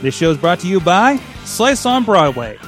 This 0.00 0.14
show 0.16 0.30
is 0.30 0.38
brought 0.38 0.60
to 0.60 0.68
you 0.68 0.80
by 0.80 1.16
Slice 1.44 1.84
on 1.84 2.04
Broadway, 2.04 2.58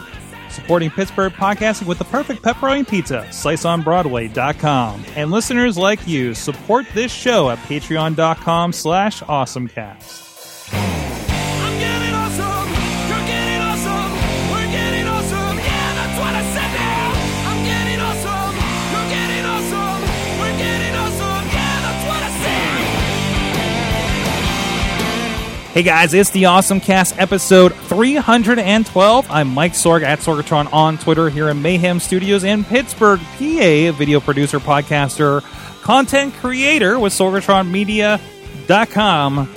supporting 0.50 0.90
Pittsburgh 0.90 1.32
podcasting 1.32 1.86
with 1.86 1.98
the 1.98 2.04
perfect 2.04 2.42
pepperoni 2.42 2.88
pizza, 2.88 3.24
sliceonbroadway.com. 3.30 5.04
And 5.14 5.30
listeners 5.30 5.78
like 5.78 6.06
you, 6.08 6.34
support 6.34 6.86
this 6.92 7.12
show 7.12 7.50
at 7.50 7.58
patreon.com 7.58 8.72
slash 8.72 9.22
awesomecast. 9.22 10.29
Hey 25.72 25.84
guys, 25.84 26.12
it's 26.14 26.30
the 26.30 26.46
Awesome 26.46 26.80
Cast 26.80 27.16
episode 27.16 27.72
312. 27.72 29.30
I'm 29.30 29.54
Mike 29.54 29.74
Sorg 29.74 30.02
at 30.02 30.18
Sorgatron 30.18 30.72
on 30.72 30.98
Twitter 30.98 31.30
here 31.30 31.48
in 31.48 31.62
Mayhem 31.62 32.00
Studios 32.00 32.42
in 32.42 32.64
Pittsburgh, 32.64 33.20
PA. 33.20 33.92
Video 33.96 34.18
producer, 34.18 34.58
podcaster, 34.58 35.42
content 35.82 36.34
creator 36.34 36.98
with 36.98 37.12
SorgatronMedia.com. 37.12 39.54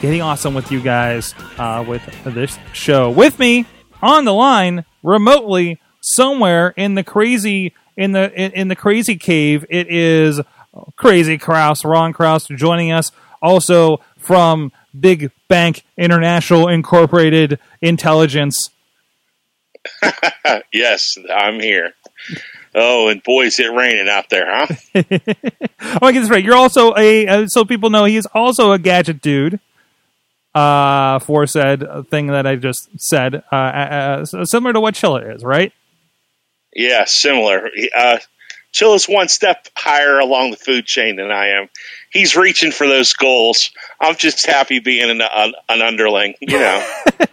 Getting 0.00 0.22
awesome 0.22 0.54
with 0.54 0.70
you 0.70 0.80
guys 0.80 1.34
uh, 1.58 1.84
with 1.86 2.02
this 2.22 2.56
show. 2.72 3.10
With 3.10 3.40
me 3.40 3.66
on 4.00 4.24
the 4.24 4.32
line, 4.32 4.84
remotely, 5.02 5.80
somewhere 6.00 6.72
in 6.76 6.94
the 6.94 7.02
crazy 7.02 7.74
in 7.96 8.12
the 8.12 8.32
in, 8.40 8.52
in 8.52 8.68
the 8.68 8.76
crazy 8.76 9.16
cave. 9.16 9.66
It 9.68 9.90
is 9.90 10.40
Crazy 10.94 11.38
Kraus, 11.38 11.84
Ron 11.84 12.12
Kraus, 12.12 12.46
joining 12.46 12.92
us. 12.92 13.10
Also 13.42 13.98
from 14.16 14.70
Big 14.98 15.30
Bank 15.48 15.82
International 15.96 16.68
Incorporated 16.68 17.58
Intelligence. 17.80 18.70
yes, 20.72 21.18
I'm 21.32 21.60
here. 21.60 21.92
Oh, 22.74 23.08
and 23.08 23.22
boy, 23.22 23.46
is 23.46 23.60
it 23.60 23.72
raining 23.72 24.08
out 24.08 24.30
there, 24.30 24.46
huh? 24.48 24.66
oh, 26.02 26.06
I 26.06 26.12
get 26.12 26.20
this 26.20 26.30
right. 26.30 26.44
You're 26.44 26.56
also 26.56 26.94
a 26.96 27.26
uh, 27.26 27.46
so 27.46 27.64
people 27.64 27.90
know 27.90 28.04
he 28.04 28.16
is 28.16 28.26
also 28.34 28.72
a 28.72 28.78
gadget 28.78 29.20
dude. 29.20 29.60
Uh, 30.54 31.18
for 31.18 31.48
said 31.48 31.84
thing 32.10 32.28
that 32.28 32.46
I 32.46 32.54
just 32.54 32.88
said, 32.96 33.42
uh, 33.50 33.54
uh, 33.54 34.24
uh, 34.32 34.44
similar 34.44 34.72
to 34.72 34.80
what 34.80 34.94
Chilla 34.94 35.34
is, 35.34 35.42
right? 35.42 35.72
yeah, 36.74 37.04
similar. 37.04 37.70
Uh, 37.96 38.18
Chilla's 38.72 39.08
one 39.08 39.28
step 39.28 39.68
higher 39.76 40.18
along 40.18 40.50
the 40.50 40.56
food 40.56 40.84
chain 40.84 41.16
than 41.16 41.30
I 41.30 41.48
am. 41.50 41.68
He's 42.14 42.34
reaching 42.36 42.70
for 42.70 42.86
those 42.86 43.12
goals. 43.12 43.70
I'm 44.00 44.14
just 44.14 44.46
happy 44.46 44.78
being 44.78 45.10
an, 45.10 45.20
an, 45.20 45.52
an 45.68 45.82
underling. 45.82 46.34
You 46.40 46.58
know, 46.58 46.86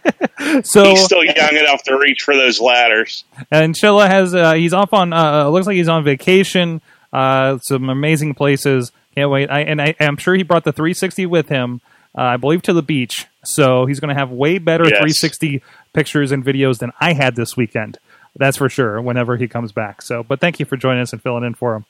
So 0.64 0.90
he's 0.90 1.04
still 1.04 1.24
young 1.24 1.56
enough 1.56 1.84
to 1.84 1.96
reach 1.96 2.22
for 2.22 2.34
those 2.34 2.60
ladders. 2.60 3.24
and 3.50 3.74
Chilla 3.74 4.08
has 4.08 4.34
uh, 4.34 4.52
he's 4.54 4.72
off 4.74 4.92
on 4.92 5.12
uh, 5.12 5.48
looks 5.48 5.66
like 5.66 5.76
he's 5.76 5.88
on 5.88 6.02
vacation. 6.04 6.82
Uh, 7.12 7.58
some 7.58 7.88
amazing 7.88 8.34
places. 8.34 8.90
Can't 9.14 9.30
wait. 9.30 9.50
I, 9.50 9.60
and 9.60 9.80
I, 9.80 9.94
I'm 10.00 10.16
sure 10.16 10.34
he 10.34 10.42
brought 10.42 10.64
the 10.64 10.72
360 10.72 11.26
with 11.26 11.48
him. 11.48 11.80
Uh, 12.16 12.22
I 12.22 12.36
believe 12.38 12.62
to 12.62 12.72
the 12.72 12.82
beach. 12.82 13.26
So 13.44 13.86
he's 13.86 14.00
going 14.00 14.08
to 14.14 14.18
have 14.18 14.30
way 14.30 14.58
better 14.58 14.84
Yes. 14.84 14.92
360 14.98 15.62
pictures 15.92 16.32
and 16.32 16.44
videos 16.44 16.78
than 16.78 16.90
I 17.00 17.12
had 17.12 17.36
this 17.36 17.56
weekend. 17.56 17.98
That's 18.34 18.56
for 18.56 18.68
sure. 18.70 19.00
Whenever 19.02 19.36
he 19.36 19.46
comes 19.46 19.70
back. 19.72 20.00
So, 20.02 20.22
but 20.22 20.40
thank 20.40 20.58
you 20.58 20.64
for 20.66 20.76
joining 20.76 21.02
us 21.02 21.12
and 21.12 21.22
filling 21.22 21.44
in 21.44 21.54
for 21.54 21.74
him. 21.76 21.84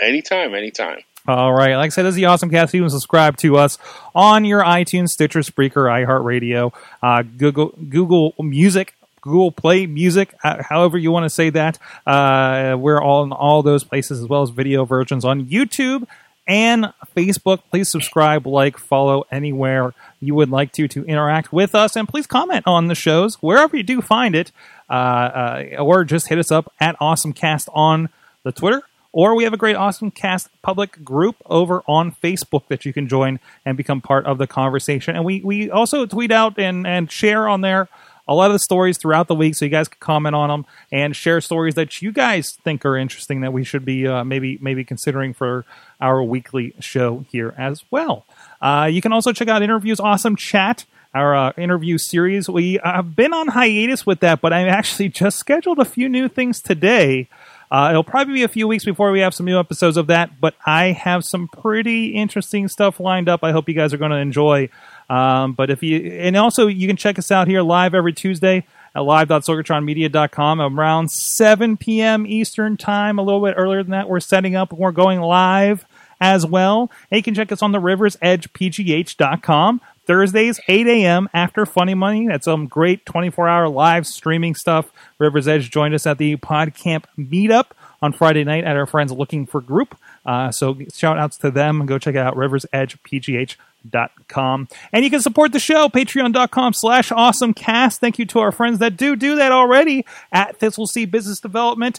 Anytime, 0.00 0.54
anytime. 0.54 1.00
All 1.26 1.54
right. 1.54 1.74
Like 1.76 1.86
I 1.86 1.88
said, 1.88 2.02
this 2.02 2.10
is 2.10 2.16
the 2.16 2.26
Awesome 2.26 2.50
Cast. 2.50 2.74
You 2.74 2.82
can 2.82 2.90
subscribe 2.90 3.38
to 3.38 3.56
us 3.56 3.78
on 4.14 4.44
your 4.44 4.62
iTunes, 4.62 5.08
Stitcher, 5.08 5.40
Spreaker, 5.40 5.88
iHeartRadio, 5.88 6.72
uh, 7.02 7.22
Google, 7.22 7.72
Google 7.88 8.34
Music, 8.38 8.94
Google 9.22 9.50
Play 9.50 9.86
Music, 9.86 10.34
uh, 10.44 10.62
however 10.62 10.98
you 10.98 11.10
want 11.10 11.24
to 11.24 11.30
say 11.30 11.48
that. 11.48 11.78
Uh, 12.06 12.76
we're 12.78 13.00
all 13.00 13.24
in 13.24 13.32
all 13.32 13.62
those 13.62 13.84
places 13.84 14.20
as 14.20 14.28
well 14.28 14.42
as 14.42 14.50
video 14.50 14.84
versions 14.84 15.24
on 15.24 15.46
YouTube 15.46 16.06
and 16.46 16.92
Facebook. 17.16 17.60
Please 17.70 17.90
subscribe, 17.90 18.46
like, 18.46 18.76
follow 18.76 19.24
anywhere 19.32 19.94
you 20.20 20.34
would 20.34 20.50
like 20.50 20.72
to 20.72 20.86
to 20.88 21.06
interact 21.06 21.54
with 21.54 21.74
us, 21.74 21.96
and 21.96 22.06
please 22.06 22.26
comment 22.26 22.64
on 22.66 22.88
the 22.88 22.94
shows 22.94 23.36
wherever 23.36 23.74
you 23.74 23.82
do 23.82 24.02
find 24.02 24.34
it, 24.34 24.52
uh, 24.90 24.92
uh, 24.92 25.64
or 25.78 26.04
just 26.04 26.28
hit 26.28 26.38
us 26.38 26.52
up 26.52 26.70
at 26.78 26.98
AwesomeCast 26.98 27.68
on 27.72 28.10
the 28.42 28.52
Twitter. 28.52 28.82
Or 29.14 29.36
we 29.36 29.44
have 29.44 29.52
a 29.52 29.56
great 29.56 29.76
Awesome 29.76 30.10
Cast 30.10 30.50
public 30.60 31.04
group 31.04 31.36
over 31.46 31.84
on 31.86 32.10
Facebook 32.10 32.66
that 32.66 32.84
you 32.84 32.92
can 32.92 33.06
join 33.06 33.38
and 33.64 33.76
become 33.76 34.00
part 34.00 34.26
of 34.26 34.38
the 34.38 34.48
conversation. 34.48 35.14
And 35.14 35.24
we, 35.24 35.40
we 35.40 35.70
also 35.70 36.04
tweet 36.04 36.32
out 36.32 36.58
and, 36.58 36.84
and 36.84 37.08
share 37.08 37.46
on 37.46 37.60
there 37.60 37.88
a 38.26 38.34
lot 38.34 38.46
of 38.46 38.54
the 38.54 38.58
stories 38.58 38.98
throughout 38.98 39.28
the 39.28 39.34
week, 39.36 39.54
so 39.54 39.66
you 39.66 39.70
guys 39.70 39.86
can 39.86 40.00
comment 40.00 40.34
on 40.34 40.48
them 40.48 40.66
and 40.90 41.14
share 41.14 41.40
stories 41.40 41.74
that 41.76 42.02
you 42.02 42.10
guys 42.10 42.58
think 42.64 42.84
are 42.84 42.96
interesting 42.96 43.42
that 43.42 43.52
we 43.52 43.62
should 43.62 43.84
be 43.84 44.08
uh, 44.08 44.24
maybe 44.24 44.58
maybe 44.60 44.82
considering 44.82 45.32
for 45.32 45.64
our 46.00 46.20
weekly 46.20 46.74
show 46.80 47.24
here 47.30 47.54
as 47.56 47.84
well. 47.92 48.24
Uh, 48.60 48.88
you 48.90 49.00
can 49.00 49.12
also 49.12 49.32
check 49.32 49.46
out 49.46 49.62
interviews, 49.62 50.00
awesome 50.00 50.34
chat. 50.36 50.86
Our 51.14 51.36
uh, 51.36 51.52
interview 51.56 51.96
series. 51.96 52.48
We 52.48 52.80
have 52.82 53.14
been 53.14 53.32
on 53.32 53.46
hiatus 53.46 54.04
with 54.04 54.18
that, 54.18 54.40
but 54.40 54.52
I 54.52 54.66
actually 54.66 55.10
just 55.10 55.38
scheduled 55.38 55.78
a 55.78 55.84
few 55.84 56.08
new 56.08 56.28
things 56.28 56.60
today. 56.60 57.28
Uh, 57.74 57.90
it'll 57.90 58.04
probably 58.04 58.34
be 58.34 58.44
a 58.44 58.48
few 58.48 58.68
weeks 58.68 58.84
before 58.84 59.10
we 59.10 59.18
have 59.18 59.34
some 59.34 59.46
new 59.46 59.58
episodes 59.58 59.96
of 59.96 60.06
that, 60.06 60.40
but 60.40 60.54
I 60.64 60.92
have 60.92 61.24
some 61.24 61.48
pretty 61.48 62.10
interesting 62.10 62.68
stuff 62.68 63.00
lined 63.00 63.28
up. 63.28 63.42
I 63.42 63.50
hope 63.50 63.68
you 63.68 63.74
guys 63.74 63.92
are 63.92 63.96
going 63.96 64.12
to 64.12 64.16
enjoy. 64.16 64.68
Um, 65.10 65.54
but 65.54 65.70
if 65.70 65.82
you, 65.82 66.12
and 66.12 66.36
also 66.36 66.68
you 66.68 66.86
can 66.86 66.96
check 66.96 67.18
us 67.18 67.32
out 67.32 67.48
here 67.48 67.62
live 67.62 67.92
every 67.92 68.12
Tuesday 68.12 68.64
at 68.94 69.00
live.sorgatronmedia.com 69.00 70.60
around 70.60 71.10
7 71.10 71.76
p.m. 71.76 72.28
Eastern 72.28 72.76
time, 72.76 73.18
a 73.18 73.22
little 73.22 73.44
bit 73.44 73.54
earlier 73.56 73.82
than 73.82 73.90
that. 73.90 74.08
We're 74.08 74.20
setting 74.20 74.54
up 74.54 74.70
and 74.70 74.78
we're 74.78 74.92
going 74.92 75.20
live 75.20 75.84
as 76.20 76.46
well. 76.46 76.92
And 77.10 77.16
you 77.16 77.24
can 77.24 77.34
check 77.34 77.50
us 77.50 77.60
on 77.60 77.72
the 77.72 77.80
Rivers 77.80 78.16
Edge 78.22 78.52
PGH.com. 78.52 79.80
Thursdays, 80.06 80.60
8 80.68 80.86
a.m. 80.86 81.28
after 81.32 81.64
Funny 81.66 81.94
Money. 81.94 82.28
That's 82.28 82.44
some 82.44 82.66
great 82.66 83.06
24 83.06 83.48
hour 83.48 83.68
live 83.68 84.06
streaming 84.06 84.54
stuff. 84.54 84.92
Rivers 85.18 85.48
Edge 85.48 85.70
joined 85.70 85.94
us 85.94 86.06
at 86.06 86.18
the 86.18 86.36
PodCamp 86.36 87.04
meetup 87.18 87.68
on 88.02 88.12
Friday 88.12 88.44
night 88.44 88.64
at 88.64 88.76
our 88.76 88.86
friends 88.86 89.12
Looking 89.12 89.46
for 89.46 89.60
Group. 89.60 89.96
Uh, 90.26 90.50
so 90.50 90.76
shout 90.92 91.18
outs 91.18 91.36
to 91.38 91.50
them. 91.50 91.86
Go 91.86 91.98
check 91.98 92.16
out, 92.16 92.36
riversedgepgh.com. 92.36 94.68
And 94.92 95.04
you 95.04 95.10
can 95.10 95.20
support 95.20 95.52
the 95.52 95.58
show, 95.58 95.88
patreon.com 95.88 96.74
slash 96.74 97.10
awesomecast. 97.10 97.98
Thank 97.98 98.18
you 98.18 98.26
to 98.26 98.40
our 98.40 98.52
friends 98.52 98.78
that 98.78 98.96
do 98.96 99.16
do 99.16 99.36
that 99.36 99.52
already 99.52 100.04
at 100.32 100.58
Thistle 100.58 100.86
Sea 100.86 101.06
Business 101.06 101.40
Development 101.40 101.98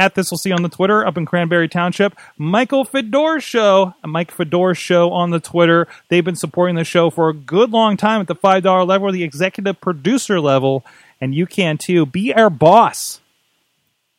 at 0.00 0.14
this 0.14 0.30
will 0.30 0.38
see 0.38 0.50
on 0.50 0.62
the 0.62 0.68
Twitter 0.70 1.06
up 1.06 1.18
in 1.18 1.26
Cranberry 1.26 1.68
Township. 1.68 2.16
Michael 2.38 2.84
Fedor 2.84 3.38
Show, 3.40 3.94
Mike 4.02 4.30
Fedor 4.30 4.74
Show 4.74 5.12
on 5.12 5.30
the 5.30 5.38
Twitter. 5.38 5.86
They've 6.08 6.24
been 6.24 6.36
supporting 6.36 6.74
the 6.74 6.84
show 6.84 7.10
for 7.10 7.28
a 7.28 7.34
good 7.34 7.70
long 7.70 7.98
time 7.98 8.22
at 8.22 8.26
the 8.26 8.34
five 8.34 8.62
dollar 8.62 8.84
level, 8.84 9.08
or 9.08 9.12
the 9.12 9.22
executive 9.22 9.78
producer 9.80 10.40
level, 10.40 10.86
and 11.20 11.34
you 11.34 11.46
can 11.46 11.76
too. 11.76 12.06
Be 12.06 12.32
our 12.32 12.48
boss. 12.48 13.20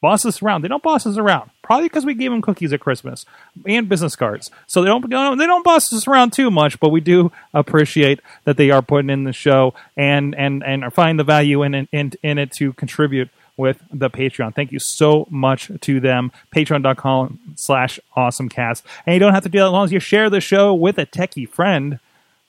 Boss 0.01 0.25
us 0.25 0.41
around. 0.41 0.61
They 0.61 0.67
don't 0.67 0.83
boss 0.83 1.05
us 1.05 1.17
around. 1.17 1.49
Probably 1.63 1.87
because 1.87 2.05
we 2.05 2.13
gave 2.13 2.31
them 2.31 2.41
cookies 2.41 2.73
at 2.73 2.79
Christmas 2.79 3.25
and 3.65 3.89
business 3.89 4.15
cards. 4.15 4.51
So 4.67 4.81
they 4.81 4.87
don't, 4.87 5.01
they 5.01 5.15
don't 5.15 5.37
they 5.39 5.45
don't 5.47 5.63
boss 5.63 5.91
us 5.93 6.07
around 6.07 6.33
too 6.33 6.51
much, 6.51 6.79
but 6.79 6.89
we 6.89 7.01
do 7.01 7.31
appreciate 7.55 8.19
that 8.43 8.57
they 8.57 8.69
are 8.69 8.81
putting 8.83 9.09
in 9.09 9.23
the 9.23 9.33
show 9.33 9.73
and 9.97 10.35
and 10.35 10.63
and 10.63 10.83
are 10.83 10.91
finding 10.91 11.17
the 11.17 11.23
value 11.23 11.63
in 11.63 11.87
in 11.91 12.13
in 12.21 12.37
it 12.37 12.51
to 12.53 12.73
contribute 12.73 13.29
with 13.57 13.81
the 13.91 14.09
Patreon. 14.09 14.55
Thank 14.55 14.71
you 14.71 14.79
so 14.79 15.27
much 15.29 15.71
to 15.81 15.99
them. 15.99 16.31
Patreon.com 16.55 17.39
slash 17.55 17.99
awesomecast. 18.15 18.83
And 19.05 19.13
you 19.13 19.19
don't 19.19 19.33
have 19.33 19.43
to 19.43 19.49
do 19.49 19.59
that 19.59 19.65
as 19.65 19.71
long 19.71 19.85
as 19.85 19.91
you 19.91 19.99
share 19.99 20.29
the 20.29 20.41
show 20.41 20.73
with 20.73 20.97
a 20.97 21.05
techie 21.05 21.47
friend. 21.47 21.99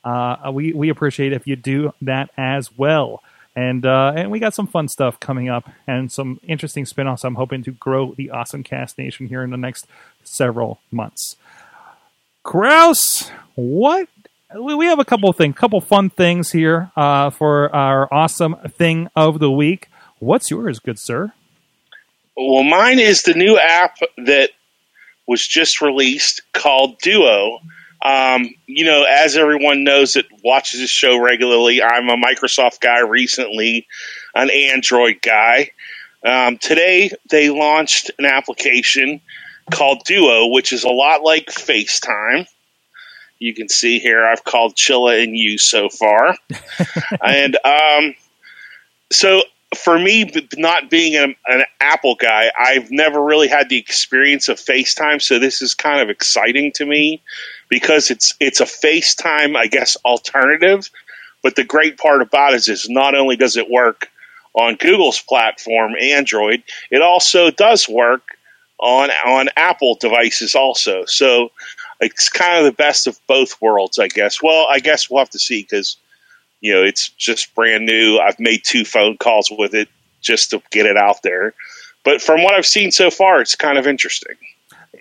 Uh, 0.03 0.51
we, 0.53 0.73
we 0.73 0.89
appreciate 0.89 1.33
if 1.33 1.47
you 1.47 1.55
do 1.55 1.93
that 2.01 2.29
as 2.37 2.75
well. 2.77 3.21
And 3.55 3.85
uh, 3.85 4.13
and 4.15 4.31
we 4.31 4.39
got 4.39 4.55
some 4.55 4.65
fun 4.65 4.87
stuff 4.87 5.19
coming 5.19 5.47
up 5.47 5.69
and 5.85 6.11
some 6.11 6.39
interesting 6.41 6.85
spin-offs 6.85 7.23
I'm 7.23 7.35
hoping 7.35 7.63
to 7.65 7.71
grow 7.71 8.15
the 8.15 8.31
Awesome 8.31 8.63
Cast 8.63 8.97
Nation 8.97 9.27
here 9.27 9.43
in 9.43 9.51
the 9.51 9.57
next 9.57 9.85
several 10.23 10.79
months. 10.89 11.35
Kraus, 12.41 13.29
what 13.53 14.07
we 14.59 14.87
have 14.87 14.99
a 14.99 15.05
couple 15.05 15.29
of 15.29 15.35
things, 15.35 15.55
couple 15.55 15.79
fun 15.81 16.09
things 16.09 16.51
here 16.51 16.91
uh, 16.95 17.29
for 17.29 17.73
our 17.75 18.11
awesome 18.11 18.55
thing 18.69 19.07
of 19.15 19.39
the 19.39 19.51
week. 19.51 19.87
What's 20.23 20.49
yours, 20.49 20.79
good 20.79 20.99
sir? 20.99 21.33
Well, 22.37 22.63
mine 22.63 22.99
is 22.99 23.23
the 23.23 23.33
new 23.33 23.59
app 23.59 23.97
that 24.17 24.51
was 25.27 25.45
just 25.45 25.81
released 25.81 26.41
called 26.53 26.97
Duo. 26.99 27.59
Um, 28.01 28.55
you 28.65 28.85
know, 28.85 29.03
as 29.03 29.35
everyone 29.35 29.83
knows 29.83 30.13
that 30.13 30.25
watches 30.41 30.79
this 30.79 30.89
show 30.89 31.17
regularly, 31.17 31.83
I'm 31.83 32.07
a 32.07 32.15
Microsoft 32.15 32.79
guy 32.79 33.01
recently, 33.01 33.85
an 34.33 34.49
Android 34.49 35.21
guy. 35.21 35.71
Um, 36.25 36.57
today, 36.57 37.11
they 37.29 37.49
launched 37.49 38.11
an 38.17 38.25
application 38.25 39.19
called 39.71 40.05
Duo, 40.05 40.47
which 40.47 40.71
is 40.71 40.85
a 40.85 40.89
lot 40.89 41.23
like 41.23 41.47
FaceTime. 41.47 42.47
You 43.39 43.53
can 43.53 43.67
see 43.67 43.99
here 43.99 44.25
I've 44.25 44.45
called 44.45 44.75
Chilla 44.75 45.21
and 45.21 45.35
you 45.35 45.57
so 45.57 45.89
far, 45.89 46.37
and 47.21 47.57
um, 47.65 48.15
so 49.11 49.41
for 49.73 49.97
me, 49.97 50.31
not 50.57 50.89
being 50.89 51.15
an, 51.15 51.35
an 51.47 51.63
Apple 51.79 52.15
guy, 52.15 52.51
I've 52.57 52.91
never 52.91 53.23
really 53.23 53.47
had 53.47 53.69
the 53.69 53.77
experience 53.77 54.49
of 54.49 54.57
FaceTime. 54.57 55.21
So 55.21 55.39
this 55.39 55.61
is 55.61 55.73
kind 55.73 56.01
of 56.01 56.09
exciting 56.09 56.71
to 56.73 56.85
me 56.85 57.21
because 57.69 58.11
it's 58.11 58.33
it's 58.39 58.59
a 58.61 58.65
FaceTime, 58.65 59.55
I 59.55 59.67
guess, 59.67 59.95
alternative. 60.05 60.89
But 61.41 61.55
the 61.55 61.63
great 61.63 61.97
part 61.97 62.21
about 62.21 62.53
it 62.53 62.67
is 62.67 62.87
not 62.89 63.15
only 63.15 63.35
does 63.35 63.57
it 63.57 63.69
work 63.69 64.09
on 64.53 64.75
Google's 64.75 65.21
platform, 65.21 65.93
Android, 65.99 66.63
it 66.89 67.01
also 67.01 67.51
does 67.51 67.89
work 67.89 68.37
on 68.79 69.09
on 69.25 69.49
Apple 69.55 69.95
devices 69.99 70.55
also. 70.55 71.05
So 71.05 71.51
it's 71.99 72.29
kind 72.29 72.57
of 72.57 72.65
the 72.65 72.75
best 72.75 73.07
of 73.07 73.19
both 73.27 73.61
worlds, 73.61 73.99
I 73.99 74.07
guess. 74.07 74.41
Well, 74.41 74.67
I 74.69 74.79
guess 74.79 75.09
we'll 75.09 75.19
have 75.19 75.29
to 75.31 75.39
see 75.39 75.63
because 75.63 75.97
you 76.63 76.73
know 76.73 76.81
it's 76.81 77.09
just 77.09 77.53
brand 77.53 77.85
new. 77.85 78.17
I've 78.17 78.39
made 78.39 78.61
two 78.63 78.85
phone 78.85 79.17
calls 79.17 79.51
with 79.55 79.75
it 79.75 79.89
just 80.21 80.49
to 80.51 80.61
get 80.71 80.85
it 80.87 80.97
out 80.97 81.21
there. 81.21 81.53
But 82.05 82.21
from 82.21 82.41
what 82.41 82.53
I've 82.55 82.65
seen 82.65 82.91
so 82.91 83.11
far, 83.11 83.41
it's 83.41 83.55
kind 83.55 83.77
of 83.77 83.85
interesting. 83.85 84.35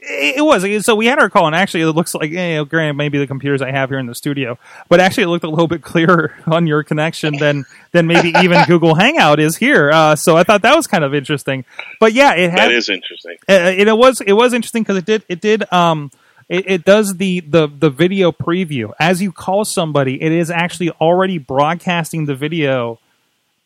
It 0.04 0.44
was 0.44 0.84
so 0.84 0.96
we 0.96 1.06
had 1.06 1.20
our 1.20 1.30
call, 1.30 1.46
and 1.46 1.54
actually, 1.54 1.82
it 1.82 1.92
looks 1.92 2.12
like 2.12 2.30
you 2.30 2.36
know, 2.36 2.64
granted, 2.64 2.94
maybe 2.94 3.18
the 3.18 3.26
computers 3.28 3.62
I 3.62 3.70
have 3.70 3.88
here 3.90 4.00
in 4.00 4.06
the 4.06 4.16
studio, 4.16 4.58
but 4.88 4.98
actually, 4.98 5.24
it 5.24 5.28
looked 5.28 5.44
a 5.44 5.48
little 5.50 5.68
bit 5.68 5.82
clearer 5.82 6.34
on 6.46 6.66
your 6.66 6.82
connection 6.82 7.36
than 7.36 7.64
than 7.92 8.08
maybe 8.08 8.32
even 8.42 8.64
Google 8.66 8.96
Hangout 8.96 9.38
is 9.38 9.56
here. 9.56 9.90
Uh, 9.92 10.16
so 10.16 10.36
I 10.36 10.42
thought 10.42 10.62
that 10.62 10.74
was 10.74 10.88
kind 10.88 11.04
of 11.04 11.14
interesting. 11.14 11.64
But 12.00 12.14
yeah, 12.14 12.34
it 12.34 12.50
had 12.50 12.70
That 12.70 12.72
is 12.72 12.88
interesting. 12.88 13.36
uh, 13.48 13.70
it, 13.78 13.86
it 13.86 13.96
was 13.96 14.20
it 14.20 14.32
was 14.32 14.52
interesting 14.52 14.82
because 14.82 14.96
it 14.96 15.04
did 15.04 15.22
it 15.28 15.40
did 15.40 15.72
um 15.72 16.10
it, 16.48 16.64
it 16.70 16.84
does 16.84 17.16
the 17.16 17.40
the 17.40 17.66
the 17.68 17.90
video 17.90 18.32
preview 18.32 18.92
as 19.00 19.22
you 19.22 19.32
call 19.32 19.64
somebody. 19.64 20.20
It 20.22 20.32
is 20.32 20.50
actually 20.50 20.90
already 20.90 21.38
broadcasting 21.38 22.26
the 22.26 22.34
video 22.34 22.98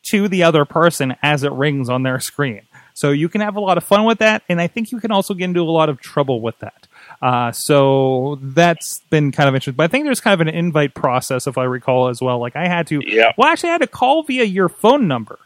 to 0.03 0.27
the 0.27 0.43
other 0.43 0.63
person 0.65 1.15
as 1.21 1.43
it 1.43 1.51
rings 1.51 1.89
on 1.89 2.03
their 2.03 2.19
screen. 2.19 2.61
So 2.93 3.11
you 3.11 3.29
can 3.29 3.41
have 3.41 3.55
a 3.55 3.59
lot 3.59 3.77
of 3.77 3.83
fun 3.83 4.05
with 4.05 4.19
that, 4.19 4.41
and 4.49 4.59
I 4.59 4.67
think 4.67 4.91
you 4.91 4.99
can 4.99 5.11
also 5.11 5.33
get 5.35 5.45
into 5.45 5.61
a 5.61 5.69
lot 5.69 5.89
of 5.89 5.99
trouble 6.01 6.41
with 6.41 6.57
that. 6.59 6.87
Uh, 7.21 7.51
so 7.51 8.39
that's 8.41 9.01
been 9.11 9.31
kind 9.31 9.47
of 9.49 9.53
interesting. 9.53 9.75
But 9.75 9.83
I 9.83 9.87
think 9.87 10.05
there's 10.05 10.19
kind 10.21 10.39
of 10.39 10.47
an 10.47 10.53
invite 10.53 10.95
process, 10.95 11.45
if 11.45 11.57
I 11.59 11.65
recall 11.65 12.07
as 12.07 12.21
well. 12.21 12.39
Like 12.39 12.55
I 12.55 12.67
had 12.67 12.87
to, 12.87 12.99
Yeah. 13.05 13.33
well, 13.37 13.49
actually, 13.49 13.69
I 13.69 13.73
had 13.73 13.81
to 13.81 13.87
call 13.87 14.23
via 14.23 14.43
your 14.45 14.67
phone 14.69 15.07
number. 15.07 15.37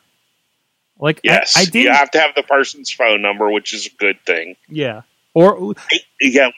Like 1.00 1.18
I- 1.18 1.20
Yes, 1.26 1.54
I, 1.58 1.66
did, 1.66 1.84
you 1.84 1.92
have 1.92 2.12
to 2.12 2.20
have 2.20 2.36
the 2.36 2.44
person's 2.44 2.92
phone 2.92 3.22
number, 3.22 3.50
which 3.52 3.74
is 3.74 3.86
a 3.88 3.90
good 3.98 4.20
thing. 4.26 4.56
yeah. 4.70 5.02
Or 5.34 5.74
Yeah, 6.22 6.50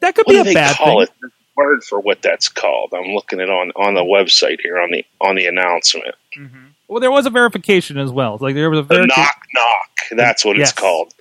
that 0.00 0.14
could 0.14 0.26
what 0.26 0.32
be 0.34 0.38
a 0.40 0.44
they 0.44 0.54
bad 0.54 0.76
call 0.76 0.86
thing. 0.98 1.02
it? 1.02 1.10
There's 1.20 1.32
a 1.32 1.60
word 1.60 1.84
for 1.84 2.00
what 2.00 2.22
that's 2.22 2.48
called. 2.48 2.92
I'm 2.94 3.12
looking 3.14 3.40
it 3.40 3.50
on 3.50 3.72
on 3.76 3.94
the 3.94 4.02
website 4.02 4.60
here 4.62 4.78
on 4.78 4.90
the 4.90 5.04
on 5.20 5.36
the 5.36 5.46
announcement. 5.46 6.14
Mm-hmm. 6.38 6.66
Well, 6.88 7.00
there 7.00 7.10
was 7.10 7.26
a 7.26 7.30
verification 7.30 7.98
as 7.98 8.12
well. 8.12 8.38
Like 8.40 8.54
there 8.54 8.70
was 8.70 8.78
a 8.80 8.82
The 8.82 9.06
knock 9.06 9.42
knock. 9.54 9.90
That's 10.12 10.44
what 10.44 10.56
Yes. 10.56 10.70
it's 10.70 10.78
called. 10.78 11.12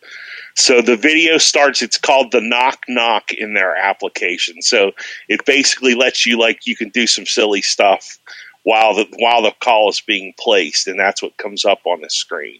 So 0.57 0.81
the 0.81 0.95
video 0.95 1.37
starts. 1.37 1.81
It's 1.81 1.97
called 1.97 2.31
the 2.31 2.39
knock 2.41 2.85
knock 2.87 3.33
in 3.33 3.53
their 3.55 3.75
application. 3.75 4.61
So 4.61 4.91
it 5.27 5.45
basically 5.45 5.95
lets 5.95 6.25
you 6.25 6.37
like 6.39 6.65
you 6.67 6.75
can 6.77 6.89
do 6.89 7.07
some 7.07 7.25
silly 7.25 7.61
stuff 7.61 8.17
while 8.63 8.93
the 8.95 9.05
while 9.17 9.41
the 9.41 9.53
call 9.59 9.89
is 9.89 10.01
being 10.01 10.33
placed, 10.39 10.87
and 10.87 10.99
that's 10.99 11.21
what 11.21 11.35
comes 11.37 11.65
up 11.65 11.79
on 11.85 12.01
the 12.01 12.09
screen. 12.09 12.59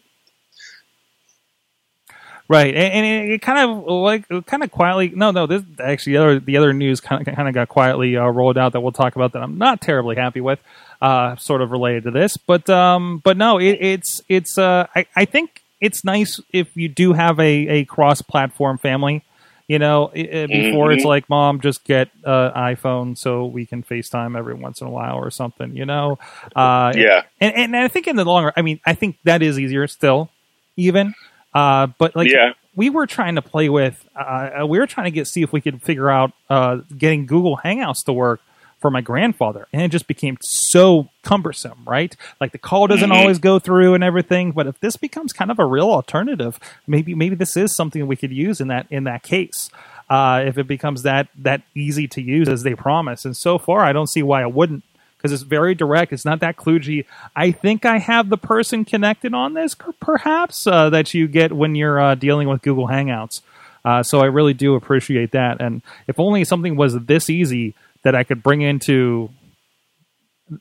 Right, 2.48 2.76
and, 2.76 2.94
and 2.94 3.06
it, 3.06 3.34
it 3.34 3.42
kind 3.42 3.70
of 3.70 3.86
like 3.88 4.28
kind 4.46 4.64
of 4.64 4.72
quietly. 4.72 5.10
No, 5.16 5.32
no. 5.32 5.48
This 5.48 5.64
actually 5.84 6.14
the 6.14 6.18
other 6.20 6.40
the 6.40 6.58
other 6.58 6.74
news 6.74 7.00
kind 7.00 7.28
of 7.28 7.36
kind 7.36 7.48
of 7.48 7.56
got 7.56 7.70
quietly 7.70 8.18
uh, 8.18 8.28
rolled 8.28 8.58
out 8.58 8.74
that 8.74 8.82
we'll 8.82 8.92
talk 8.92 9.16
about 9.16 9.34
that 9.34 9.42
I'm 9.42 9.58
not 9.58 9.82
terribly 9.82 10.16
happy 10.16 10.42
with. 10.42 10.60
Uh, 11.02 11.36
sort 11.38 11.62
of 11.62 11.72
related 11.72 12.04
to 12.04 12.12
this, 12.12 12.38
but 12.38 12.70
um, 12.70 13.18
but 13.24 13.36
no, 13.36 13.58
it, 13.58 13.78
it's 13.82 14.22
it's 14.30 14.58
uh, 14.58 14.88
I, 14.96 15.06
I 15.16 15.26
think 15.26 15.62
it's 15.82 16.06
nice 16.06 16.40
if 16.54 16.76
you 16.78 16.88
do 16.88 17.14
have 17.14 17.40
a, 17.40 17.44
a 17.68 17.86
cross 17.86 18.22
platform 18.22 18.78
family. 18.78 19.24
You 19.68 19.80
know, 19.80 20.12
i- 20.16 20.20
i- 20.20 20.46
before 20.46 20.92
it's 20.92 21.04
Mhm. 21.04 21.08
like, 21.08 21.28
mom, 21.28 21.60
just 21.60 21.84
get 21.84 22.10
uh, 22.24 22.52
iPhone 22.54 23.18
so 23.18 23.46
we 23.46 23.66
can 23.66 23.82
FaceTime 23.82 24.38
every 24.38 24.54
once 24.54 24.80
in 24.80 24.86
a 24.88 24.92
while 24.92 25.16
or 25.16 25.32
something. 25.32 25.76
You 25.76 25.86
know, 25.88 26.20
uh, 26.56 26.94
Yeah, 26.96 27.24
and, 27.42 27.56
and 27.56 27.76
I 27.76 27.88
think 27.88 28.08
in 28.08 28.16
the 28.16 28.24
long 28.24 28.44
run, 28.46 28.54
I 28.56 28.62
mean, 28.62 28.80
I 28.86 28.94
think 28.94 29.18
that 29.24 29.42
is 29.42 29.60
easier 29.60 29.88
still, 29.88 30.30
even. 30.78 31.16
Uh, 31.56 31.88
but 31.98 32.16
like, 32.16 32.30
Yeah. 32.30 32.52
we 32.76 32.90
were 32.92 33.08
trying 33.08 33.36
to 33.36 33.42
play 33.42 33.70
with, 33.70 34.08
uh, 34.16 34.66
we 34.68 34.78
were 34.78 34.86
trying 34.88 35.06
to 35.06 35.12
get 35.12 35.26
see 35.28 35.42
if 35.42 35.52
we 35.54 35.62
could 35.62 35.82
figure 35.82 36.10
out 36.10 36.34
uh, 36.50 36.80
getting 36.98 37.26
Google 37.26 37.58
Hangouts 37.64 38.04
to 38.06 38.14
work 38.14 38.42
for 38.82 38.92
my 38.92 39.02
grandfather, 39.02 39.66
and 39.74 39.82
it 39.82 39.88
just 39.90 40.06
became 40.08 40.38
so 40.42 41.08
cumbersome, 41.24 41.80
right? 41.88 42.16
Like 42.42 42.52
the 42.52 42.58
call 42.60 42.86
doesn't 42.88 43.10
Mhm. 43.10 43.16
always 43.16 43.40
go 43.40 43.58
through 43.58 43.94
and 43.96 44.04
everything. 44.04 44.52
But 44.52 44.68
if 44.68 44.80
this 44.82 44.96
becomes 44.98 45.34
kind 45.34 45.50
of 45.50 45.58
a 45.58 45.66
real 45.66 45.90
alternative, 45.90 46.60
maybe 46.86 47.16
maybe 47.16 47.36
this 47.36 47.56
is 47.58 47.76
something 47.76 48.06
we 48.06 48.18
could 48.18 48.32
use 48.34 48.60
in 48.62 48.68
that 48.68 48.86
in 48.92 49.06
that 49.06 49.24
case. 49.24 49.72
Uh, 50.08 50.44
if 50.46 50.58
it 50.60 50.68
becomes 50.68 51.02
that 51.02 51.30
that 51.38 51.62
easy 51.74 52.08
to 52.10 52.22
use 52.22 52.48
as 52.48 52.62
they 52.64 52.76
promise, 52.76 53.26
and 53.26 53.36
so 53.36 53.58
far 53.58 53.80
I 53.80 53.92
don't 53.94 54.06
see 54.10 54.22
why 54.22 54.42
it 54.44 54.52
wouldn't 54.54 54.84
because 55.26 55.42
it's 55.42 55.50
very 55.50 55.74
direct. 55.74 56.14
It's 56.14 56.24
not 56.24 56.42
that 56.42 56.56
kludgy. 56.56 57.06
I 57.36 57.50
think 57.50 57.84
I 57.84 57.98
have 57.98 58.30
the 58.30 58.38
person 58.38 58.86
connected 58.86 59.34
on 59.34 59.56
this, 59.56 59.76
perhaps 60.00 60.68
uh, 60.68 60.92
that 60.92 61.16
you 61.16 61.28
get 61.28 61.52
when 61.52 61.74
you're 61.74 62.00
uh, 62.00 62.14
dealing 62.14 62.48
with 62.48 62.62
Google 62.62 62.88
Hangouts. 62.88 63.42
Uh, 63.84 64.04
so 64.04 64.20
I 64.20 64.26
really 64.26 64.54
do 64.54 64.76
appreciate 64.76 65.32
that. 65.32 65.62
And 65.62 65.82
if 66.08 66.20
only 66.20 66.44
something 66.44 66.76
was 66.76 66.94
this 67.06 67.28
easy 67.28 67.74
that 68.04 68.14
I 68.14 68.24
could 68.24 68.44
bring 68.44 68.62
into 68.62 69.32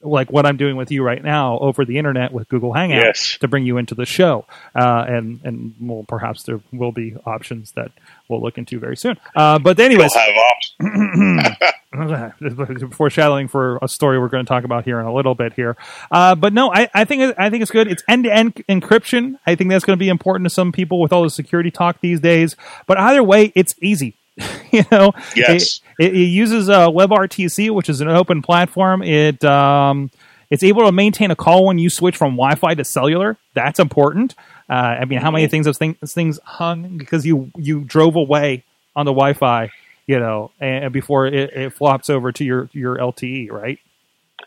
like 0.01 0.33
what 0.33 0.47
I'm 0.47 0.57
doing 0.57 0.77
with 0.77 0.91
you 0.91 1.03
right 1.03 1.23
now 1.23 1.59
over 1.59 1.85
the 1.85 1.99
internet 1.99 2.33
with 2.33 2.49
Google 2.49 2.73
Hangouts 2.73 3.03
Yes. 3.03 3.39
to 3.39 3.49
bring 3.49 3.67
you 3.67 3.77
into 3.77 3.95
the 3.95 4.07
show. 4.07 4.47
Uh, 4.75 5.05
and 5.07 5.41
and 5.45 5.75
well, 5.81 6.05
perhaps 6.09 6.45
there 6.45 6.61
will 6.73 6.93
be 6.93 7.15
options 7.27 7.73
that 7.73 7.91
we'll 8.29 8.41
look 8.41 8.57
into 8.59 8.79
very 8.79 8.97
soon. 8.97 9.19
Uh, 9.37 9.59
but 9.59 9.79
anyways, 9.79 10.15
have 10.15 10.35
options. 10.37 11.57
foreshadowing 12.95 13.49
for 13.49 13.79
a 13.83 13.89
story 13.89 14.19
we're 14.19 14.29
going 14.29 14.45
to 14.45 14.49
talk 14.49 14.65
about 14.65 14.85
here 14.85 14.99
in 15.01 15.07
a 15.07 15.13
little 15.15 15.35
bit 15.35 15.53
here. 15.53 15.77
Uh, 16.11 16.35
but 16.35 16.53
no, 16.53 16.73
I, 16.73 16.89
I 16.95 17.05
think 17.05 17.35
I 17.39 17.51
think 17.51 17.63
it's 17.63 17.71
good. 17.71 17.87
It's 17.89 18.03
end 18.09 18.25
to 18.25 18.35
end 18.35 18.55
encryption. 18.69 19.39
I 19.47 19.55
think 19.55 19.71
that's 19.71 19.85
going 19.85 19.97
to 19.99 20.03
be 20.03 20.09
important 20.09 20.47
to 20.47 20.51
some 20.51 20.73
people 20.73 21.01
with 21.01 21.13
all 21.13 21.23
the 21.23 21.31
security 21.31 21.71
talk 21.71 22.01
these 22.01 22.21
days. 22.21 22.57
But 22.87 22.99
either 22.99 23.23
way, 23.23 23.53
it's 23.55 23.75
easy. 23.81 24.17
you 24.73 24.83
know, 24.91 25.13
Yes. 25.37 25.81
it, 25.99 26.07
it, 26.07 26.15
it 26.17 26.25
uses 26.27 26.69
uh, 26.69 26.89
WebRTC, 26.89 27.71
which 27.71 27.89
is 27.89 28.01
an 28.01 28.09
open 28.09 28.43
platform. 28.43 29.03
It 29.03 29.45
um, 29.45 30.11
it's 30.51 30.63
able 30.63 30.85
to 30.87 30.93
maintain 30.93 31.31
a 31.31 31.37
call 31.37 31.67
when 31.67 31.79
you 31.79 31.91
switch 31.91 32.17
from 32.17 32.33
Wi-Fi 32.33 32.75
to 32.75 32.85
cellular. 32.85 33.37
That's 33.55 33.79
important. 33.79 34.35
Uh, 34.69 34.73
I 34.73 35.05
mean, 35.05 35.21
how 35.21 35.31
many 35.31 35.47
things 35.47 35.67
those 35.67 35.79
things, 35.79 35.97
things 36.13 36.39
hung 36.45 36.97
because 36.99 37.25
you 37.27 37.51
you 37.57 37.81
drove 37.81 38.17
away 38.17 38.65
on 38.97 39.07
the 39.07 39.13
Wi-Fi, 39.13 39.71
you 40.07 40.19
know, 40.19 40.51
and 40.61 40.93
before 40.93 41.27
it, 41.27 41.35
it 41.35 41.73
flops 41.73 42.11
over 42.11 42.33
to 42.33 42.45
your 42.45 42.69
your 42.73 42.97
LTE, 42.97 43.51
right? 43.51 43.79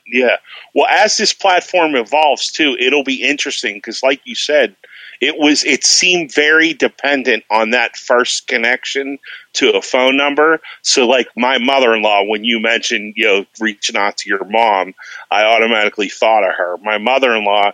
Yeah. 0.05 0.37
Well, 0.73 0.87
as 0.89 1.17
this 1.17 1.33
platform 1.33 1.95
evolves 1.95 2.51
too, 2.51 2.75
it'll 2.79 3.03
be 3.03 3.21
interesting 3.23 3.75
because, 3.75 4.03
like 4.03 4.21
you 4.25 4.35
said, 4.35 4.75
it 5.21 5.37
was 5.37 5.63
it 5.63 5.83
seemed 5.83 6.33
very 6.33 6.73
dependent 6.73 7.43
on 7.49 7.71
that 7.71 7.97
first 7.97 8.47
connection 8.47 9.19
to 9.53 9.71
a 9.71 9.81
phone 9.81 10.15
number. 10.15 10.61
So, 10.81 11.07
like 11.07 11.27
my 11.35 11.57
mother-in-law, 11.57 12.23
when 12.23 12.43
you 12.43 12.59
mentioned 12.59 13.13
you 13.15 13.25
know 13.25 13.45
reaching 13.59 13.95
out 13.95 14.17
to 14.17 14.29
your 14.29 14.45
mom, 14.45 14.93
I 15.31 15.43
automatically 15.43 16.09
thought 16.09 16.43
of 16.43 16.53
her. 16.55 16.77
My 16.83 16.97
mother-in-law, 16.97 17.71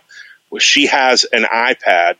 well, 0.50 0.60
she 0.60 0.86
has 0.86 1.24
an 1.24 1.44
iPad 1.44 2.16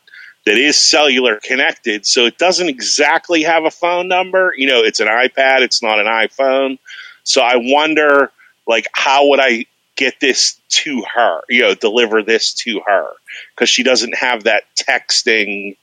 that 0.47 0.59
is 0.59 0.79
cellular 0.79 1.41
connected, 1.43 2.05
so 2.07 2.27
it 2.27 2.37
doesn't 2.39 2.69
exactly 2.69 3.43
have 3.43 3.65
a 3.65 3.71
phone 3.71 4.09
number. 4.09 4.53
You 4.57 4.67
know, 4.67 4.83
it's 4.83 5.01
an 5.01 5.09
iPad, 5.09 5.61
it's 5.61 5.83
not 5.83 5.99
an 5.99 6.07
iPhone. 6.07 6.79
So 7.23 7.41
I 7.41 7.55
wonder, 7.57 8.31
like, 8.67 8.87
how 8.93 9.29
would 9.29 9.41
I 9.41 9.65
get 9.97 10.21
this 10.21 10.61
to 10.69 11.03
her? 11.15 11.41
You 11.49 11.63
know, 11.63 11.75
deliver 11.75 12.23
this 12.23 12.55
to 12.65 12.81
her 12.87 13.09
because 13.55 13.69
she 13.69 13.83
doesn't 13.83 14.15
have 14.17 14.45
that 14.45 14.65
texting 14.77 15.77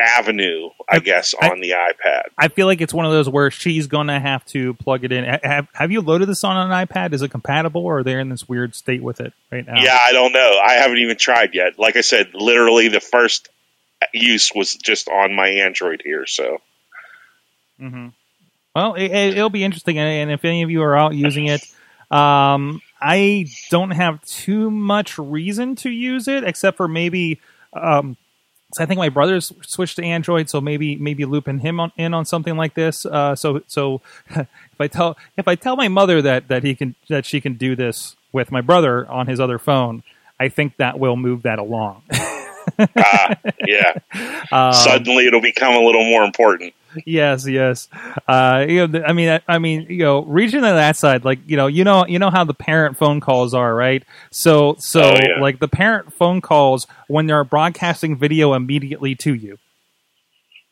avenue, 0.00 0.70
I, 0.88 0.96
I- 0.96 0.98
guess, 1.00 1.34
I- 1.40 1.48
on 1.50 1.60
the 1.60 1.70
iPad. 1.70 2.22
I 2.38 2.48
feel 2.48 2.66
like 2.66 2.80
it's 2.80 2.94
one 2.94 3.04
of 3.04 3.12
those 3.12 3.28
where 3.28 3.50
she's 3.50 3.86
going 3.86 4.06
to 4.06 4.18
have 4.18 4.44
to 4.46 4.72
plug 4.74 5.04
it 5.04 5.12
in. 5.12 5.24
Have, 5.42 5.68
have 5.74 5.90
you 5.92 6.00
loaded 6.00 6.26
this 6.28 6.42
on 6.42 6.56
an 6.56 6.86
iPad? 6.86 7.12
Is 7.12 7.20
it 7.22 7.30
compatible, 7.30 7.84
or 7.84 7.98
are 7.98 8.02
they 8.02 8.18
in 8.18 8.30
this 8.30 8.48
weird 8.48 8.74
state 8.74 9.02
with 9.02 9.20
it 9.20 9.32
right 9.52 9.66
now? 9.66 9.82
Yeah, 9.82 9.98
I 10.00 10.12
don't 10.12 10.32
know. 10.32 10.58
I 10.64 10.74
haven't 10.74 10.98
even 10.98 11.16
tried 11.18 11.54
yet. 11.54 11.78
Like 11.78 11.96
I 11.96 12.00
said, 12.00 12.30
literally 12.32 12.88
the 12.88 13.00
first 13.00 13.48
use 14.14 14.50
was 14.54 14.74
just 14.74 15.08
on 15.10 15.34
my 15.34 15.48
Android 15.48 16.00
here. 16.02 16.24
So 16.26 16.58
hmm 17.78 18.08
Well, 18.74 18.94
it, 18.94 19.10
it'll 19.10 19.50
be 19.50 19.64
interesting, 19.64 19.98
and 19.98 20.30
if 20.30 20.44
any 20.46 20.62
of 20.62 20.70
you 20.70 20.82
are 20.82 20.96
out 20.96 21.14
using 21.14 21.46
it, 21.46 21.60
um, 22.10 22.80
I 23.00 23.46
don't 23.70 23.92
have 23.92 24.22
too 24.24 24.70
much 24.70 25.18
reason 25.18 25.74
to 25.76 25.90
use 25.90 26.28
it, 26.28 26.44
except 26.44 26.76
for 26.76 26.88
maybe 26.88 27.40
um, 27.72 28.16
So 28.74 28.82
I 28.84 28.86
think 28.86 28.98
my 28.98 29.08
brother's 29.08 29.52
switched 29.62 29.96
to 29.96 30.04
Android, 30.04 30.48
so 30.48 30.60
maybe 30.60 30.96
maybe 30.96 31.24
looping 31.24 31.58
him 31.60 31.80
on, 31.80 31.92
in 31.96 32.14
on 32.14 32.24
something 32.24 32.56
like 32.56 32.74
this. 32.74 33.04
Uh, 33.06 33.34
so 33.34 33.62
so 33.66 34.00
if 34.30 34.46
I 34.80 34.86
tell 34.88 35.16
if 35.36 35.48
I 35.48 35.54
tell 35.56 35.76
my 35.76 35.88
mother 35.88 36.22
that 36.22 36.48
that 36.48 36.62
he 36.62 36.74
can 36.74 36.94
that 37.08 37.26
she 37.26 37.40
can 37.40 37.54
do 37.54 37.74
this 37.74 38.16
with 38.32 38.52
my 38.52 38.60
brother 38.60 39.08
on 39.08 39.26
his 39.26 39.40
other 39.40 39.58
phone, 39.58 40.02
I 40.38 40.48
think 40.48 40.76
that 40.76 40.98
will 41.00 41.16
move 41.16 41.42
that 41.42 41.58
along. 41.58 42.02
Ah, 42.96 43.34
yeah. 43.66 43.94
Um, 44.52 44.72
Suddenly, 44.72 45.26
it'll 45.26 45.40
become 45.40 45.74
a 45.74 45.80
little 45.80 46.04
more 46.04 46.22
important. 46.22 46.72
Yes, 47.06 47.46
yes. 47.48 47.88
Uh, 48.28 48.64
you 48.68 48.86
know, 48.86 49.02
I 49.06 49.12
mean, 49.12 49.28
I, 49.28 49.40
I 49.48 49.58
mean, 49.58 49.86
you 49.88 49.98
know, 50.04 50.22
reaching 50.24 50.60
to 50.60 50.66
that 50.66 50.96
side, 50.96 51.24
like 51.24 51.38
you 51.46 51.56
know, 51.56 51.66
you 51.66 51.84
know, 51.84 52.06
you 52.06 52.18
know 52.18 52.30
how 52.30 52.44
the 52.44 52.54
parent 52.54 52.96
phone 52.98 53.20
calls 53.20 53.54
are, 53.54 53.74
right? 53.74 54.02
So, 54.30 54.76
so 54.78 55.00
Oh, 55.02 55.14
yeah. 55.16 55.40
like 55.40 55.58
the 55.60 55.68
parent 55.68 56.12
phone 56.14 56.40
calls 56.40 56.86
when 57.08 57.26
they're 57.26 57.44
broadcasting 57.44 58.16
video 58.16 58.54
immediately 58.54 59.14
to 59.16 59.34
you, 59.34 59.58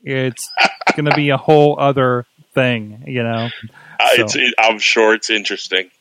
it's 0.02 0.48
going 0.96 1.06
to 1.06 1.14
be 1.14 1.30
a 1.30 1.36
whole 1.36 1.78
other 1.78 2.26
thing, 2.54 3.04
you 3.06 3.22
know. 3.22 3.48
Uh, 4.00 4.08
So- 4.16 4.22
it's, 4.24 4.36
it, 4.36 4.54
I'm 4.58 4.78
sure 4.78 5.14
it's 5.14 5.30
interesting. 5.30 5.90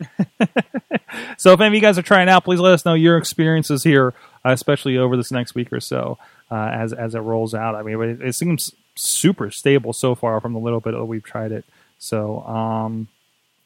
So 1.38 1.54
if 1.54 1.60
any 1.62 1.68
of 1.70 1.74
you 1.74 1.82
guys 1.82 1.98
are 1.98 2.04
trying 2.04 2.30
out, 2.30 2.44
please 2.44 2.60
let 2.60 2.74
us 2.74 2.86
know 2.86 2.94
your 2.94 3.18
experiences 3.18 3.84
here, 3.84 4.14
uh, 4.46 4.52
especially 4.52 4.98
over 4.98 5.16
this 5.18 5.32
next 5.32 5.56
week 5.56 5.72
or 5.72 5.80
so 5.80 6.18
uh, 6.52 6.56
as 6.74 6.94
as 6.94 7.16
it 7.16 7.20
rolls 7.20 7.54
out. 7.54 7.76
I 7.76 7.82
mean, 7.84 8.00
it, 8.02 8.22
it 8.22 8.36
seems 8.36 8.74
super 8.98 9.50
stable 9.52 9.94
so 9.94 10.16
far 10.16 10.40
from 10.42 10.54
the 10.54 10.60
little 10.60 10.80
bit 10.80 10.92
that 10.92 11.06
we've 11.06 11.24
tried 11.24 11.52
it. 11.52 11.66
So 12.00 12.42
um, 12.42 13.08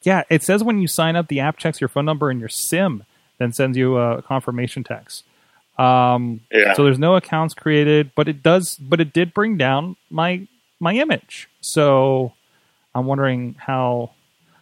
yeah, 0.02 0.22
it 0.30 0.42
says 0.42 0.62
when 0.64 0.78
you 0.80 0.88
sign 0.88 1.16
up, 1.16 1.28
the 1.28 1.40
app 1.40 1.56
checks 1.58 1.80
your 1.80 1.88
phone 1.88 2.04
number 2.04 2.30
and 2.30 2.40
your 2.40 2.48
SIM, 2.48 3.04
then 3.38 3.52
sends 3.52 3.76
you 3.76 3.96
a 3.96 4.22
confirmation 4.22 4.84
text. 4.84 5.24
Um, 5.78 6.40
Yeah. 6.52 6.74
So 6.74 6.84
there's 6.84 6.98
no 6.98 7.16
accounts 7.16 7.54
created, 7.54 8.10
but 8.14 8.28
it 8.28 8.42
does. 8.42 8.76
But 8.76 9.00
it 9.00 9.12
did 9.12 9.32
bring 9.34 9.56
down 9.56 9.96
my 10.10 10.46
my 10.80 10.94
image. 10.94 11.48
So 11.60 12.32
I'm 12.94 13.06
wondering 13.06 13.54
how 13.58 14.10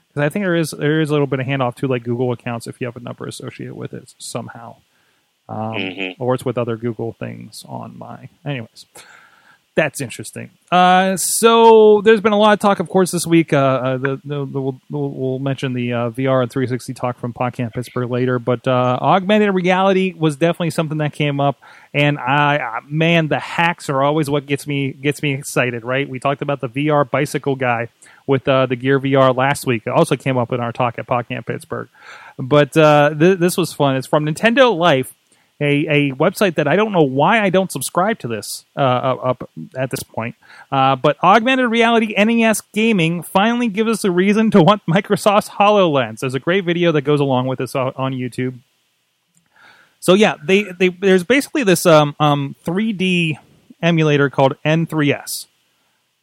because 0.09 0.23
I 0.23 0.29
think 0.29 0.45
there 0.45 0.55
is 0.57 0.71
there 0.71 1.01
is 1.01 1.11
a 1.11 1.13
little 1.13 1.27
bit 1.27 1.41
of 1.41 1.47
handoff 1.47 1.75
to 1.77 1.89
like 1.89 2.05
Google 2.05 2.33
accounts 2.33 2.67
if 2.67 2.81
you 2.81 2.87
have 2.87 2.97
a 2.97 3.01
number 3.01 3.27
associated 3.27 3.75
with 3.75 3.93
it 3.93 4.15
somehow, 4.19 4.77
um, 5.49 5.75
Mhm. 5.75 6.17
or 6.19 6.35
it's 6.35 6.45
with 6.45 6.57
other 6.59 6.77
Google 6.77 7.13
things 7.15 7.65
on 7.69 7.99
my. 7.99 8.29
Anyways, 8.45 8.87
that's 9.77 10.01
interesting. 10.01 10.51
Uh, 10.73 11.17
so 11.17 12.01
there's 12.03 12.21
been 12.21 12.33
a 12.33 12.39
lot 12.39 12.53
of 12.53 12.59
talk, 12.59 12.81
of 12.81 12.89
course, 12.89 13.13
this 13.13 13.27
week. 13.27 13.53
Uh, 13.53 13.57
uh, 13.57 13.97
the, 13.99 14.21
the, 14.25 14.45
the 14.45 14.61
we'll, 14.61 14.81
we'll 14.91 15.39
mention 15.39 15.75
the 15.75 15.93
uh, 15.93 16.11
VR 16.11 16.43
and 16.43 16.51
360 16.51 16.93
talk 16.95 17.19
from 17.19 17.33
PodCamp 17.33 17.73
Pittsburgh 17.73 18.11
later, 18.11 18.39
but 18.39 18.67
uh, 18.67 18.99
augmented 19.01 19.55
reality 19.55 20.13
was 20.13 20.37
definitely 20.37 20.71
something 20.71 20.99
that 20.99 21.13
came 21.13 21.41
up, 21.41 21.61
and 21.95 22.19
I, 22.19 22.81
man, 22.89 23.29
the 23.29 23.39
hacks 23.39 23.89
are 23.89 24.03
always 24.03 24.29
what 24.29 24.47
gets 24.47 24.67
me 24.67 24.93
gets 24.93 25.23
me 25.23 25.35
excited. 25.35 25.85
Right? 25.85 26.09
We 26.09 26.19
talked 26.19 26.43
about 26.43 26.61
the 26.61 26.69
VR 26.69 27.09
bicycle 27.09 27.55
guy 27.55 27.89
with 28.27 28.47
uh, 28.49 28.67
the 28.67 28.77
Gear 28.77 28.99
VR 28.99 29.35
last 29.35 29.67
week. 29.67 29.85
It 29.87 29.91
also 29.91 30.17
came 30.17 30.37
up 30.37 30.53
in 30.53 30.61
our 30.61 30.73
talk 30.73 30.99
at 30.99 31.07
PodCamp 31.07 31.47
Pittsburgh, 31.47 31.89
but 32.39 32.73
th- 32.73 33.39
this 33.39 33.57
was 33.57 33.73
fun. 33.73 33.97
It's 33.97 34.07
from 34.07 34.27
Nintendo 34.27 34.77
Life 34.77 35.15
a, 35.61 35.87
a 35.87 36.13
website 36.13 36.55
that 36.55 36.67
I 36.67 36.77
don't 36.77 36.93
know 36.93 37.03
why 37.03 37.41
I 37.41 37.51
don't 37.51 37.71
subscribe 37.71 38.19
to 38.21 38.29
this 38.29 38.65
uh, 38.77 38.81
up 38.81 39.51
at 39.77 39.91
this 39.91 40.03
point. 40.03 40.37
Uh, 40.73 40.97
but 40.97 41.23
augmented 41.23 41.71
reality 41.71 42.15
NES 42.17 42.63
gaming 42.73 43.23
finally 43.23 43.69
gives 43.69 43.91
us 43.91 44.05
a 44.05 44.11
reason 44.11 44.51
to 44.53 44.63
want 44.63 44.83
Microsoft's 44.87 45.51
HoloLens. 45.51 46.21
There's 46.21 46.35
a 46.35 46.41
great 46.41 46.65
video 46.65 46.93
that 46.93 47.03
goes 47.03 47.21
along 47.21 47.47
with 47.47 47.59
this 47.59 47.75
on, 47.75 48.11
YouTube. 48.11 48.59
So 50.01 50.15
yeah, 50.15 50.37
they, 50.43 50.65
they 50.65 50.89
there's 50.89 51.25
basically 51.25 51.63
this 51.63 51.85
um, 51.85 52.17
um, 52.19 52.57
3D 52.65 53.37
emulator 53.83 54.31
called 54.31 54.57
N3S, 54.65 55.47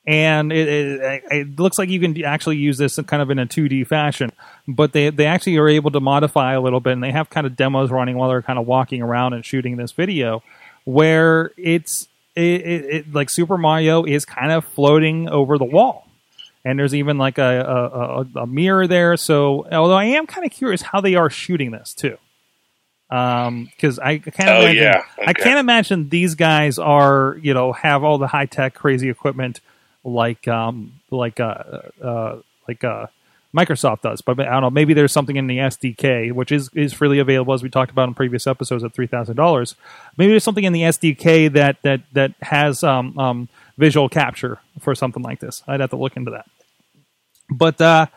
and 0.07 0.53
it, 0.53 0.67
it, 0.69 1.23
it 1.29 1.59
looks 1.59 1.77
like 1.77 1.89
you 1.89 1.99
can 1.99 2.23
actually 2.23 2.55
use 2.57 2.77
this 2.77 2.97
kind 3.05 3.21
of 3.21 3.29
in 3.29 3.37
a 3.39 3.45
2D 3.45 3.85
fashion. 3.85 4.31
But 4.67 4.93
they 4.93 5.09
they 5.09 5.25
actually 5.25 5.57
are 5.57 5.67
able 5.67 5.91
to 5.91 5.99
modify 5.99 6.53
a 6.53 6.61
little 6.61 6.79
bit, 6.79 6.93
and 6.93 7.03
they 7.03 7.11
have 7.11 7.29
kind 7.29 7.45
of 7.45 7.55
demos 7.57 7.91
running 7.91 8.17
while 8.17 8.29
they're 8.29 8.41
kind 8.41 8.57
of 8.57 8.65
walking 8.65 9.01
around 9.01 9.33
and 9.33 9.45
shooting 9.45 9.75
this 9.75 9.91
video, 9.91 10.41
where 10.85 11.51
it's 11.57 12.07
it, 12.35 13.13
like 13.13 13.29
Super 13.29 13.57
Mario 13.57 14.03
is 14.05 14.23
kind 14.23 14.51
of 14.51 14.63
floating 14.63 15.27
over 15.27 15.57
the 15.57 15.65
wall. 15.65 16.07
And 16.63 16.77
there's 16.77 16.93
even 16.93 17.17
like 17.17 17.37
a, 17.37 17.61
a, 17.61 18.39
a, 18.41 18.43
a 18.43 18.47
mirror 18.47 18.87
there. 18.87 19.15
So, 19.15 19.67
although 19.71 19.95
I 19.97 20.05
am 20.05 20.27
kind 20.27 20.45
of 20.45 20.51
curious 20.51 20.81
how 20.81 20.99
they 21.01 21.15
are 21.15 21.29
shooting 21.29 21.71
this 21.71 21.93
too, 21.93 22.17
um, 23.09 23.65
because 23.65 23.99
I 23.99 24.17
can't 24.17 24.49
Oh, 24.49 24.61
imagine, 24.61 24.83
yeah. 24.83 25.01
I 25.25 25.33
can't 25.33 25.59
imagine 25.59 26.09
these 26.09 26.35
guys 26.35 26.77
are 26.77 27.37
you 27.41 27.53
know 27.53 27.71
have 27.71 28.03
all 28.03 28.17
the 28.17 28.27
high 28.27 28.47
tech 28.47 28.73
crazy 28.73 29.09
equipment 29.09 29.61
like 30.07 30.47
um 30.47 30.93
like 31.11 31.39
uh 31.39 31.63
uh 32.01 32.37
like 32.67 32.83
uh 32.83 33.07
Microsoft 33.55 34.01
does, 34.01 34.21
but 34.21 34.39
I 34.39 34.51
don't 34.51 34.61
know. 34.61 34.69
Maybe 34.69 34.93
there's 34.93 35.11
something 35.11 35.35
in 35.35 35.47
the 35.47 35.57
SDK, 35.57 36.31
which 36.31 36.51
is 36.51 36.69
is 36.73 36.93
freely 36.93 37.19
available, 37.19 37.53
as 37.53 37.63
we 37.63 37.69
talked 37.69 37.91
about 37.91 38.07
in 38.07 38.13
previous 38.13 38.45
episodes 38.45 38.83
at 38.83 38.93
three 38.93 39.07
thousand 39.07 39.35
dollars. 39.35 39.75
Maybe 40.17 40.31
there's 40.31 40.43
something 40.43 40.63
in 40.63 40.73
the 40.73 40.81
SDK 40.81 41.51
that 41.53 41.77
that 41.83 42.01
that 42.13 42.33
has 42.41 42.83
um, 42.83 43.17
um, 43.17 43.49
visual 43.77 44.09
capture 44.09 44.59
for 44.79 44.93
something 44.95 45.23
like 45.23 45.39
this. 45.39 45.63
I'd 45.67 45.79
have 45.79 45.89
to 45.91 45.95
look 45.95 46.17
into 46.17 46.31
that. 46.31 46.45
But 47.49 47.79
uh, 47.79 48.07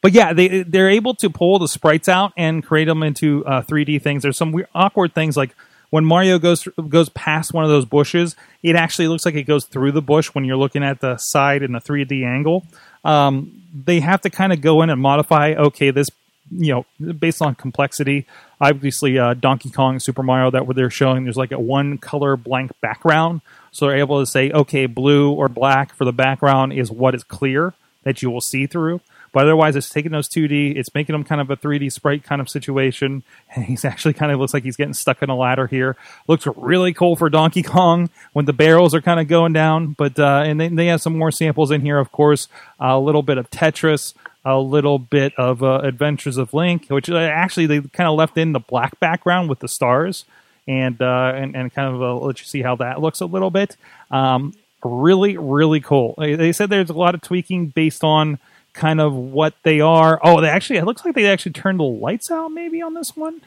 but 0.00 0.12
yeah, 0.12 0.32
they 0.32 0.62
they're 0.62 0.90
able 0.90 1.14
to 1.16 1.28
pull 1.28 1.58
the 1.58 1.68
sprites 1.68 2.08
out 2.08 2.32
and 2.36 2.64
create 2.64 2.86
them 2.86 3.02
into 3.02 3.44
uh, 3.46 3.62
3D 3.62 4.00
things. 4.00 4.22
There's 4.22 4.36
some 4.36 4.52
weird, 4.52 4.68
awkward 4.74 5.12
things 5.12 5.36
like 5.36 5.54
when 5.90 6.04
Mario 6.04 6.38
goes 6.38 6.68
goes 6.88 7.08
past 7.10 7.52
one 7.52 7.64
of 7.64 7.70
those 7.70 7.84
bushes, 7.84 8.36
it 8.62 8.76
actually 8.76 9.08
looks 9.08 9.24
like 9.24 9.34
it 9.34 9.44
goes 9.44 9.64
through 9.64 9.92
the 9.92 10.02
bush 10.02 10.28
when 10.28 10.44
you're 10.44 10.56
looking 10.56 10.84
at 10.84 11.00
the 11.00 11.16
side 11.16 11.62
in 11.62 11.72
the 11.72 11.80
3D 11.80 12.24
angle. 12.24 12.66
Um, 13.04 13.62
they 13.72 14.00
have 14.00 14.20
to 14.22 14.30
kind 14.30 14.52
of 14.52 14.60
go 14.60 14.82
in 14.82 14.90
and 14.90 15.00
modify. 15.00 15.54
Okay, 15.54 15.90
this 15.90 16.08
you 16.50 16.72
know 16.98 17.12
based 17.12 17.42
on 17.42 17.54
complexity. 17.54 18.26
Obviously, 18.60 19.18
uh, 19.18 19.34
Donkey 19.34 19.70
Kong, 19.70 20.00
Super 20.00 20.22
Mario 20.22 20.50
that 20.50 20.66
they're 20.74 20.90
showing, 20.90 21.24
there's 21.24 21.36
like 21.36 21.52
a 21.52 21.60
one 21.60 21.96
color 21.96 22.36
blank 22.36 22.72
background, 22.80 23.40
so 23.70 23.86
they're 23.86 23.98
able 23.98 24.20
to 24.20 24.26
say, 24.26 24.50
okay, 24.50 24.86
blue 24.86 25.30
or 25.32 25.48
black 25.48 25.94
for 25.94 26.04
the 26.04 26.12
background 26.12 26.72
is 26.72 26.90
what 26.90 27.14
is 27.14 27.22
clear 27.22 27.74
that 28.02 28.20
you 28.20 28.30
will 28.30 28.40
see 28.40 28.66
through. 28.66 29.00
But 29.38 29.44
otherwise, 29.44 29.76
it's 29.76 29.88
taking 29.88 30.10
those 30.10 30.28
2D, 30.28 30.76
it's 30.76 30.92
making 30.96 31.12
them 31.12 31.22
kind 31.22 31.40
of 31.40 31.48
a 31.48 31.56
3D 31.56 31.92
sprite 31.92 32.24
kind 32.24 32.40
of 32.40 32.48
situation. 32.48 33.22
And 33.54 33.64
he's 33.64 33.84
actually 33.84 34.14
kind 34.14 34.32
of 34.32 34.40
looks 34.40 34.52
like 34.52 34.64
he's 34.64 34.74
getting 34.74 34.94
stuck 34.94 35.22
in 35.22 35.30
a 35.30 35.36
ladder 35.36 35.68
here. 35.68 35.96
Looks 36.26 36.44
really 36.56 36.92
cool 36.92 37.14
for 37.14 37.30
Donkey 37.30 37.62
Kong 37.62 38.10
when 38.32 38.46
the 38.46 38.52
barrels 38.52 38.96
are 38.96 39.00
kind 39.00 39.20
of 39.20 39.28
going 39.28 39.52
down. 39.52 39.92
But 39.92 40.18
uh, 40.18 40.42
and 40.44 40.60
they, 40.60 40.66
they 40.66 40.86
have 40.86 41.00
some 41.00 41.16
more 41.16 41.30
samples 41.30 41.70
in 41.70 41.82
here, 41.82 42.00
of 42.00 42.10
course. 42.10 42.48
a 42.80 42.98
little 42.98 43.22
bit 43.22 43.38
of 43.38 43.48
Tetris, 43.48 44.12
a 44.44 44.58
little 44.58 44.98
bit 44.98 45.34
of 45.38 45.62
uh, 45.62 45.82
Adventures 45.84 46.36
of 46.36 46.52
Link, 46.52 46.88
which 46.88 47.08
uh, 47.08 47.16
actually 47.16 47.66
they 47.66 47.80
kind 47.80 48.08
of 48.08 48.16
left 48.16 48.36
in 48.36 48.50
the 48.50 48.58
black 48.58 48.98
background 48.98 49.48
with 49.48 49.60
the 49.60 49.68
stars. 49.68 50.24
And, 50.66 51.00
uh, 51.00 51.32
and 51.36 51.54
and 51.54 51.72
kind 51.72 51.94
of 51.94 52.02
uh, 52.02 52.16
let 52.16 52.40
you 52.40 52.44
see 52.44 52.62
how 52.62 52.74
that 52.76 53.00
looks 53.00 53.20
a 53.20 53.26
little 53.26 53.52
bit. 53.52 53.76
Um, 54.10 54.52
really, 54.84 55.38
really 55.38 55.80
cool. 55.80 56.16
They, 56.18 56.34
they 56.34 56.50
said 56.50 56.70
there's 56.70 56.90
a 56.90 56.94
lot 56.94 57.14
of 57.14 57.20
tweaking 57.20 57.68
based 57.68 58.02
on 58.02 58.40
kind 58.78 59.00
of 59.00 59.12
what 59.12 59.54
they 59.64 59.80
are. 59.80 60.20
Oh, 60.22 60.40
they 60.40 60.48
actually 60.48 60.78
it 60.78 60.84
looks 60.84 61.04
like 61.04 61.14
they 61.14 61.26
actually 61.26 61.52
turned 61.52 61.80
the 61.80 61.84
lights 61.84 62.30
out 62.30 62.48
maybe 62.48 62.80
on 62.80 62.94
this 62.94 63.16
one. 63.16 63.42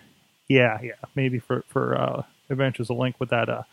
Yeah, 0.47 0.79
yeah, 0.83 0.93
maybe 1.15 1.39
for 1.39 1.63
for 1.67 1.97
uh, 1.97 2.23
Adventures 2.49 2.89
of 2.89 2.97
Link 2.97 3.15
with 3.19 3.29
that 3.29 3.49
uh, 3.49 3.63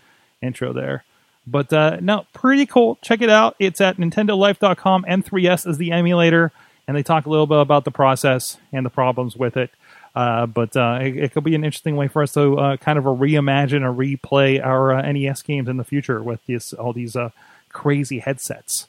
intro 0.41 0.73
there. 0.73 1.05
But 1.47 1.73
uh, 1.73 1.99
no, 2.01 2.27
pretty 2.33 2.67
cool. 2.67 2.99
Check 3.03 3.23
it 3.23 3.31
out. 3.31 3.57
It's 3.59 3.81
at 3.81 3.97
NintendoLife.com. 3.97 5.05
N3S 5.09 5.67
is 5.67 5.79
the 5.79 5.93
emulator, 5.93 6.53
and 6.87 6.97
they 6.97 7.03
talk 7.03 7.27
a 7.27 7.31
little 7.31 7.47
bit 7.47 7.59
about 7.59 7.85
the 7.85 7.91
process 7.91 8.59
and 8.73 8.87
the 8.87 8.91
problems 8.91 9.35
with 9.37 9.57
it. 9.57 9.71
Uh, 10.15 10.47
but 10.47 10.77
uh, 10.77 10.99
it, 11.03 11.17
it 11.17 11.33
could 11.33 11.45
be 11.45 11.55
an 11.55 11.65
interesting 11.65 11.97
way 11.97 12.09
for 12.09 12.23
us 12.23 12.33
to 12.33 12.59
uh, 12.59 12.77
kind 12.77 12.99
of 12.99 13.07
a 13.07 13.15
reimagine 13.15 13.83
or 13.83 13.93
replay 13.93 14.65
our 14.65 14.93
uh, 14.93 15.13
NES 15.13 15.43
games 15.43 15.69
in 15.69 15.77
the 15.77 15.85
future 15.85 16.23
with 16.23 16.45
this 16.47 16.73
all 16.73 16.93
these 16.93 17.17
uh, 17.17 17.31
crazy 17.71 18.19
headsets. 18.19 18.87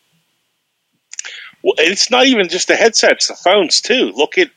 Well, 1.63 1.73
it's 1.77 2.09
not 2.09 2.25
even 2.25 2.47
just 2.47 2.67
the 2.67 2.75
headsets, 2.75 3.27
the 3.27 3.35
phones 3.35 3.81
too. 3.81 4.11
Look 4.15 4.37
at 4.37 4.49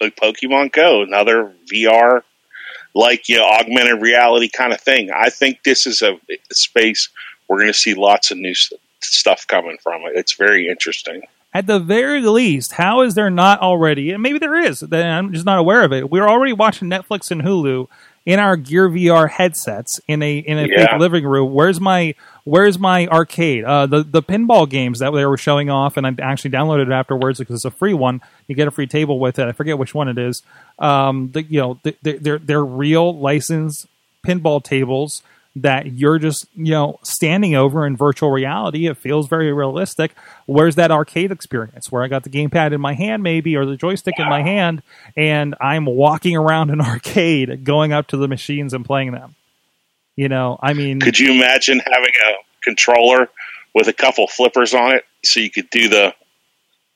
like 0.00 0.16
Pokemon 0.16 0.72
Go, 0.72 1.02
another 1.02 1.52
VR, 1.72 2.22
like 2.94 3.28
you 3.28 3.36
know, 3.36 3.46
augmented 3.46 4.02
reality 4.02 4.48
kind 4.48 4.72
of 4.72 4.80
thing. 4.80 5.10
I 5.10 5.30
think 5.30 5.62
this 5.64 5.86
is 5.86 6.02
a, 6.02 6.18
space 6.52 7.08
we're 7.48 7.58
going 7.58 7.72
to 7.72 7.78
see 7.78 7.94
lots 7.94 8.30
of 8.30 8.38
new 8.38 8.54
stuff 9.00 9.46
coming 9.46 9.78
from 9.82 10.02
it. 10.02 10.12
It's 10.14 10.34
very 10.34 10.68
interesting. 10.68 11.22
At 11.52 11.66
the 11.66 11.80
very 11.80 12.20
least, 12.20 12.72
how 12.72 13.00
is 13.00 13.14
there 13.14 13.30
not 13.30 13.60
already? 13.60 14.12
And 14.12 14.22
maybe 14.22 14.38
there 14.38 14.54
is. 14.54 14.84
I'm 14.92 15.32
just 15.32 15.46
not 15.46 15.58
aware 15.58 15.82
of 15.82 15.92
it. 15.92 16.08
We're 16.08 16.28
already 16.28 16.52
watching 16.52 16.88
Netflix 16.88 17.32
and 17.32 17.42
Hulu 17.42 17.88
in 18.30 18.38
our 18.38 18.56
Gear 18.56 18.88
VR 18.88 19.28
headsets 19.28 20.00
in 20.06 20.22
a 20.22 20.38
in 20.38 20.56
a 20.58 20.66
Yeah. 20.68 20.86
fake 20.92 21.00
living 21.00 21.24
room. 21.24 21.52
Where's 21.52 21.80
my 21.80 22.14
Where's 22.44 22.78
my 22.78 23.06
arcade? 23.08 23.64
Uh, 23.64 23.86
the 23.86 24.02
the 24.04 24.22
pinball 24.22 24.68
games 24.68 25.00
that 25.00 25.10
they 25.10 25.26
were 25.26 25.36
showing 25.36 25.68
off, 25.68 25.96
and 25.96 26.06
I 26.06 26.14
actually 26.22 26.50
downloaded 26.52 26.86
it 26.86 26.92
afterwards 26.92 27.38
because 27.40 27.56
it's 27.56 27.64
a 27.64 27.70
free 27.70 27.92
one. 27.94 28.20
You 28.46 28.54
get 28.54 28.68
a 28.68 28.70
free 28.70 28.86
table 28.86 29.18
with 29.18 29.38
it. 29.38 29.46
I 29.48 29.52
forget 29.52 29.78
which 29.78 29.94
one 29.94 30.08
it 30.08 30.16
is. 30.18 30.42
Um, 30.78 31.30
the, 31.32 31.42
you 31.42 31.60
know, 31.60 31.80
the, 31.82 31.96
they're 32.02 32.38
they're 32.38 32.64
real 32.64 33.18
licensed 33.18 33.86
pinball 34.24 34.62
tables 34.62 35.22
that 35.56 35.92
you're 35.92 36.18
just 36.18 36.46
you 36.54 36.70
know 36.70 36.98
standing 37.02 37.54
over 37.54 37.86
in 37.86 37.96
virtual 37.96 38.30
reality. 38.30 38.86
It 38.86 38.96
feels 38.96 39.28
very 39.28 39.52
realistic. 39.52 40.14
Where's 40.46 40.76
that 40.76 40.90
arcade 40.90 41.32
experience 41.32 41.90
where 41.90 42.02
I 42.02 42.08
got 42.08 42.24
the 42.24 42.30
gamepad 42.30 42.72
in 42.72 42.80
my 42.80 42.94
hand, 42.94 43.22
maybe, 43.22 43.56
or 43.56 43.66
the 43.66 43.76
joystick 43.76 44.18
in 44.18 44.28
my 44.28 44.42
hand, 44.42 44.82
and 45.16 45.54
I'm 45.60 45.86
walking 45.86 46.36
around 46.36 46.70
an 46.70 46.80
arcade, 46.80 47.64
going 47.64 47.92
up 47.92 48.08
to 48.08 48.16
the 48.16 48.28
machines 48.28 48.72
and 48.74 48.84
playing 48.84 49.12
them? 49.12 49.34
You 50.16 50.28
know, 50.28 50.58
I 50.62 50.74
mean, 50.74 51.00
Could 51.00 51.18
you 51.18 51.32
imagine 51.32 51.80
having 51.80 52.12
a 52.28 52.32
controller 52.62 53.28
with 53.74 53.88
a 53.88 53.92
couple 53.92 54.26
flippers 54.26 54.74
on 54.74 54.92
it 54.92 55.04
so 55.24 55.40
you 55.40 55.50
could 55.50 55.70
do 55.70 55.88
the 55.88 56.14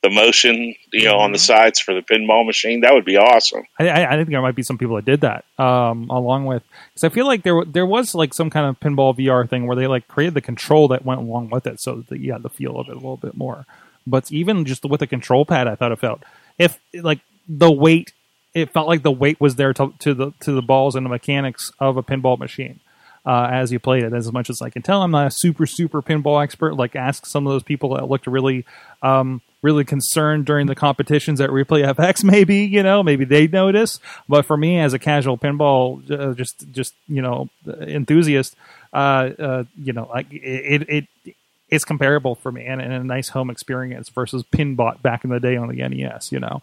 the 0.05 0.11
motion, 0.11 0.75
you 0.93 1.05
know, 1.07 1.17
on 1.19 1.33
the 1.33 1.39
Mm-hmm. 1.39 1.53
sides 1.63 1.81
for 1.81 1.95
the 1.95 2.03
pinball 2.03 2.47
machine? 2.47 2.83
That 2.83 2.93
would 2.95 3.05
be 3.05 3.17
awesome. 3.17 3.63
I, 3.81 3.89
I 3.89 4.13
I 4.13 4.17
think 4.17 4.29
there 4.29 4.41
might 4.43 4.55
be 4.55 4.63
some 4.63 4.79
people 4.79 4.97
that 4.97 5.05
did 5.05 5.23
that, 5.23 5.45
um, 5.59 6.09
along 6.11 6.45
with 6.47 6.63
because 6.93 7.05
I 7.05 7.09
feel 7.09 7.27
like 7.27 7.43
there 7.43 7.65
there 7.65 7.87
was 7.87 8.15
like 8.15 8.33
some 8.33 8.51
kind 8.51 8.67
of 8.67 8.79
pinball 8.79 9.17
VR 9.19 9.49
thing 9.49 9.67
where 9.67 9.77
they 9.77 9.87
like 9.89 10.07
created 10.07 10.35
the 10.35 10.41
control 10.41 10.89
that 10.89 11.05
went 11.05 11.21
along 11.21 11.51
with 11.51 11.67
it, 11.67 11.81
so 11.81 12.05
that 12.09 12.21
you 12.21 12.33
had 12.33 12.43
the 12.43 12.51
feel 12.51 12.79
of 12.79 12.89
it 12.89 12.93
a 12.93 12.95
little 12.95 13.17
bit 13.17 13.37
more. 13.37 13.67
But 14.07 14.31
even 14.31 14.65
just 14.67 14.85
with 14.85 15.01
the 15.01 15.07
control 15.07 15.45
pad, 15.45 15.67
I 15.67 15.75
thought 15.75 15.91
it 15.93 15.99
felt 15.99 16.23
if 16.59 16.79
like 16.95 17.21
the 17.49 17.73
weight, 17.73 18.13
it 18.55 18.71
felt 18.73 18.87
like 18.87 19.03
the 19.03 19.11
weight 19.11 19.41
was 19.41 19.57
there 19.57 19.73
to, 19.73 19.93
to 19.99 20.15
the 20.15 20.33
to 20.41 20.53
the 20.53 20.63
balls 20.63 20.95
and 20.95 21.05
the 21.05 21.11
mechanics 21.11 21.73
of 21.81 21.97
a 21.97 22.03
pinball 22.03 22.39
machine. 22.39 22.81
Uh, 23.27 23.49
as 23.51 23.73
you 23.73 23.79
played 23.79 24.03
it, 24.03 24.13
as 24.13 24.31
much 24.31 24.51
as 24.51 24.61
I 24.61 24.69
can 24.69 24.83
tell, 24.83 25.01
I'm 25.01 25.11
not 25.11 25.27
a 25.27 25.31
super 25.31 25.65
super 25.67 26.03
pinball 26.03 26.43
expert. 26.45 26.75
Like, 26.75 26.95
ask 26.95 27.25
some 27.25 27.47
of 27.47 27.55
those 27.55 27.63
people 27.63 27.95
that 27.95 28.07
looked 28.11 28.27
really 28.27 28.67
um, 29.03 29.41
really 29.65 29.85
concerned 29.85 30.45
during 30.45 30.67
the 30.67 30.75
competitions 30.75 31.41
at 31.41 31.49
Replay 31.51 31.93
FX. 31.95 32.23
Maybe 32.35 32.59
you 32.59 32.83
know, 32.83 33.03
maybe 33.03 33.25
they 33.25 33.49
notice. 33.49 33.99
But 34.29 34.45
for 34.45 34.57
me, 34.57 34.79
as 34.79 34.93
a 34.93 34.99
casual 34.99 35.39
pinball, 35.39 36.09
uh, 36.11 36.35
just 36.35 36.71
just 36.71 36.95
you 37.09 37.23
know, 37.23 37.49
enthusiast, 37.67 38.55
uh, 38.93 39.31
uh, 39.39 39.65
you 39.83 39.93
know, 39.93 40.09
like 40.13 40.27
it 40.31 41.09
it. 41.25 41.35
it's 41.71 41.85
comparable 41.85 42.37
for 42.37 42.53
me 42.53 42.65
and, 42.67 42.81
and 42.81 42.93
a 42.93 43.03
nice 43.03 43.31
home 43.31 43.51
experience 43.51 44.11
versus 44.11 44.45
Pinbot 44.53 45.03
back 45.03 45.25
in 45.25 45.31
the 45.31 45.41
day 45.41 45.57
on 45.57 45.69
the 45.69 45.89
NES, 45.89 46.31
you 46.31 46.39
know. 46.39 46.63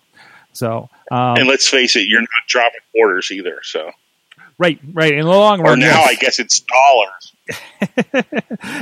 So, 0.54 0.90
um, 1.10 1.38
and 1.38 1.48
let's 1.48 1.68
face 1.68 1.96
it, 1.96 2.08
you're 2.08 2.22
not 2.22 2.30
dropping 2.48 2.82
quarters 2.92 3.32
either. 3.32 3.60
So, 3.64 3.92
right, 4.58 4.80
right. 4.94 5.14
In 5.14 5.26
the 5.26 5.28
long 5.28 5.62
run. 5.62 5.74
or 5.74 5.76
now 5.78 6.02
yes. 6.02 6.10
I 6.10 6.16
guess 6.16 6.40
it's 6.40 6.62
dollars. 6.62 7.34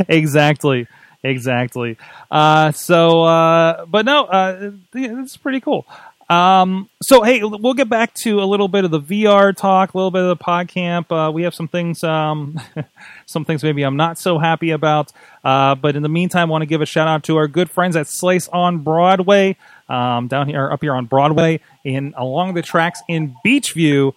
exactly 0.10 0.88
exactly. 1.24 1.98
Uh 2.32 2.72
so 2.72 3.24
uh 3.24 3.86
but 3.86 4.06
no 4.06 4.26
uh 4.26 4.72
it's 4.94 5.38
pretty 5.38 5.60
cool. 5.60 5.86
Um 6.30 6.90
so 7.02 7.24
hey 7.24 7.42
we'll 7.44 7.74
get 7.74 7.90
back 7.90 8.14
to 8.16 8.40
a 8.42 8.46
little 8.46 8.68
bit 8.68 8.86
of 8.86 8.92
the 8.92 9.02
vr 9.02 9.56
talk 9.56 9.96
a 9.96 9.98
little 9.98 10.12
bit 10.12 10.22
of 10.22 10.38
the 10.38 10.44
podcamp 10.44 11.12
uh 11.12 11.32
we 11.32 11.42
have 11.42 11.56
some 11.56 11.68
things 11.68 12.04
um 12.04 12.60
some 13.26 13.46
things 13.46 13.64
maybe 13.64 13.82
i'm 13.82 13.98
not 13.98 14.20
so 14.20 14.38
happy 14.38 14.70
about. 14.70 15.12
Uh 15.44 15.74
but 15.74 15.96
in 15.96 16.04
the 16.04 16.10
meantime 16.10 16.50
I 16.50 16.52
want 16.52 16.62
to 16.62 16.68
give 16.68 16.82
a 16.82 16.86
shout 16.86 17.08
out 17.08 17.24
to 17.24 17.38
our 17.38 17.48
good 17.48 17.72
friends 17.72 17.96
at 17.96 18.08
slice 18.08 18.48
on 18.50 18.80
broadway 18.80 19.58
um 19.88 20.28
down 20.28 20.48
here 20.48 20.72
up 20.72 20.82
here 20.82 20.94
on 20.94 21.06
broadway 21.06 21.62
in 21.84 22.14
along 22.16 22.54
the 22.54 22.62
tracks 22.62 23.02
in 23.08 23.36
Beechview. 23.44 24.14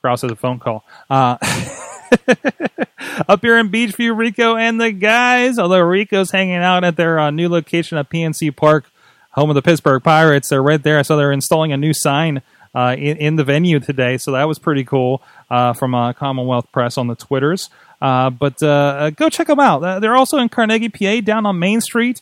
Kraus 0.00 0.22
has 0.22 0.30
a 0.30 0.36
phone 0.36 0.60
call. 0.60 0.84
Uh, 1.10 1.36
up 3.28 3.40
here 3.42 3.58
in 3.58 3.70
Beechview, 3.70 4.16
Rico 4.16 4.56
and 4.56 4.80
the 4.80 4.92
guys. 4.92 5.58
Although 5.58 5.80
Rico's 5.80 6.30
hanging 6.30 6.56
out 6.56 6.84
at 6.84 6.96
their 6.96 7.18
uh, 7.18 7.30
new 7.30 7.48
location 7.48 7.98
at 7.98 8.10
PNC 8.10 8.54
Park, 8.54 8.90
home 9.32 9.50
of 9.50 9.54
the 9.54 9.62
Pittsburgh 9.62 10.02
Pirates. 10.02 10.48
They're 10.48 10.62
right 10.62 10.82
there. 10.82 10.98
I 10.98 11.02
saw 11.02 11.16
they're 11.16 11.32
installing 11.32 11.72
a 11.72 11.76
new 11.76 11.94
sign 11.94 12.42
uh, 12.74 12.94
in, 12.98 13.16
in 13.16 13.36
the 13.36 13.44
venue 13.44 13.80
today, 13.80 14.18
so 14.18 14.32
that 14.32 14.44
was 14.44 14.58
pretty 14.58 14.84
cool 14.84 15.22
uh, 15.50 15.72
from 15.72 15.94
uh, 15.94 16.12
Commonwealth 16.12 16.70
Press 16.72 16.98
on 16.98 17.06
the 17.06 17.14
Twitters. 17.14 17.70
Uh, 18.00 18.30
but 18.30 18.62
uh, 18.62 19.10
go 19.10 19.28
check 19.28 19.48
them 19.48 19.58
out. 19.58 20.00
They're 20.00 20.14
also 20.14 20.38
in 20.38 20.48
Carnegie, 20.48 20.88
PA, 20.88 21.20
down 21.20 21.46
on 21.46 21.58
Main 21.58 21.80
Street. 21.80 22.20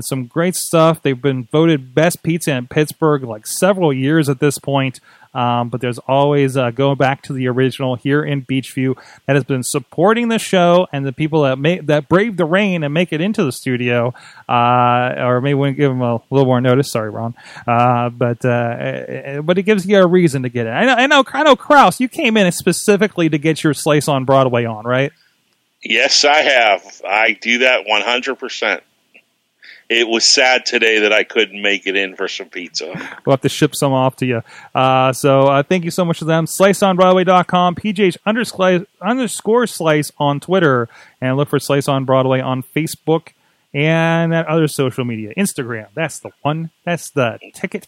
Some 0.00 0.26
great 0.26 0.56
stuff. 0.56 1.02
They've 1.02 1.20
been 1.20 1.44
voted 1.44 1.94
best 1.94 2.22
pizza 2.24 2.52
in 2.52 2.66
Pittsburgh 2.66 3.22
like 3.22 3.46
several 3.46 3.92
years 3.92 4.28
at 4.28 4.40
this 4.40 4.58
point. 4.58 4.98
Um, 5.34 5.70
but 5.70 5.80
there's 5.80 5.98
always 5.98 6.56
uh, 6.56 6.70
going 6.70 6.96
back 6.96 7.22
to 7.22 7.32
the 7.32 7.48
original 7.48 7.96
here 7.96 8.22
in 8.22 8.44
Beechview 8.44 8.96
that 9.26 9.36
has 9.36 9.44
been 9.44 9.62
supporting 9.62 10.28
the 10.28 10.38
show 10.38 10.86
and 10.92 11.06
the 11.06 11.12
people 11.12 11.42
that 11.42 11.58
make 11.58 11.86
that 11.86 12.08
brave 12.08 12.36
the 12.36 12.44
rain 12.44 12.82
and 12.82 12.92
make 12.92 13.12
it 13.12 13.20
into 13.20 13.44
the 13.44 13.52
studio. 13.52 14.12
Uh, 14.48 15.14
or 15.18 15.40
maybe 15.40 15.54
we 15.54 15.72
give 15.72 15.90
them 15.90 16.02
a 16.02 16.20
little 16.30 16.46
more 16.46 16.60
notice. 16.60 16.90
Sorry, 16.90 17.10
Ron. 17.10 17.34
Uh, 17.66 18.10
but 18.10 18.44
uh, 18.44 19.42
but 19.42 19.58
it 19.58 19.62
gives 19.62 19.86
you 19.86 19.98
a 19.98 20.06
reason 20.06 20.42
to 20.42 20.48
get 20.48 20.66
it. 20.66 20.70
I 20.70 20.84
know. 20.84 20.94
I 20.94 21.06
know. 21.06 21.24
I 21.32 21.42
know. 21.42 21.56
Kraus, 21.56 22.00
you 22.00 22.08
came 22.08 22.36
in 22.36 22.50
specifically 22.52 23.28
to 23.28 23.38
get 23.38 23.64
your 23.64 23.74
slice 23.74 24.08
on 24.08 24.24
Broadway 24.24 24.64
on, 24.64 24.84
right? 24.84 25.12
Yes, 25.82 26.24
I 26.24 26.36
have. 26.36 27.02
I 27.06 27.32
do 27.40 27.58
that 27.58 27.86
100%. 27.86 28.80
It 29.98 30.08
was 30.08 30.24
sad 30.24 30.64
today 30.66 31.00
that 31.00 31.12
I 31.12 31.24
couldn't 31.24 31.60
make 31.60 31.86
it 31.86 31.96
in 31.96 32.16
for 32.16 32.28
some 32.28 32.48
pizza. 32.48 32.86
We'll 33.24 33.34
have 33.34 33.42
to 33.42 33.48
ship 33.48 33.74
some 33.74 33.92
off 33.92 34.16
to 34.16 34.26
you. 34.26 34.42
Uh, 34.74 35.12
so 35.12 35.42
uh, 35.42 35.62
thank 35.62 35.84
you 35.84 35.90
so 35.90 36.04
much 36.04 36.18
to 36.20 36.24
them. 36.24 36.46
SliceOnBroadway.com, 36.46 37.74
PGH 37.74 38.16
underscore, 38.24 38.86
underscore 39.00 39.66
Slice 39.66 40.10
on 40.18 40.40
Twitter, 40.40 40.88
and 41.20 41.36
look 41.36 41.50
for 41.50 41.58
Slice 41.58 41.88
on 41.88 42.04
Broadway 42.04 42.40
on 42.40 42.62
Facebook 42.62 43.28
and 43.74 44.32
that 44.32 44.46
other 44.46 44.68
social 44.68 45.04
media. 45.04 45.32
Instagram, 45.36 45.88
that's 45.94 46.20
the 46.20 46.30
one. 46.42 46.70
That's 46.84 47.10
the 47.10 47.38
ticket. 47.54 47.86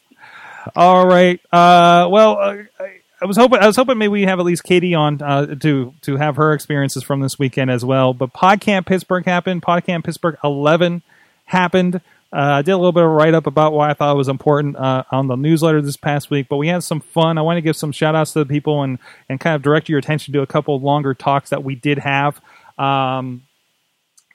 All 0.76 1.06
right. 1.06 1.40
Uh, 1.52 2.08
well, 2.10 2.38
uh, 2.38 2.56
I, 2.80 3.00
I 3.20 3.26
was 3.26 3.36
hoping 3.36 3.58
I 3.60 3.66
was 3.66 3.76
hoping 3.76 3.98
maybe 3.98 4.10
we 4.10 4.22
have 4.22 4.40
at 4.40 4.46
least 4.46 4.64
Katie 4.64 4.94
on 4.94 5.20
uh, 5.22 5.54
to 5.56 5.94
to 6.02 6.16
have 6.16 6.36
her 6.36 6.52
experiences 6.52 7.02
from 7.02 7.20
this 7.20 7.38
weekend 7.38 7.70
as 7.70 7.84
well. 7.84 8.14
But 8.14 8.32
PodCamp 8.32 8.86
Pittsburgh 8.86 9.24
happened. 9.24 9.62
PodCamp 9.62 10.04
Pittsburgh 10.04 10.36
11 10.42 11.02
happened. 11.44 11.96
Uh, 12.32 12.58
I 12.58 12.62
did 12.62 12.72
a 12.72 12.76
little 12.76 12.92
bit 12.92 13.04
of 13.04 13.10
write 13.10 13.34
up 13.34 13.46
about 13.46 13.72
why 13.72 13.90
I 13.90 13.94
thought 13.94 14.12
it 14.12 14.18
was 14.18 14.28
important 14.28 14.76
uh, 14.76 15.04
on 15.12 15.28
the 15.28 15.36
newsletter 15.36 15.80
this 15.80 15.96
past 15.96 16.30
week, 16.30 16.48
but 16.50 16.56
we 16.56 16.66
had 16.66 16.82
some 16.82 17.00
fun. 17.00 17.38
I 17.38 17.42
want 17.42 17.58
to 17.58 17.60
give 17.60 17.76
some 17.76 17.92
shout 17.92 18.16
outs 18.16 18.32
to 18.32 18.40
the 18.40 18.46
people 18.46 18.82
and, 18.82 18.98
and 19.28 19.38
kind 19.38 19.54
of 19.54 19.62
direct 19.62 19.88
your 19.88 20.00
attention 20.00 20.34
to 20.34 20.42
a 20.42 20.46
couple 20.46 20.78
longer 20.80 21.14
talks 21.14 21.50
that 21.50 21.62
we 21.62 21.76
did 21.76 21.98
have. 21.98 22.40
Um, 22.76 23.42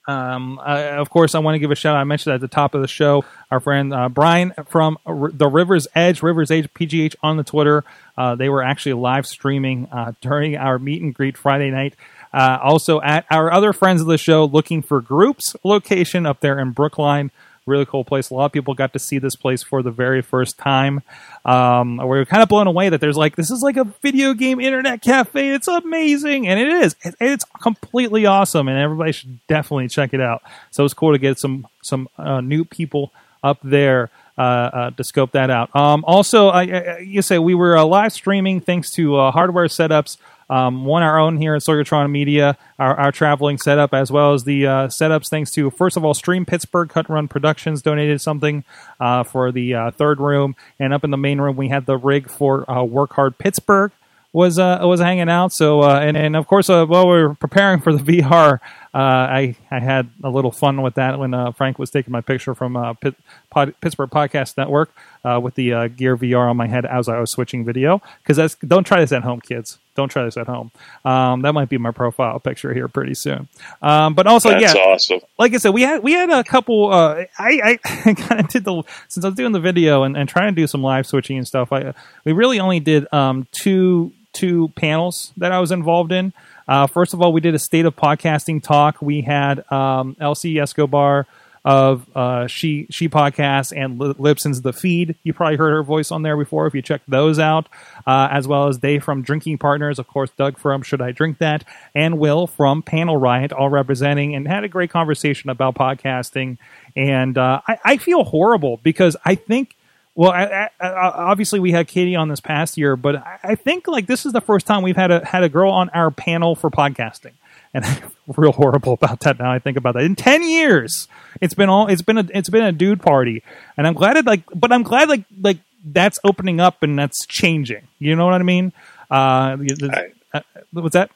um, 0.09 0.57
of 0.59 1.09
course, 1.11 1.35
I 1.35 1.39
want 1.39 1.55
to 1.55 1.59
give 1.59 1.69
a 1.69 1.75
shout 1.75 1.95
out. 1.95 1.99
I 1.99 2.03
mentioned 2.03 2.33
at 2.33 2.41
the 2.41 2.47
top 2.47 2.73
of 2.73 2.81
the 2.81 2.87
show, 2.87 3.25
our 3.51 3.59
friend 3.59 3.93
uh, 3.93 4.09
Brian 4.09 4.53
from 4.67 4.97
R- 5.05 5.29
the 5.31 5.47
Rivers 5.47 5.87
Edge, 5.93 6.23
Rivers 6.23 6.49
Edge 6.49 6.67
PGH 6.73 7.15
on 7.21 7.37
the 7.37 7.43
Twitter. 7.43 7.83
Uh, 8.17 8.33
they 8.33 8.49
were 8.49 8.63
actually 8.63 8.93
live 8.93 9.27
streaming 9.27 9.87
uh, 9.91 10.13
during 10.21 10.55
our 10.55 10.79
meet 10.79 11.03
and 11.03 11.13
greet 11.13 11.37
Friday 11.37 11.69
night. 11.69 11.95
Uh, 12.33 12.59
also, 12.61 13.01
at 13.01 13.25
our 13.31 13.51
other 13.51 13.73
friends 13.73 14.01
of 14.01 14.07
the 14.07 14.17
show, 14.17 14.45
looking 14.45 14.81
for 14.81 15.01
groups 15.01 15.55
location 15.63 16.25
up 16.25 16.39
there 16.41 16.59
in 16.59 16.71
Brookline. 16.71 17.31
Really 17.65 17.85
cool 17.85 18.03
place. 18.03 18.29
A 18.31 18.33
lot 18.33 18.45
of 18.45 18.51
people 18.51 18.73
got 18.73 18.93
to 18.93 18.99
see 18.99 19.19
this 19.19 19.35
place 19.35 19.61
for 19.61 19.83
the 19.83 19.91
very 19.91 20.21
first 20.23 20.57
time. 20.57 21.01
Um, 21.45 21.97
we 21.97 22.05
were 22.05 22.25
kind 22.25 22.41
of 22.41 22.49
blown 22.49 22.65
away 22.67 22.89
that 22.89 22.99
there's 22.99 23.17
like 23.17 23.35
this 23.35 23.51
is 23.51 23.61
like 23.61 23.77
a 23.77 23.83
video 24.01 24.33
game 24.33 24.59
internet 24.59 25.01
cafe. 25.03 25.49
It's 25.51 25.67
amazing, 25.67 26.47
and 26.47 26.59
it 26.59 26.67
is. 26.67 26.95
It- 27.03 27.15
It's 27.19 27.45
completely 27.61 28.25
awesome, 28.25 28.67
and 28.67 28.77
everybody 28.79 29.11
should 29.11 29.45
definitely 29.47 29.87
check 29.87 30.13
it 30.13 30.21
out. 30.21 30.41
So 30.71 30.83
it's 30.83 30.93
cool 30.95 31.11
to 31.11 31.19
get 31.19 31.37
some 31.37 31.67
some 31.83 32.07
uh, 32.17 32.41
new 32.41 32.65
people 32.65 33.11
up 33.43 33.59
there 33.63 34.09
uh, 34.37 34.41
uh, 34.41 34.89
to 34.91 35.03
scope 35.03 35.31
that 35.33 35.49
out. 35.51 35.73
Um, 35.75 36.03
also, 36.07 36.51
you 36.99 37.21
say 37.21 37.37
we 37.39 37.53
were 37.53 37.77
uh, 37.77 37.85
live 37.85 38.13
streaming 38.13 38.61
thanks 38.61 38.89
to 38.91 39.15
uh, 39.15 39.31
hardware 39.31 39.65
setups. 39.67 40.17
Um, 40.49 40.85
one 40.85 41.03
our 41.03 41.19
own 41.19 41.37
here 41.37 41.53
at 41.53 41.61
Sorgatron 41.61 42.09
Media, 42.09 42.57
our, 42.79 42.99
our 42.99 43.11
traveling 43.11 43.57
setup, 43.57 43.93
as 43.93 44.11
well 44.11 44.33
as 44.33 44.45
the 44.45 44.65
uh, 44.65 44.87
setups. 44.87 45.29
Thanks 45.29 45.51
to 45.51 45.69
first 45.69 45.95
of 45.95 46.03
all, 46.03 46.13
Stream 46.13 46.45
Pittsburgh 46.45 46.89
Cut 46.89 47.09
Run 47.09 47.27
Productions 47.27 47.81
donated 47.81 48.21
something 48.21 48.63
uh, 48.99 49.23
for 49.23 49.51
the 49.51 49.73
uh, 49.75 49.91
third 49.91 50.19
room, 50.19 50.55
and 50.79 50.93
up 50.93 51.03
in 51.03 51.11
the 51.11 51.17
main 51.17 51.39
room 51.39 51.55
we 51.55 51.69
had 51.69 51.85
the 51.85 51.97
rig 51.97 52.29
for 52.29 52.69
uh, 52.69 52.83
Work 52.83 53.13
Hard 53.13 53.37
Pittsburgh 53.37 53.91
was 54.31 54.59
uh, 54.59 54.79
was 54.83 54.99
hanging 54.99 55.29
out. 55.29 55.51
So 55.53 55.81
uh, 55.81 55.99
and 55.99 56.15
and 56.17 56.35
of 56.35 56.47
course 56.47 56.69
uh, 56.69 56.85
while 56.85 57.07
we 57.07 57.21
were 57.21 57.35
preparing 57.35 57.79
for 57.79 57.93
the 57.93 57.99
VR, 58.21 58.59
uh, 58.93 58.97
I 58.97 59.55
I 59.71 59.79
had 59.79 60.09
a 60.23 60.29
little 60.29 60.51
fun 60.51 60.81
with 60.81 60.95
that 60.95 61.19
when 61.19 61.53
Frank 61.53 61.79
was 61.79 61.89
taking 61.89 62.11
my 62.11 62.21
picture 62.21 62.55
from 62.55 62.97
Pitt, 63.01 63.15
Pod, 63.49 63.73
Pittsburgh 63.81 64.09
Podcast 64.09 64.57
Network 64.57 64.91
uh, 65.23 65.39
with 65.41 65.55
the 65.55 65.73
uh, 65.73 65.87
Gear 65.87 66.17
VR 66.17 66.49
on 66.49 66.57
my 66.57 66.67
head 66.67 66.85
as 66.85 67.07
I 67.07 67.19
was 67.19 67.31
switching 67.31 67.65
video. 67.65 68.01
Because 68.21 68.37
that's 68.37 68.55
don't 68.55 68.83
try 68.85 69.01
this 69.01 69.11
at 69.11 69.23
home, 69.23 69.41
kids. 69.41 69.77
Don't 69.95 70.09
try 70.09 70.23
this 70.23 70.37
at 70.37 70.47
home. 70.47 70.71
Um, 71.03 71.41
that 71.41 71.53
might 71.53 71.67
be 71.67 71.77
my 71.77 71.91
profile 71.91 72.39
picture 72.39 72.73
here 72.73 72.87
pretty 72.87 73.13
soon. 73.13 73.49
Um, 73.81 74.13
but 74.13 74.27
also, 74.27 74.49
That's 74.49 74.73
yeah, 74.73 74.81
awesome. 74.81 75.19
like 75.37 75.53
I 75.53 75.57
said, 75.57 75.73
we 75.73 75.81
had 75.81 76.01
we 76.01 76.13
had 76.13 76.29
a 76.29 76.43
couple. 76.43 76.91
Uh, 76.91 77.25
I 77.37 77.79
I 77.83 78.13
kind 78.15 78.39
of 78.39 78.47
did 78.47 78.63
the 78.63 78.83
since 79.09 79.25
I 79.25 79.27
was 79.27 79.35
doing 79.35 79.51
the 79.51 79.59
video 79.59 80.03
and, 80.03 80.15
and 80.15 80.29
trying 80.29 80.53
to 80.53 80.61
do 80.61 80.67
some 80.67 80.81
live 80.81 81.05
switching 81.05 81.37
and 81.37 81.47
stuff. 81.47 81.73
I 81.73 81.93
we 82.23 82.31
really 82.31 82.59
only 82.59 82.79
did 82.79 83.11
um, 83.13 83.47
two 83.51 84.13
two 84.31 84.69
panels 84.69 85.33
that 85.37 85.51
I 85.51 85.59
was 85.59 85.71
involved 85.71 86.11
in. 86.11 86.33
Uh, 86.67 86.87
first 86.87 87.13
of 87.13 87.21
all, 87.21 87.33
we 87.33 87.41
did 87.41 87.55
a 87.55 87.59
state 87.59 87.85
of 87.85 87.95
podcasting 87.95 88.61
talk. 88.61 89.01
We 89.01 89.21
had 89.21 89.69
um, 89.71 90.15
Elsie 90.19 90.59
Escobar, 90.59 91.25
of 91.65 92.05
uh, 92.15 92.47
she 92.47 92.87
she 92.89 93.09
podcasts 93.09 93.73
and 93.75 93.99
Li- 93.99 94.13
Libsyn's 94.13 94.61
the 94.61 94.73
feed. 94.73 95.15
You 95.23 95.33
probably 95.33 95.57
heard 95.57 95.71
her 95.71 95.83
voice 95.83 96.11
on 96.11 96.21
there 96.21 96.37
before 96.37 96.67
if 96.67 96.73
you 96.73 96.81
check 96.81 97.01
those 97.07 97.39
out, 97.39 97.67
uh, 98.07 98.29
as 98.31 98.47
well 98.47 98.67
as 98.67 98.77
Dave 98.77 99.03
from 99.03 99.21
Drinking 99.21 99.57
Partners, 99.57 99.99
of 99.99 100.07
course, 100.07 100.29
Doug 100.37 100.57
from 100.57 100.81
Should 100.81 101.01
I 101.01 101.11
Drink 101.11 101.37
That, 101.39 101.63
and 101.93 102.17
Will 102.17 102.47
from 102.47 102.81
Panel 102.81 103.17
Riot, 103.17 103.51
all 103.51 103.69
representing 103.69 104.35
and 104.35 104.47
had 104.47 104.63
a 104.63 104.67
great 104.67 104.89
conversation 104.89 105.49
about 105.49 105.75
podcasting. 105.75 106.57
And 106.95 107.37
uh, 107.37 107.61
I, 107.67 107.79
I 107.83 107.97
feel 107.97 108.23
horrible 108.23 108.79
because 108.83 109.15
I 109.25 109.35
think. 109.35 109.75
Well, 110.15 110.31
I, 110.31 110.69
I, 110.81 110.89
obviously 110.89 111.61
we 111.61 111.71
had 111.71 111.87
Katie 111.87 112.17
on 112.17 112.27
this 112.27 112.41
past 112.41 112.77
year, 112.77 112.97
but 112.97 113.23
I, 113.41 113.55
think 113.55 113.87
like 113.87 114.05
this 114.05 114.25
is 114.25 114.33
the 114.33 114.41
first 114.41 114.67
time 114.67 114.83
we've 114.83 114.97
had 114.97 115.11
a 115.11 115.23
had 115.23 115.43
a 115.43 115.49
girl 115.49 115.71
on 115.71 115.87
our 115.91 116.11
panel 116.11 116.55
for 116.55 116.69
podcasting, 116.69 117.33
and 117.73 117.85
I 117.85 117.93
feel 117.93 118.11
real 118.35 118.51
horrible 118.51 118.93
about 118.93 119.21
that 119.21 119.39
now. 119.39 119.49
I 119.49 119.59
think 119.59 119.77
about 119.77 119.93
that. 119.93 120.03
In 120.03 120.17
ten 120.17 120.43
years, 120.43 121.07
it's 121.41 121.53
been 121.53 121.69
all 121.69 121.87
it's 121.87 122.01
been 122.01 122.17
a 122.17 122.27
it's 122.33 122.49
been 122.49 122.63
a 122.63 122.71
dude 122.71 123.01
party, 123.01 123.43
and 123.77 123.87
I'm 123.87 123.93
glad 123.93 124.17
it 124.17 124.25
like, 124.25 124.43
but 124.53 124.71
I'm 124.71 124.83
glad 124.83 125.09
like 125.09 125.23
like 125.41 125.57
that's 125.83 126.19
opening 126.23 126.59
up 126.59 126.83
and 126.83 126.97
that's 126.97 127.25
changing. 127.25 127.87
You 127.99 128.15
know 128.15 128.25
what 128.25 128.35
I 128.35 128.43
mean? 128.43 128.73
Uh, 129.09 129.55
the- 129.55 130.11
uh, 130.33 130.41
what's 130.71 130.93
that? 130.93 131.09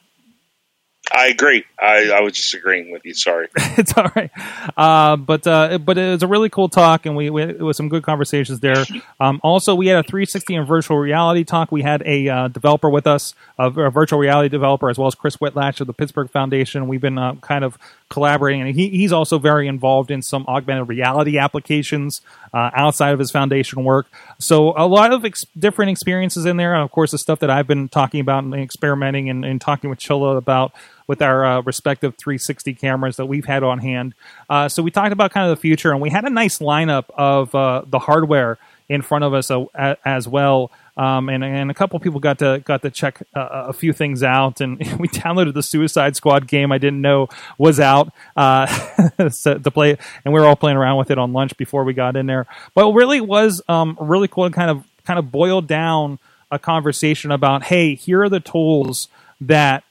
I 1.12 1.28
agree. 1.28 1.66
I, 1.78 2.12
I 2.12 2.22
was 2.22 2.34
just 2.34 2.54
agreeing 2.54 2.92
with 2.92 3.04
you. 3.04 3.14
Sorry. 3.14 3.48
it's 3.58 3.94
all 3.98 4.10
right. 4.16 4.32
Uh, 4.78 5.18
but 5.18 5.46
uh, 5.46 5.78
but 5.78 5.98
it 5.98 6.10
was 6.12 6.24
a 6.24 6.28
really 6.28 6.50
cool 6.50 6.70
talk, 6.70 7.06
and 7.06 7.16
we, 7.16 7.30
we 7.30 7.44
it 7.44 7.60
was 7.62 7.76
some 7.76 7.90
good 7.90 8.04
conversations 8.04 8.62
there. 8.62 8.86
Um, 9.20 9.42
also, 9.44 9.76
we 9.76 9.88
had 9.88 9.98
a 9.98 10.04
360 10.08 10.56
and 10.56 10.68
virtual 10.68 10.98
reality 10.98 11.44
talk. 11.44 11.74
We 11.74 11.82
had 11.82 12.02
a 12.06 12.30
uh, 12.30 12.48
developer 12.48 12.90
with 12.90 13.06
us, 13.06 13.36
a, 13.60 13.70
a 13.70 13.90
virtual 13.92 14.18
reality 14.18 14.48
developer, 14.48 14.90
as 14.90 14.98
well 14.98 15.08
as 15.08 15.14
Chris 15.14 15.36
Whitlatch 15.38 15.82
of 15.82 15.88
the 15.88 15.94
Pittsburgh 15.94 16.30
Foundation. 16.32 16.88
We've 16.88 17.02
been 17.02 17.18
uh, 17.18 17.36
kind 17.36 17.66
of 17.66 17.78
collaborating, 18.10 18.62
and 18.62 18.76
he, 18.76 18.90
he's 18.90 19.12
also 19.12 19.40
very 19.40 19.68
involved 19.68 20.12
in 20.12 20.22
some 20.22 20.46
augmented 20.48 20.88
reality 20.88 21.38
applications 21.38 22.22
uh, 22.54 22.70
outside 22.74 23.14
of 23.14 23.20
his 23.20 23.32
foundation 23.32 23.84
work. 23.84 24.08
So 24.40 24.74
a 24.78 24.88
lot 24.88 25.14
of 25.14 25.26
ex- 25.26 25.46
different 25.58 25.92
experiences 25.92 26.46
in 26.46 26.58
there, 26.58 26.74
and 26.74 26.84
of 26.84 26.92
course, 26.92 27.12
the 27.12 27.18
stuff 27.18 27.40
that 27.40 27.50
I've 27.50 27.68
been 27.68 27.90
talking 27.90 28.20
about 28.20 28.44
and 28.44 28.54
experimenting 28.54 29.30
and, 29.30 29.44
and 29.44 29.60
talking 29.60 29.90
with 29.90 30.00
Chilla 30.00 30.38
about 30.38 30.74
with 31.08 31.22
our 31.22 31.46
uh, 31.46 31.62
respective 31.62 32.16
360 32.18 32.74
cameras 32.76 33.18
that 33.18 33.26
we've 33.26 33.46
had 33.46 33.64
on 33.64 33.80
hand. 33.80 34.14
Uh, 34.50 34.70
so 34.70 34.82
we 34.82 34.92
talked 34.92 35.12
about 35.12 35.32
kind 35.32 35.50
of 35.50 35.58
the 35.58 35.62
future, 35.62 35.92
and 35.92 36.02
we 36.02 36.10
had 36.10 36.24
a 36.26 36.30
nice 36.30 36.60
lineup 36.60 37.06
of 37.18 37.54
uh, 37.54 37.84
the 37.86 38.00
hardware 38.00 38.58
in 38.90 39.02
front 39.02 39.24
of 39.24 39.34
us 39.34 39.50
uh, 39.50 39.96
as 40.06 40.28
well. 40.28 40.72
Um, 40.96 41.30
and, 41.30 41.44
and 41.44 41.72
a 41.72 41.74
couple 41.74 42.00
people 42.00 42.20
got 42.20 42.40
to 42.40 42.62
got 42.64 42.84
to 42.84 42.92
check 42.92 43.24
uh, 43.36 43.66
a 43.68 43.74
few 43.74 43.94
things 43.94 44.22
out, 44.22 44.62
and 44.62 44.78
we 45.00 45.08
downloaded 45.08 45.54
the 45.54 45.64
Suicide 45.64 46.16
Squad 46.16 46.48
game. 46.48 46.72
I 46.72 46.78
didn't 46.78 47.02
know 47.02 47.30
was 47.58 47.80
out 47.80 48.14
uh, 48.36 48.68
to 49.18 49.72
play, 49.72 49.98
and 50.24 50.34
we 50.34 50.40
were 50.40 50.46
all 50.46 50.56
playing 50.56 50.78
around 50.78 50.98
with 50.98 51.10
it 51.10 51.18
on 51.18 51.34
lunch 51.34 51.58
before 51.58 51.84
we 51.84 51.94
got 51.94 52.16
in 52.16 52.28
there. 52.28 52.46
But 52.76 52.88
it 52.88 52.94
really 52.94 53.22
was 53.22 53.62
um, 53.68 53.98
really 54.00 54.28
cool 54.28 54.46
and 54.46 54.54
kind 54.54 54.70
of 54.70 54.84
kind 55.04 55.18
of 55.18 55.32
boiled 55.32 55.68
down 55.68 56.20
a 56.52 56.60
conversation 56.60 57.32
about, 57.32 57.64
hey, 57.64 57.96
here 57.96 58.22
are 58.22 58.30
the 58.30 58.40
tools 58.40 59.08
that 59.42 59.84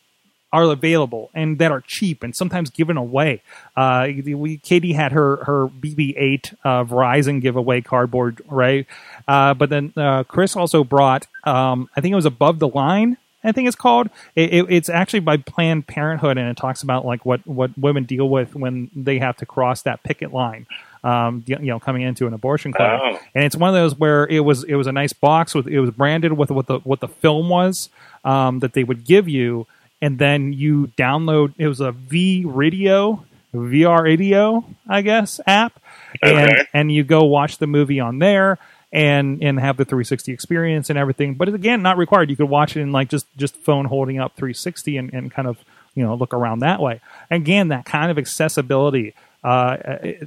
are 0.53 0.65
available 0.65 1.31
and 1.35 1.59
that 1.59 1.71
are 1.73 1.81
cheap 1.81 2.23
and 2.23 2.37
sometimes 2.37 2.69
given 2.71 2.97
away. 2.97 3.41
Uh, 3.77 4.09
we, 4.25 4.59
Katie 4.59 4.93
had 4.93 5.13
her 5.13 5.37
her 5.45 5.69
BB-8 5.69 6.55
uh, 6.65 6.85
Verizon 6.85 7.41
giveaway 7.41 7.81
cardboard, 7.81 8.43
right? 8.47 8.87
Uh, 9.27 9.55
but 9.55 9.71
then 9.71 9.93
uh, 9.97 10.25
Chris 10.25 10.55
also 10.57 10.85
brought, 10.85 11.27
um, 11.45 11.89
I 11.97 12.01
think 12.01 12.13
it 12.13 12.17
was 12.17 12.27
above 12.27 12.59
the 12.59 12.69
line. 12.69 13.17
I 13.45 13.51
think 13.51 13.67
it's 13.67 13.75
called. 13.77 14.09
It, 14.37 14.53
it, 14.55 14.67
it's 14.69 14.89
actually 14.89 15.19
by 15.21 15.37
Planned 15.39 15.89
Parenthood, 15.89 16.39
and 16.39 16.49
it 16.49 16.57
talks 16.57 16.83
about 16.85 17.05
like 17.05 17.27
what 17.27 17.45
what 17.45 17.77
women 17.77 18.05
deal 18.05 18.29
with 18.29 18.55
when 18.55 18.89
they 18.95 19.19
have 19.19 19.37
to 19.39 19.47
cross 19.47 19.83
that 19.83 20.03
picket 20.05 20.33
line. 20.33 20.67
Um, 21.03 21.43
you 21.49 21.57
know, 21.59 21.81
coming 21.81 22.03
into 22.03 22.29
an 22.29 22.35
abortion 22.35 22.73
clinic, 22.73 23.01
Oh. 23.03 23.19
and 23.35 23.43
it's 23.45 23.57
one 23.57 23.69
of 23.69 23.75
those 23.75 23.99
where 23.99 24.25
it 24.29 24.41
was 24.41 24.63
it 24.63 24.77
was 24.77 24.87
a 24.87 24.93
nice 24.93 25.13
box 25.13 25.57
with 25.57 25.67
it 25.67 25.81
was 25.81 25.91
branded 25.91 26.35
with 26.35 26.53
what 26.53 26.69
the 26.69 26.79
what 26.81 27.01
the 27.01 27.09
film 27.09 27.49
was 27.49 27.91
um, 28.25 28.61
that 28.61 28.75
they 28.75 28.85
would 28.85 29.05
give 29.05 29.29
you, 29.29 29.67
and 30.03 30.19
then 30.19 30.53
you 30.53 30.89
download. 30.99 31.55
It 31.57 31.69
was 31.69 31.81
a 31.81 31.93
V 31.93 32.45
Radio, 32.45 33.25
VR 33.55 34.03
Radio, 34.03 34.65
I 34.87 35.01
guess 35.01 35.41
app, 35.47 35.81
and 36.21 36.39
Okay. 36.51 36.67
and 36.75 36.93
you 36.93 37.05
go 37.05 37.25
watch 37.25 37.57
the 37.57 37.67
movie 37.67 38.01
on 38.01 38.19
there. 38.19 38.59
And, 38.95 39.43
and 39.43 39.59
have 39.59 39.79
the 39.79 39.87
360 39.87 40.35
experience 40.35 40.91
and 40.91 40.99
everything, 40.99 41.33
but 41.37 41.49
again, 41.49 41.81
not 41.81 41.97
required. 41.97 42.29
You 42.29 42.37
could 42.37 42.51
watch 42.51 42.77
it 42.77 42.83
in 42.83 42.93
like 42.93 43.09
just 43.09 43.25
just 43.39 43.57
phone 43.57 43.87
holding 43.87 44.19
up 44.19 44.37
360 44.37 44.99
and, 44.99 45.15
and 45.15 45.33
kind 45.33 45.49
of 45.49 45.57
you 45.95 46.05
know 46.05 46.15
look 46.15 46.35
around 46.35 46.59
that 46.59 46.79
way. 46.79 47.01
Again, 47.31 47.69
that 47.69 47.87
kind 47.87 48.11
of 48.11 48.19
accessibility 48.19 49.15
uh, 49.43 49.79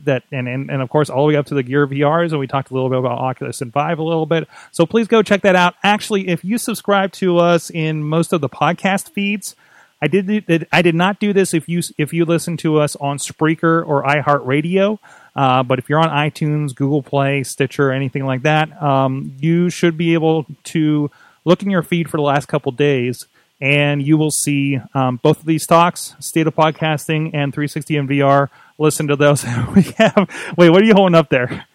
that 0.04 0.24
and, 0.32 0.48
and 0.48 0.72
and 0.72 0.82
of 0.82 0.90
course 0.90 1.12
all 1.12 1.28
the 1.28 1.34
way 1.34 1.36
up 1.36 1.46
to 1.46 1.54
the 1.54 1.62
Gear 1.62 1.86
VRs, 1.86 2.32
and 2.32 2.40
we 2.40 2.48
talked 2.48 2.72
a 2.72 2.74
little 2.74 2.90
bit 2.90 2.98
about 2.98 3.20
Oculus 3.20 3.62
and 3.62 3.72
Vive 3.72 4.00
a 4.00 4.04
little 4.04 4.26
bit. 4.26 4.48
So 4.72 4.88
please 4.88 5.08
go 5.08 5.22
check 5.22 5.44
that 5.44 5.56
out. 5.56 5.76
Actually, 5.84 6.28
if 6.30 6.44
you 6.44 6.58
subscribe 6.58 7.12
to 7.12 7.38
us 7.38 7.70
in 7.70 8.04
most 8.04 8.34
of 8.34 8.42
the 8.42 8.50
podcast 8.50 9.12
feeds, 9.12 9.56
I 10.06 10.08
did 10.08 10.68
I 10.72 10.84
did 10.84 10.94
not 10.94 11.20
do 11.20 11.34
this 11.34 11.56
if 11.56 11.68
you 11.68 11.82
if 11.98 12.14
you 12.14 12.26
listen 12.26 12.58
to 12.58 12.80
us 12.80 12.96
on 12.98 13.18
Spreaker 13.18 13.84
or 13.88 14.04
iHeartRadio. 14.04 15.00
Uh, 15.36 15.64
but 15.64 15.80
if 15.80 15.90
you're 15.90 16.00
on 16.00 16.10
iTunes, 16.10 16.76
Google 16.76 17.02
Play, 17.02 17.42
Stitcher, 17.44 17.92
anything 17.92 18.24
like 18.24 18.44
that, 18.44 18.84
um, 18.84 19.36
you 19.40 19.72
should 19.72 19.98
be 19.98 20.14
able 20.14 20.46
to 20.66 21.10
look 21.44 21.64
in 21.64 21.72
your 21.72 21.82
feed 21.82 22.08
for 22.08 22.18
the 22.18 22.24
last 22.24 22.48
couple 22.48 22.72
days, 22.72 23.26
and 23.60 24.00
you 24.00 24.16
will 24.16 24.30
see 24.30 24.80
um, 24.94 25.20
both 25.24 25.40
of 25.40 25.46
these 25.46 25.66
talks: 25.66 26.14
State 26.20 26.46
of 26.46 26.54
Podcasting 26.54 27.32
and 27.34 27.52
360 27.52 27.98
and 27.98 28.08
VR. 28.08 28.50
Listen 28.78 29.08
to 29.08 29.16
those. 29.16 29.44
we 29.76 29.82
have. 29.98 30.30
Wait, 30.56 30.70
what 30.70 30.84
are 30.84 30.86
you 30.86 30.94
holding 30.94 31.16
up 31.16 31.30
there? 31.30 31.66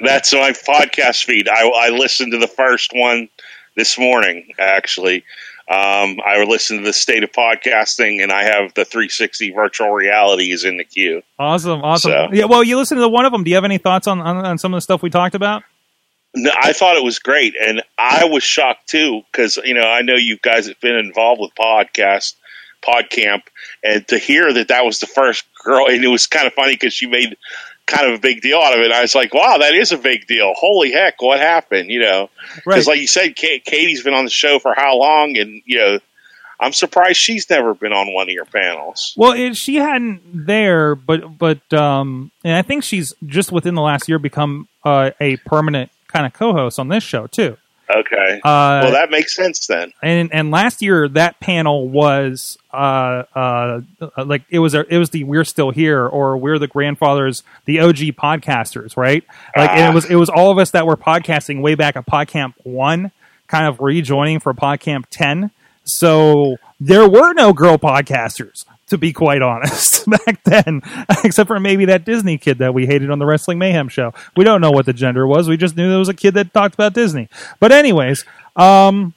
That's 0.00 0.32
my 0.32 0.50
podcast 0.50 1.24
feed. 1.24 1.48
I, 1.48 1.68
I 1.68 1.88
listened 1.90 2.32
to 2.32 2.38
the 2.38 2.48
first 2.48 2.90
one 2.92 3.28
this 3.76 3.96
morning, 3.96 4.48
actually. 4.58 5.22
Um, 5.70 6.18
I 6.24 6.42
listen 6.48 6.78
to 6.78 6.82
the 6.84 6.92
state 6.94 7.24
of 7.24 7.32
podcasting, 7.32 8.22
and 8.22 8.32
I 8.32 8.44
have 8.44 8.72
the 8.74 8.84
360 8.86 9.50
virtual 9.52 9.90
realities 9.90 10.64
in 10.64 10.78
the 10.78 10.84
queue. 10.84 11.22
Awesome, 11.38 11.82
awesome. 11.82 12.10
So- 12.12 12.28
Yeah, 12.32 12.46
well, 12.46 12.64
you 12.64 12.76
listened 12.78 13.00
to 13.00 13.08
one 13.08 13.26
of 13.26 13.32
them. 13.32 13.44
Do 13.44 13.50
you 13.50 13.56
have 13.56 13.64
any 13.64 13.76
thoughts 13.78 14.06
on, 14.06 14.20
on, 14.20 14.36
on 14.46 14.56
some 14.58 14.72
of 14.72 14.78
the 14.78 14.82
stuff 14.82 15.02
we 15.02 15.10
talked 15.10 15.34
about? 15.34 15.62
No, 16.34 16.50
I 16.58 16.72
thought 16.72 16.96
it 16.96 17.04
was 17.04 17.18
great, 17.18 17.54
and 17.60 17.82
I 17.98 18.24
was 18.26 18.42
shocked 18.42 18.88
too 18.88 19.22
because 19.32 19.56
you 19.58 19.72
know 19.74 19.80
I 19.82 20.02
know 20.02 20.14
you 20.14 20.36
guys 20.42 20.68
have 20.68 20.78
been 20.80 20.94
involved 20.96 21.40
with 21.40 21.50
podcast, 21.54 22.34
PodCamp, 22.82 23.42
and 23.82 24.06
to 24.08 24.18
hear 24.18 24.52
that 24.52 24.68
that 24.68 24.84
was 24.84 25.00
the 25.00 25.06
first 25.06 25.44
girl, 25.64 25.86
and 25.86 26.04
it 26.04 26.08
was 26.08 26.26
kind 26.26 26.46
of 26.46 26.52
funny 26.52 26.74
because 26.74 26.92
she 26.92 27.06
made 27.06 27.36
kind 27.88 28.06
of 28.06 28.18
a 28.18 28.20
big 28.20 28.42
deal 28.42 28.58
out 28.58 28.74
of 28.74 28.80
it. 28.80 28.92
I 28.92 29.00
was 29.00 29.14
like, 29.14 29.34
wow, 29.34 29.58
that 29.58 29.74
is 29.74 29.90
a 29.90 29.98
big 29.98 30.26
deal. 30.26 30.52
Holy 30.54 30.92
heck, 30.92 31.20
what 31.20 31.40
happened? 31.40 31.90
You 31.90 32.00
know, 32.00 32.30
because 32.54 32.86
like 32.86 33.00
you 33.00 33.08
said, 33.08 33.34
Kate, 33.34 33.64
Katie's 33.64 34.04
been 34.04 34.14
on 34.14 34.24
the 34.24 34.30
show 34.30 34.58
for 34.58 34.74
how 34.76 34.96
long, 34.96 35.36
and 35.36 35.62
you 35.64 35.78
know, 35.78 35.98
I'm 36.60 36.72
surprised 36.72 37.18
she's 37.18 37.48
never 37.48 37.74
been 37.74 37.92
on 37.92 38.12
one 38.12 38.28
of 38.28 38.34
your 38.34 38.44
panels. 38.44 39.14
Well, 39.16 39.32
it, 39.32 39.56
she 39.56 39.76
hadn't 39.76 40.20
there, 40.46 40.94
but 40.94 41.38
but 41.38 41.72
um, 41.72 42.30
and 42.44 42.54
I 42.54 42.62
think 42.62 42.84
she's 42.84 43.14
just 43.26 43.50
within 43.50 43.74
the 43.74 43.82
last 43.82 44.08
year 44.08 44.18
become 44.18 44.68
uh, 44.84 45.10
a 45.20 45.36
permanent 45.38 45.90
kind 46.08 46.26
of 46.26 46.32
co-host 46.32 46.78
on 46.78 46.88
this 46.88 47.02
show 47.02 47.26
too. 47.26 47.56
Okay, 47.90 48.40
Uh, 48.44 48.80
well 48.84 48.92
that 48.92 49.10
makes 49.10 49.34
sense 49.34 49.66
then. 49.66 49.92
and 50.02 50.30
and 50.32 50.50
last 50.50 50.82
year 50.82 51.08
that 51.08 51.40
panel 51.40 51.88
was 51.88 52.58
uh 52.72 53.22
uh 53.34 53.80
like 54.24 54.42
it 54.50 54.58
was 54.58 54.74
a, 54.74 54.84
it 54.92 54.98
was 54.98 55.08
the 55.10 55.24
we're 55.24 55.44
still 55.44 55.70
here 55.70 56.06
or 56.06 56.36
we're 56.36 56.58
the 56.58 56.66
grandfathers 56.66 57.42
the 57.64 57.80
OG 57.80 57.96
podcasters 58.16 58.96
right? 58.96 59.24
Like 59.56 59.70
and 59.70 59.90
it 59.90 59.94
was 59.94 60.04
it 60.04 60.16
was 60.16 60.28
all 60.28 60.50
of 60.50 60.58
us 60.58 60.72
that 60.72 60.86
were 60.86 60.96
podcasting 60.98 61.62
way 61.62 61.74
back 61.74 61.96
at 61.96 62.06
PodCamp 62.06 62.54
one 62.62 63.10
kind 63.46 63.66
of 63.66 63.80
rejoining 63.80 64.38
for 64.40 64.52
PodCamp 64.52 65.04
ten. 65.10 65.50
So 65.84 66.56
there 66.78 67.08
were 67.08 67.32
no 67.32 67.54
girl 67.54 67.78
podcasters 67.78 68.66
to 68.88 68.98
be 68.98 69.12
quite 69.12 69.42
honest 69.42 70.08
back 70.10 70.42
then 70.44 70.82
except 71.24 71.46
for 71.48 71.60
maybe 71.60 71.86
that 71.86 72.04
Disney 72.04 72.38
kid 72.38 72.58
that 72.58 72.74
we 72.74 72.86
hated 72.86 73.10
on 73.10 73.18
the 73.18 73.26
Wrestling 73.26 73.58
Mayhem 73.58 73.88
show. 73.88 74.12
We 74.36 74.44
don't 74.44 74.60
know 74.60 74.70
what 74.70 74.86
the 74.86 74.92
gender 74.92 75.26
was. 75.26 75.48
We 75.48 75.56
just 75.56 75.76
knew 75.76 75.88
there 75.88 75.98
was 75.98 76.08
a 76.08 76.14
kid 76.14 76.34
that 76.34 76.52
talked 76.52 76.74
about 76.74 76.94
Disney. 76.94 77.28
But 77.60 77.72
anyways 77.72 78.24
um 78.56 79.14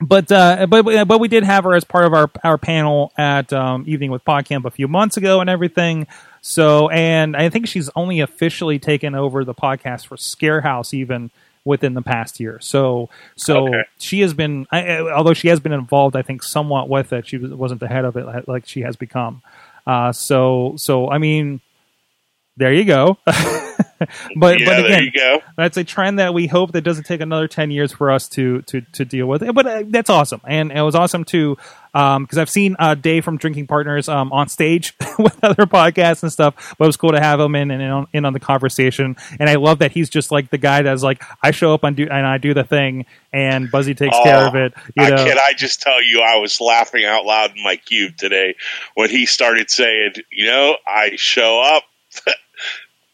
but 0.00 0.30
uh, 0.30 0.66
but 0.66 1.06
but 1.06 1.20
we 1.20 1.28
did 1.28 1.44
have 1.44 1.64
her 1.64 1.74
as 1.74 1.84
part 1.84 2.04
of 2.04 2.12
our 2.12 2.30
our 2.42 2.58
panel 2.58 3.12
at 3.16 3.52
um, 3.52 3.84
Evening 3.86 4.10
with 4.10 4.24
PodCamp 4.24 4.64
a 4.64 4.70
few 4.70 4.88
months 4.88 5.16
ago 5.16 5.40
and 5.40 5.48
everything. 5.48 6.06
So 6.42 6.88
and 6.90 7.36
I 7.36 7.48
think 7.48 7.68
she's 7.68 7.88
only 7.96 8.20
officially 8.20 8.78
taken 8.78 9.14
over 9.14 9.44
the 9.44 9.54
podcast 9.54 10.06
for 10.06 10.16
Scarehouse 10.16 10.92
even 10.92 11.30
within 11.64 11.94
the 11.94 12.02
past 12.02 12.40
year. 12.40 12.58
So 12.60 13.08
so 13.36 13.68
Okay. 13.68 13.82
she 13.98 14.20
has 14.20 14.34
been 14.34 14.66
I, 14.70 14.98
although 14.98 15.34
she 15.34 15.48
has 15.48 15.60
been 15.60 15.72
involved 15.72 16.14
I 16.16 16.22
think 16.22 16.42
somewhat 16.42 16.88
with 16.88 17.12
it. 17.12 17.26
She 17.26 17.38
was- 17.38 17.52
wasn't 17.52 17.80
the 17.80 17.88
head 17.88 18.04
of 18.04 18.16
it 18.16 18.26
like- 18.26 18.48
like 18.48 18.66
she 18.66 18.82
has 18.82 18.96
become. 18.96 19.42
Uh, 19.86 20.12
so 20.12 20.74
so 20.76 21.10
I 21.10 21.18
mean 21.18 21.60
There 22.56 22.72
you 22.72 22.84
go. 22.84 23.18
but 23.24 23.36
yeah, 23.36 24.06
but 24.36 24.58
there 24.58 24.84
again, 24.86 25.04
you 25.04 25.12
go. 25.12 25.40
that's 25.56 25.76
a 25.76 25.84
trend 25.84 26.18
that 26.18 26.34
we 26.34 26.46
hope 26.46 26.72
that 26.72 26.82
doesn't 26.82 27.04
take 27.04 27.20
another 27.20 27.48
10 27.48 27.70
years 27.70 27.92
for 27.92 28.10
us 28.10 28.28
to 28.28 28.62
to 28.62 28.80
to 28.92 29.04
deal 29.04 29.26
with 29.26 29.42
but 29.54 29.66
uh, 29.66 29.82
that's 29.88 30.10
awesome 30.10 30.40
and 30.46 30.70
it 30.72 30.82
was 30.82 30.94
awesome 30.94 31.24
too 31.24 31.56
because 31.94 32.38
I've 32.38 32.50
seen 32.50 32.74
uh, 32.80 32.96
Dave 32.96 33.24
from 33.24 33.36
Drinking 33.36 33.68
Partners 33.68 34.08
um, 34.08 34.32
on 34.32 34.48
stage 34.48 34.94
with 35.18 35.38
other 35.44 35.64
podcasts 35.64 36.24
and 36.24 36.32
stuff. 36.32 36.74
But 36.76 36.86
it 36.86 36.88
was 36.88 36.96
cool 36.96 37.12
to 37.12 37.20
have 37.20 37.38
him 37.38 37.54
in 37.54 37.70
and 37.70 37.80
in 37.80 37.88
on, 37.88 38.06
in 38.12 38.24
on 38.24 38.32
the 38.32 38.40
conversation. 38.40 39.14
And 39.38 39.48
I 39.48 39.54
love 39.54 39.78
that 39.78 39.92
he's 39.92 40.10
just 40.10 40.32
like 40.32 40.50
the 40.50 40.58
guy 40.58 40.82
that's 40.82 41.04
like, 41.04 41.22
I 41.40 41.52
show 41.52 41.72
up 41.72 41.84
and 41.84 41.96
do 41.96 42.08
and 42.10 42.26
I 42.26 42.38
do 42.38 42.52
the 42.52 42.64
thing, 42.64 43.06
and 43.32 43.70
Buzzy 43.70 43.94
takes 43.94 44.16
care 44.24 44.44
of 44.44 44.56
it. 44.56 44.74
You 44.96 45.08
know, 45.08 45.24
can 45.24 45.38
I 45.38 45.52
just 45.56 45.82
tell 45.82 46.02
you, 46.02 46.20
I 46.20 46.38
was 46.38 46.60
laughing 46.60 47.04
out 47.04 47.24
loud 47.24 47.56
in 47.56 47.62
my 47.62 47.76
cube 47.76 48.16
today 48.16 48.56
when 48.94 49.08
he 49.08 49.24
started 49.24 49.70
saying, 49.70 50.14
"You 50.32 50.46
know, 50.46 50.76
I 50.88 51.12
show 51.14 51.62
up, 51.62 51.84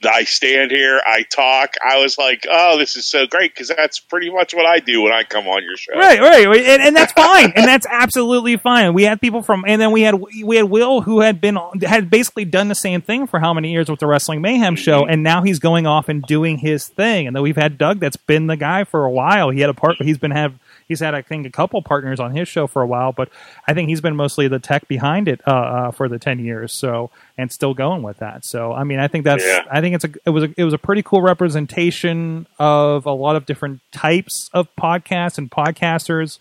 I 0.05 0.25
stand 0.25 0.71
here, 0.71 1.01
I 1.05 1.23
talk." 1.23 1.75
I 1.87 1.99
was 1.99 2.19
like, 2.19 2.47
"Oh, 2.51 2.79
this 2.79 2.97
is 2.97 3.07
so 3.07 3.27
great!" 3.27 3.55
Because 3.55 3.69
that's 3.69 4.01
pretty 4.01 4.31
much 4.31 4.55
what 4.55 4.67
I 4.67 4.81
do 4.81 5.03
when 5.03 5.13
I 5.13 5.25
come 5.25 5.47
on 5.47 5.63
your 5.63 5.77
show. 5.77 5.95
Right, 5.95 6.21
right, 6.21 6.47
and, 6.47 6.83
and 6.83 6.97
that's 6.97 7.13
fine, 7.13 7.53
and 7.57 7.67
that's 7.67 7.87
absolutely 7.91 8.57
fine. 8.57 8.95
We 8.95 9.05
had 9.05 9.21
people 9.21 9.43
from, 9.43 9.65
and 9.67 9.81
then 9.81 9.93
we 9.93 10.03
had 10.03 10.15
we 10.45 10.57
had 10.57 10.71
Will 10.71 11.01
who 11.03 11.21
had 11.21 11.41
been 11.41 11.59
had 11.83 12.11
basically 12.11 12.45
done 12.45 12.69
the 12.69 12.75
same 12.75 13.01
thing 13.01 13.27
for 13.27 13.41
how 13.41 13.53
many 13.53 13.73
years 13.73 13.91
with 13.91 14.01
the 14.01 14.07
Wrestling 14.07 14.41
Mayhem 14.41 14.77
show, 14.77 15.03
mm-hmm. 15.03 15.11
and 15.11 15.23
now 15.23 15.43
he's 15.43 15.59
going 15.59 15.87
off 15.87 16.09
and 16.09 16.23
doing 16.23 16.59
his 16.59 16.87
thing. 16.87 17.27
And 17.27 17.37
then 17.37 17.43
we've 17.43 17.57
had 17.57 17.79
Doug 17.79 18.01
that's 18.01 18.17
been 18.17 18.47
the 18.47 18.57
guy 18.57 18.85
for 18.85 19.05
a 19.05 19.11
while. 19.11 19.51
He 19.51 19.61
had 19.61 19.71
a 19.71 19.75
part. 19.75 19.97
He's 20.01 20.19
been 20.19 20.31
have 20.31 20.55
he's 20.91 21.01
had 21.01 21.15
I 21.15 21.23
think 21.23 21.47
a 21.47 21.51
couple 21.51 21.81
partners 21.83 22.19
on 22.19 22.35
his 22.35 22.49
show 22.49 22.67
for 22.67 22.83
a 22.83 22.87
while, 22.87 23.13
but 23.13 23.31
I 23.67 23.73
think 23.73 23.89
he's 23.89 24.01
been 24.01 24.17
mostly 24.17 24.49
the 24.49 24.59
tech 24.59 24.89
behind 24.89 25.29
it 25.29 25.41
uh, 25.47 25.51
uh, 25.51 25.91
for 25.93 26.09
the 26.09 26.19
ten 26.19 26.41
years. 26.41 26.73
So 26.73 27.11
and 27.39 27.51
still 27.51 27.73
going 27.73 28.03
with 28.03 28.19
that. 28.19 28.45
So 28.45 28.73
I 28.73 28.83
mean, 28.85 28.99
I 28.99 29.09
think 29.09 29.25
that's 29.25 29.45
Yeah. 29.45 29.63
I 29.71 29.81
think 29.81 29.95
it's 29.95 30.05
a 30.05 30.11
it 30.27 30.31
was 30.31 30.45
a, 30.45 30.55
it 30.57 30.65
was 30.65 30.75
a 30.75 30.79
pretty 30.79 31.03
cool 31.03 31.23
representation 31.23 32.47
of 32.59 33.07
a 33.07 33.13
lot 33.13 33.37
of 33.37 33.47
different 33.47 33.81
types 33.93 34.51
of 34.53 34.69
podcasts 34.77 35.39
and 35.39 35.51
podcasters. 35.51 36.39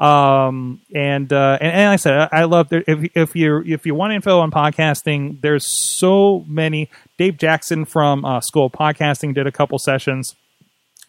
Um 0.00 0.80
and 0.92 1.32
uh 1.32 1.56
and, 1.60 1.72
and 1.72 1.90
like 1.90 1.92
I 1.92 1.96
said 1.96 2.28
I, 2.32 2.40
I 2.40 2.44
love 2.44 2.68
that 2.70 2.82
if 2.88 3.10
if 3.14 3.36
you 3.36 3.62
if 3.64 3.86
you 3.86 3.94
want 3.94 4.12
info 4.12 4.40
on 4.40 4.50
podcasting, 4.50 5.40
there's 5.40 5.64
so 5.64 6.44
many. 6.48 6.90
Dave 7.16 7.36
Jackson 7.38 7.84
from 7.84 8.24
uh, 8.24 8.40
School 8.40 8.66
of 8.66 8.72
Podcasting 8.72 9.34
did 9.34 9.46
a 9.46 9.52
couple 9.52 9.78
sessions. 9.78 10.34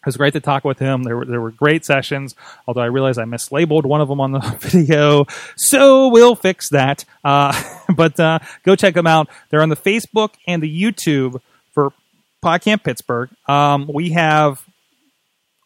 It 0.06 0.10
was 0.10 0.16
great 0.18 0.34
to 0.34 0.40
talk 0.40 0.64
with 0.64 0.78
him. 0.78 1.02
There 1.02 1.16
were 1.16 1.24
there 1.24 1.40
were 1.40 1.50
great 1.50 1.84
sessions. 1.84 2.36
Although 2.68 2.82
I 2.82 2.86
realized 2.86 3.18
I 3.18 3.24
mislabeled 3.24 3.84
one 3.84 4.00
of 4.00 4.06
them 4.06 4.20
on 4.20 4.30
the 4.30 4.38
video, 4.60 5.26
so 5.56 6.06
we'll 6.06 6.36
fix 6.36 6.68
that. 6.70 7.04
Uh, 7.24 7.60
but 7.96 8.20
uh, 8.20 8.38
go 8.62 8.76
check 8.76 8.94
them 8.94 9.08
out. 9.08 9.28
They're 9.50 9.62
on 9.62 9.68
the 9.68 9.76
Facebook 9.76 10.34
and 10.46 10.62
the 10.62 10.82
YouTube 10.82 11.40
for 11.72 11.92
PodCamp 12.40 12.84
Pittsburgh. 12.84 13.30
Um, 13.48 13.90
we 13.92 14.10
have 14.10 14.64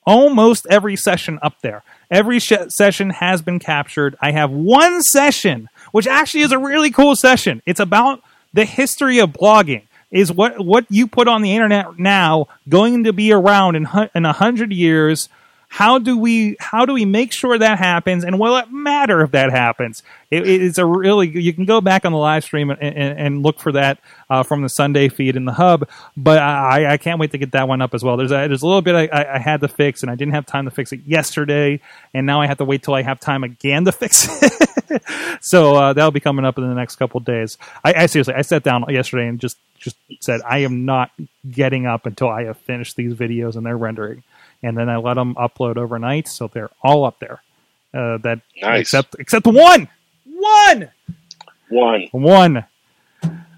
almost 0.07 0.67
every 0.71 0.97
session 0.97 1.39
up 1.43 1.61
there. 1.61 1.83
Every 2.11 2.39
sh- 2.39 2.55
session 2.69 3.11
has 3.11 3.43
been 3.43 3.59
captured. 3.59 4.17
I 4.23 4.33
have 4.33 4.51
one 4.51 5.03
session, 5.03 5.69
which 5.93 6.07
actually 6.07 6.41
is 6.41 6.53
a 6.53 6.59
really 6.59 6.91
cool 6.91 7.15
session. 7.15 7.61
It's 7.67 7.79
about 7.79 8.23
the 8.55 8.65
history 8.65 9.19
of 9.19 9.33
blogging. 9.33 9.83
Is 10.11 10.33
what 10.33 10.65
what 10.65 10.87
you 10.91 11.07
put 11.07 11.29
on 11.29 11.43
the 11.43 11.53
internet 11.55 11.99
now 11.99 12.49
going 12.69 13.05
to 13.05 13.13
be 13.13 13.33
around 13.33 13.77
in 13.77 13.87
in 14.15 14.25
a 14.25 14.33
hundred 14.33 14.73
years? 14.73 15.29
How 15.73 16.01
do 16.01 16.19
we 16.19 16.57
how 16.59 16.85
do 16.85 16.93
we 16.93 17.05
make 17.05 17.33
sure 17.33 17.57
that 17.57 17.79
happens? 17.79 18.25
And 18.25 18.41
will 18.41 18.57
it 18.57 18.73
matter 18.73 19.21
if 19.23 19.31
that 19.31 19.53
happens? 19.53 20.03
It, 20.29 20.45
it's 20.49 20.79
a 20.79 20.85
really 20.85 21.29
you 21.29 21.53
can 21.53 21.65
go 21.65 21.81
back 21.81 22.05
on 22.05 22.11
the 22.11 22.19
live 22.19 22.43
stream 22.43 22.71
and, 22.71 22.83
and, 22.83 23.19
and 23.21 23.43
look 23.45 23.61
for 23.61 23.71
that 23.71 24.01
uh, 24.29 24.43
from 24.43 24.63
the 24.63 24.69
Sunday 24.69 25.09
feed 25.09 25.37
in 25.37 25.45
the 25.45 25.53
hub. 25.53 25.89
But 26.17 26.39
I, 26.41 26.95
I 26.95 26.97
can't 26.97 27.21
wait 27.21 27.31
to 27.31 27.39
get 27.39 27.53
that 27.53 27.69
one 27.69 27.81
up 27.83 27.95
as 27.95 28.03
well. 28.03 28.17
There's 28.17 28.33
a, 28.33 28.49
there's 28.49 28.63
a 28.63 28.67
little 28.67 28.83
bit 28.83 28.97
I, 28.97 29.17
I- 29.17 29.35
I 29.37 29.39
had 29.39 29.61
to 29.61 29.69
fix 29.69 30.03
and 30.03 30.11
I 30.11 30.17
didn't 30.17 30.35
have 30.35 30.45
time 30.45 30.65
to 30.65 30.73
fix 30.73 30.93
it 30.93 31.03
yesterday, 31.07 31.79
and 32.13 32.27
now 32.27 32.41
I 32.41 32.49
have 32.49 32.59
to 32.59 32.65
wait 32.65 32.83
till 32.83 32.95
I 32.95 33.03
have 33.03 33.21
time 33.21 33.45
again 33.45 33.85
to 33.85 33.93
fix 34.03 34.27
it. 34.43 35.03
so 35.41 35.77
uh, 35.77 35.93
that'll 35.93 36.11
be 36.11 36.19
coming 36.19 36.45
up 36.45 36.59
in 36.59 36.69
the 36.69 36.75
next 36.75 36.97
couple 36.97 37.21
days. 37.21 37.59
I, 37.85 37.95
I 37.95 38.07
seriously 38.07 38.35
I 38.35 38.43
sat 38.43 38.65
down 38.65 38.87
yesterday 38.89 39.29
and 39.29 39.39
just 39.39 39.57
just 39.81 39.97
said 40.21 40.41
I 40.49 40.59
am 40.59 40.85
not 40.85 41.11
getting 41.51 41.87
up 41.87 42.07
until 42.07 42.29
I 42.29 42.45
have 42.45 42.59
finished 42.59 42.97
these 42.97 43.15
videos 43.15 43.57
and 43.57 43.67
they're 43.67 43.77
rendering, 43.77 44.23
and 44.63 44.77
then 44.77 44.89
I 44.89 44.97
let 44.99 45.15
them 45.15 45.35
upload 45.35 45.77
overnight, 45.77 46.29
so 46.29 46.49
they're 46.49 46.71
all 46.83 47.05
up 47.05 47.19
there. 47.19 47.43
Uh, 47.93 48.19
that 48.19 48.41
Nice. 48.63 48.83
except 48.83 49.17
except 49.19 49.47
one, 49.47 49.89
one. 50.25 50.91
One. 51.69 52.09
One. 52.13 52.65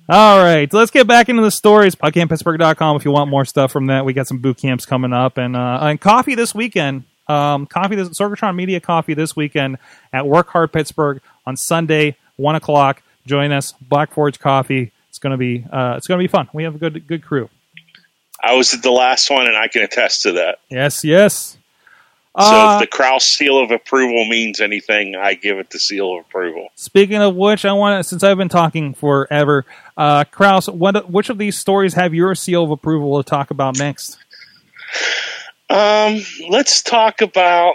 All 0.08 0.42
right, 0.44 0.70
let's 0.72 0.90
get 0.90 1.06
back 1.06 1.28
into 1.28 1.42
the 1.42 1.50
stories. 1.50 1.94
PodcampPittsburgh.com 1.94 2.96
if 2.96 3.04
you 3.04 3.10
want 3.12 3.30
more 3.30 3.44
stuff 3.44 3.70
from 3.72 3.86
that. 3.86 4.04
We 4.04 4.12
got 4.12 4.26
some 4.26 4.38
boot 4.38 4.58
camps 4.58 4.84
coming 4.84 5.12
up 5.12 5.38
and 5.38 5.56
uh, 5.56 5.78
and 5.82 6.00
coffee 6.00 6.34
this 6.34 6.54
weekend. 6.54 7.04
Um, 7.28 7.66
coffee 7.66 7.94
this 7.94 8.08
Sorgatron 8.10 8.54
Media 8.56 8.80
Coffee 8.80 9.14
this 9.14 9.36
weekend 9.36 9.78
at 10.12 10.26
Work 10.26 10.48
Hard 10.48 10.72
Pittsburgh 10.72 11.20
on 11.46 11.56
Sunday, 11.56 12.16
one 12.36 12.56
o'clock. 12.56 13.02
Join 13.26 13.52
us, 13.52 13.72
Black 13.80 14.12
Forge 14.12 14.38
Coffee. 14.40 14.90
It's 15.12 15.18
gonna 15.18 15.36
be 15.36 15.62
uh, 15.70 15.96
it's 15.98 16.06
gonna 16.06 16.22
be 16.22 16.26
fun. 16.26 16.48
We 16.54 16.62
have 16.64 16.74
a 16.74 16.78
good 16.78 17.06
good 17.06 17.22
crew. 17.22 17.50
I 18.42 18.54
was 18.54 18.72
at 18.72 18.82
the 18.82 18.90
last 18.90 19.28
one, 19.28 19.46
and 19.46 19.54
I 19.54 19.68
can 19.68 19.82
attest 19.82 20.22
to 20.22 20.32
that. 20.32 20.58
Yes, 20.70 21.04
yes. 21.04 21.58
So 22.34 22.42
Uh, 22.42 22.76
if 22.76 22.80
the 22.80 22.86
Kraus 22.86 23.26
seal 23.26 23.58
of 23.62 23.70
approval 23.70 24.24
means 24.24 24.58
anything, 24.58 25.14
I 25.14 25.34
give 25.34 25.58
it 25.58 25.68
the 25.68 25.78
seal 25.78 26.14
of 26.14 26.20
approval. 26.24 26.70
Speaking 26.76 27.16
of 27.16 27.36
which, 27.36 27.66
I 27.66 27.72
want 27.72 28.02
to 28.02 28.08
since 28.08 28.24
I've 28.24 28.38
been 28.38 28.48
talking 28.48 28.94
forever, 28.94 29.66
uh, 29.98 30.24
Kraus, 30.24 30.66
what 30.66 31.10
which 31.10 31.28
of 31.28 31.36
these 31.36 31.58
stories 31.58 31.92
have 31.92 32.14
your 32.14 32.34
seal 32.34 32.64
of 32.64 32.70
approval 32.70 33.22
to 33.22 33.28
talk 33.28 33.50
about 33.50 33.78
next? 33.78 34.16
Um, 35.68 36.22
let's 36.48 36.82
talk 36.82 37.20
about 37.20 37.74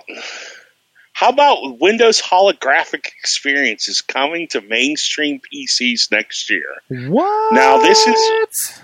how 1.18 1.30
about 1.30 1.80
Windows 1.80 2.22
holographic 2.22 3.08
experiences 3.08 4.02
coming 4.02 4.48
to 4.50 4.62
mainstream 4.62 5.42
PCs 5.52 6.12
next 6.12 6.48
year. 6.48 6.64
What? 7.10 7.54
Now, 7.54 7.80
this 7.80 8.06
is- 8.06 8.82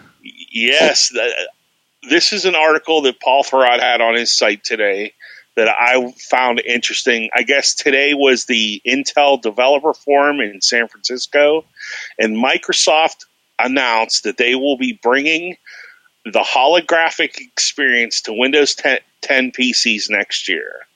Yes, 0.52 1.10
th- 1.10 1.32
this 2.10 2.34
is 2.34 2.46
an 2.46 2.56
article 2.56 3.04
that 3.04 3.19
Paul 3.19 3.43
Thurrott 3.43 3.80
had 3.80 4.02
on 4.02 4.15
his 4.15 4.32
site 4.32 4.63
today 4.63 5.13
that 5.56 5.67
I 5.69 6.12
found 6.32 6.60
interesting. 6.65 7.30
I 7.36 7.43
guess 7.43 7.76
today 7.76 8.15
was 8.15 8.46
the 8.46 8.82
Intel 8.84 9.39
Developer 9.39 9.93
Forum 9.93 10.39
in 10.39 10.60
San 10.60 10.88
Francisco, 10.88 11.65
and 12.17 12.36
Microsoft 12.36 13.26
announced 13.60 14.24
that 14.24 14.38
they 14.38 14.56
will 14.56 14.78
be 14.78 15.00
bringing 15.04 15.56
the 16.26 16.39
holographic 16.39 17.38
experience 17.39 18.22
to 18.22 18.34
Windows 18.34 18.74
10, 18.74 18.98
10 19.22 19.52
PCs 19.52 20.10
next 20.10 20.50
year. 20.50 20.88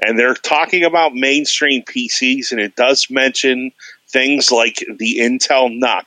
And 0.00 0.18
they're 0.18 0.34
talking 0.34 0.84
about 0.84 1.14
mainstream 1.14 1.82
PCs, 1.82 2.52
and 2.52 2.60
it 2.60 2.76
does 2.76 3.10
mention 3.10 3.72
things 4.08 4.50
like 4.52 4.84
the 4.98 5.18
Intel 5.18 5.76
NUC, 5.76 6.04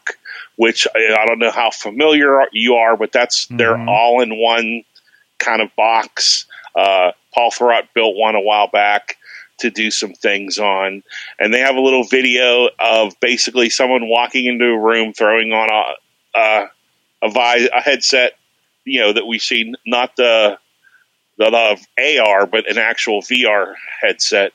which 0.55 0.87
I 0.95 1.25
don't 1.25 1.39
know 1.39 1.51
how 1.51 1.71
familiar 1.71 2.41
you 2.51 2.75
are, 2.75 2.95
but 2.97 3.11
that's 3.11 3.47
their 3.47 3.75
Mhm. 3.75 3.87
all 3.87 4.21
in 4.21 4.37
one 4.37 4.83
kind 5.39 5.61
of 5.61 5.75
box. 5.75 6.45
Uh, 6.75 7.11
Paul 7.33 7.51
Thurrott 7.51 7.87
built 7.93 8.15
one 8.15 8.35
a 8.35 8.41
while 8.41 8.67
back 8.67 9.17
to 9.59 9.69
do 9.69 9.91
some 9.91 10.13
things 10.13 10.57
on. 10.57 11.03
And 11.39 11.53
they 11.53 11.59
have 11.59 11.75
a 11.75 11.81
little 11.81 12.03
video 12.05 12.69
of 12.79 13.19
basically 13.19 13.69
someone 13.69 14.07
walking 14.07 14.45
into 14.45 14.65
a 14.65 14.77
room, 14.79 15.13
throwing 15.13 15.51
on 15.53 15.69
a, 15.69 16.39
a, 16.39 16.69
a, 17.23 17.29
vi- 17.29 17.69
a 17.73 17.81
headset, 17.81 18.33
you 18.85 19.01
know, 19.01 19.13
that 19.13 19.27
we've 19.27 19.41
seen, 19.43 19.75
not 19.85 20.15
the, 20.15 20.57
the 21.37 22.19
AR, 22.19 22.45
but 22.45 22.69
an 22.69 22.77
actual 22.77 23.21
VR 23.21 23.73
headset, 24.01 24.53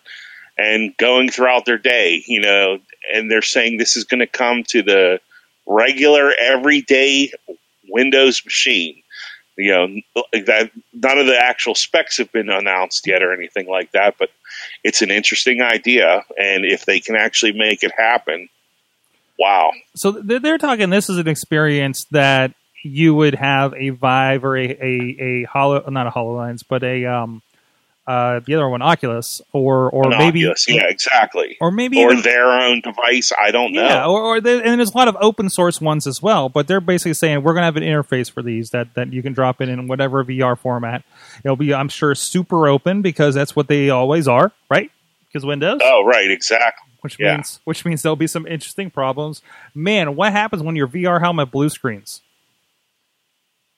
and 0.59 0.97
going 0.97 1.31
throughout 1.31 1.65
their 1.65 1.79
day, 1.79 2.23
you 2.27 2.41
know, 2.41 2.79
and 3.13 3.31
they're 3.31 3.43
saying 3.43 3.79
this 3.79 3.97
is 3.97 4.05
going 4.05 4.21
to 4.21 4.27
come 4.27 4.63
to 4.65 4.83
the 4.83 5.21
regular, 5.67 6.33
everyday 6.39 7.33
Windows 7.89 8.45
machine. 8.45 9.03
You 9.59 9.73
know, 9.73 9.87
that 10.33 10.71
none 10.93 11.19
of 11.19 11.27
the 11.27 11.39
actual 11.39 11.75
specs 11.75 12.19
have 12.19 12.31
been 12.31 12.51
announced 12.51 13.07
yet 13.07 13.23
or 13.23 13.33
anything 13.33 13.67
like 13.67 13.91
that, 13.93 14.17
but 14.19 14.29
it's 14.85 15.01
an 15.01 15.11
interesting 15.11 15.63
idea, 15.63 16.25
and 16.39 16.67
if 16.67 16.85
they 16.85 17.01
can 17.01 17.17
actually 17.17 17.53
make 17.53 17.83
it 17.83 17.93
happen, 17.97 18.51
wow. 19.39 19.73
So 19.95 20.11
they're 20.13 20.59
talking. 20.59 20.91
This 20.91 21.09
is 21.09 21.17
an 21.17 21.27
experience 21.27 22.05
that 22.11 22.53
you 22.87 23.15
would 23.15 23.35
have 23.35 23.75
a 23.75 23.91
Vive 23.91 24.45
or 24.45 24.57
a 24.57 24.65
a, 24.71 25.17
a 25.21 25.43
hollow, 25.45 25.89
not 25.91 26.07
a 26.07 26.11
Hololens, 26.11 26.63
but 26.69 26.83
a 26.83 27.05
um 27.07 27.43
uh 28.07 28.39
the 28.47 28.55
other 28.55 28.69
one, 28.69 28.83
Oculus, 28.83 29.43
or 29.53 29.91
or 29.91 30.05
An 30.13 30.19
maybe 30.19 30.45
Oculus, 30.45 30.67
yeah, 30.69 30.85
exactly, 30.89 31.57
or 31.61 31.73
maybe 31.73 31.99
or 31.99 32.13
even- 32.13 32.23
their 32.23 32.47
own 32.47 32.81
device. 32.81 33.33
I 33.37 33.51
don't 33.51 33.73
know. 33.73 33.83
Yeah, 33.85 34.07
or, 34.07 34.23
or 34.23 34.41
there, 34.41 34.65
and 34.65 34.79
there's 34.79 34.93
a 34.95 34.97
lot 34.97 35.09
of 35.09 35.17
open 35.21 35.51
source 35.51 35.81
ones 35.81 36.07
as 36.07 36.23
well. 36.23 36.49
But 36.49 36.69
they're 36.69 36.81
basically 36.81 37.15
saying 37.15 37.43
we're 37.43 37.53
going 37.55 37.63
to 37.63 37.65
have 37.67 37.77
an 37.77 37.83
interface 37.83 38.31
for 38.31 38.43
these 38.43 38.71
that, 38.71 38.95
that 38.95 39.13
you 39.13 39.23
can 39.25 39.33
drop 39.33 39.61
it 39.61 39.69
in 39.69 39.89
whatever 39.89 40.25
VR 40.25 40.57
format. 40.57 41.03
It'll 41.45 41.57
be, 41.57 41.75
I'm 41.75 41.89
sure, 41.89 42.15
super 42.15 42.69
open 42.69 43.03
because 43.03 43.35
that's 43.35 43.57
what 43.57 43.67
they 43.67 43.91
always 43.91 44.29
are, 44.29 44.53
right? 44.71 44.91
Because 45.27 45.45
Windows, 45.45 45.81
Oh, 45.83 46.05
right, 46.05 46.31
exactly. 46.31 46.89
which 47.01 47.19
yeah. 47.19 47.35
means 47.35 47.59
which 47.65 47.85
means 47.85 48.03
there'll 48.03 48.15
be 48.15 48.29
some 48.29 48.47
interesting 48.47 48.89
problems. 48.89 49.43
Man, 49.75 50.15
what 50.15 50.31
happens 50.31 50.63
when 50.63 50.77
your 50.77 50.87
VR 50.87 51.19
helmet 51.21 51.51
blue 51.51 51.69
screens? 51.71 52.23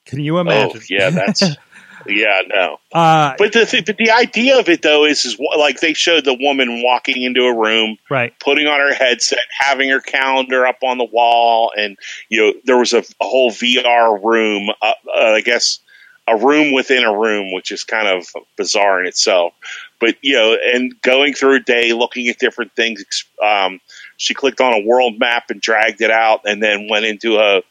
Can 0.09 0.21
you 0.21 0.37
Oh, 0.39 0.41
imagine? 0.41 0.81
yeah, 0.89 1.11
that's 1.11 1.43
yeah, 2.07 2.41
no. 2.49 2.79
uh, 2.93 3.35
But 3.39 3.53
the 3.53 3.65
th- 3.67 3.85
but 3.87 3.97
the 3.99 4.11
idea 4.11 4.59
of 4.59 4.69
it 4.69 4.83
though 4.83 5.05
is 5.05 5.25
is 5.25 5.39
like 5.57 5.81
they 5.81 5.93
showed 5.95 6.25
the 6.25 6.35
woman 6.41 6.83
walking 6.83 7.23
into 7.23 7.45
a 7.45 7.55
room, 7.57 7.97
right. 8.11 8.33
putting 8.41 8.67
on 8.67 8.81
her 8.81 8.95
headset, 8.95 9.39
having 9.59 9.89
her 9.91 10.01
calendar 10.01 10.67
up 10.67 10.79
on 10.83 10.99
the 10.99 11.05
wall, 11.05 11.73
and 11.77 11.97
you 12.29 12.41
know 12.41 12.53
there 12.65 12.79
was 12.79 12.93
a, 12.93 12.99
a 13.01 13.25
whole 13.25 13.51
VR 13.51 14.23
room. 14.23 14.71
Uh, 14.83 14.93
uh, 15.15 15.33
I 15.37 15.41
guess 15.43 15.79
a 16.27 16.37
room 16.37 16.73
within 16.73 17.05
a 17.05 17.17
room, 17.19 17.53
which 17.55 17.71
is 17.73 17.85
kind 17.85 18.07
of 18.07 18.27
bizarre 18.57 19.01
in 19.01 19.07
itself. 19.07 19.55
But 20.01 20.17
you 20.23 20.35
know, 20.35 20.57
and 20.75 20.93
going 21.03 21.35
through 21.35 21.57
a 21.57 21.61
day, 21.61 21.93
looking 21.93 22.29
at 22.29 22.39
different 22.39 22.75
things. 22.75 23.05
Um, 23.43 23.81
she 24.17 24.35
clicked 24.35 24.61
on 24.61 24.73
a 24.75 24.85
world 24.85 25.19
map 25.19 25.45
and 25.51 25.61
dragged 25.61 26.01
it 26.01 26.11
out, 26.11 26.41
and 26.45 26.63
then 26.63 26.89
went 26.91 27.05
into 27.05 27.37
a 27.39 27.63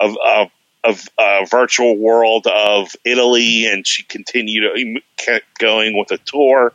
a, 0.00 0.06
a, 0.08 0.50
a, 0.84 0.96
a 1.18 1.22
uh, 1.22 1.44
virtual 1.50 1.96
world 1.96 2.46
of 2.46 2.90
Italy, 3.04 3.66
and 3.66 3.86
she 3.86 4.02
continued 4.02 4.64
um, 4.64 5.02
kept 5.16 5.58
going 5.58 5.96
with 5.96 6.10
a 6.10 6.18
tour. 6.18 6.72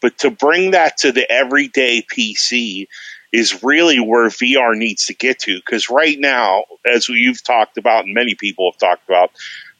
But 0.00 0.18
to 0.18 0.30
bring 0.30 0.72
that 0.72 0.98
to 0.98 1.12
the 1.12 1.30
everyday 1.30 2.02
PC 2.02 2.88
is 3.32 3.64
really 3.64 3.98
where 3.98 4.28
VR 4.28 4.76
needs 4.76 5.06
to 5.06 5.14
get 5.14 5.40
to. 5.40 5.56
Because 5.56 5.90
right 5.90 6.18
now, 6.18 6.64
as 6.86 7.08
you've 7.08 7.42
talked 7.42 7.78
about, 7.78 8.04
and 8.04 8.14
many 8.14 8.34
people 8.34 8.70
have 8.70 8.78
talked 8.78 9.08
about, 9.08 9.30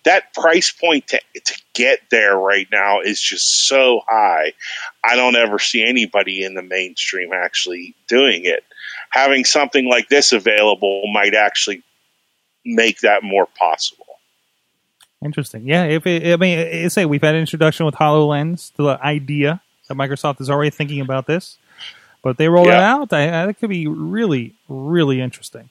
that 0.05 0.35
price 0.35 0.71
point 0.71 1.09
to, 1.09 1.21
to 1.45 1.63
get 1.73 2.01
there 2.11 2.37
right 2.37 2.69
now 2.71 3.01
is 3.01 3.21
just 3.21 3.67
so 3.69 4.03
high. 4.09 4.53
I 5.03 5.17
don't 5.17 5.37
ever 5.37 5.59
see 5.59 5.83
anybody 5.83 6.45
in 6.45 6.55
the 6.55 6.63
mainstream 6.63 7.33
actually 7.33 7.95
doing 8.07 8.45
it. 8.45 8.65
Having 9.11 9.45
something 9.45 9.89
like 9.89 10.09
this 10.09 10.33
available 10.33 11.05
might 11.13 11.35
actually 11.35 11.83
make 12.65 13.01
that 13.01 13.23
more 13.23 13.47
possible. 13.47 14.07
Interesting. 15.25 15.67
Yeah. 15.67 15.85
If 15.85 16.07
it, 16.07 16.33
I 16.33 16.37
mean, 16.37 16.59
it, 16.59 16.91
say 16.91 17.07
we've 17.07 17.23
had 17.23 17.35
an 17.35 17.41
introduction 17.41 17.87
with 17.87 17.95
Hololens 17.95 18.75
to 18.77 18.83
the 18.83 18.99
idea 19.03 19.63
that 19.89 19.95
Microsoft 19.95 20.41
is 20.41 20.51
already 20.51 20.71
thinking 20.71 21.01
about 21.01 21.27
this, 21.27 21.57
but 22.23 22.37
they 22.37 22.49
roll 22.49 22.69
it 22.69 22.75
out, 22.75 23.13
I, 23.13 23.43
I, 23.43 23.47
that 23.47 23.59
could 23.59 23.71
be 23.71 23.87
really, 23.87 24.55
really 24.69 25.21
interesting. 25.21 25.71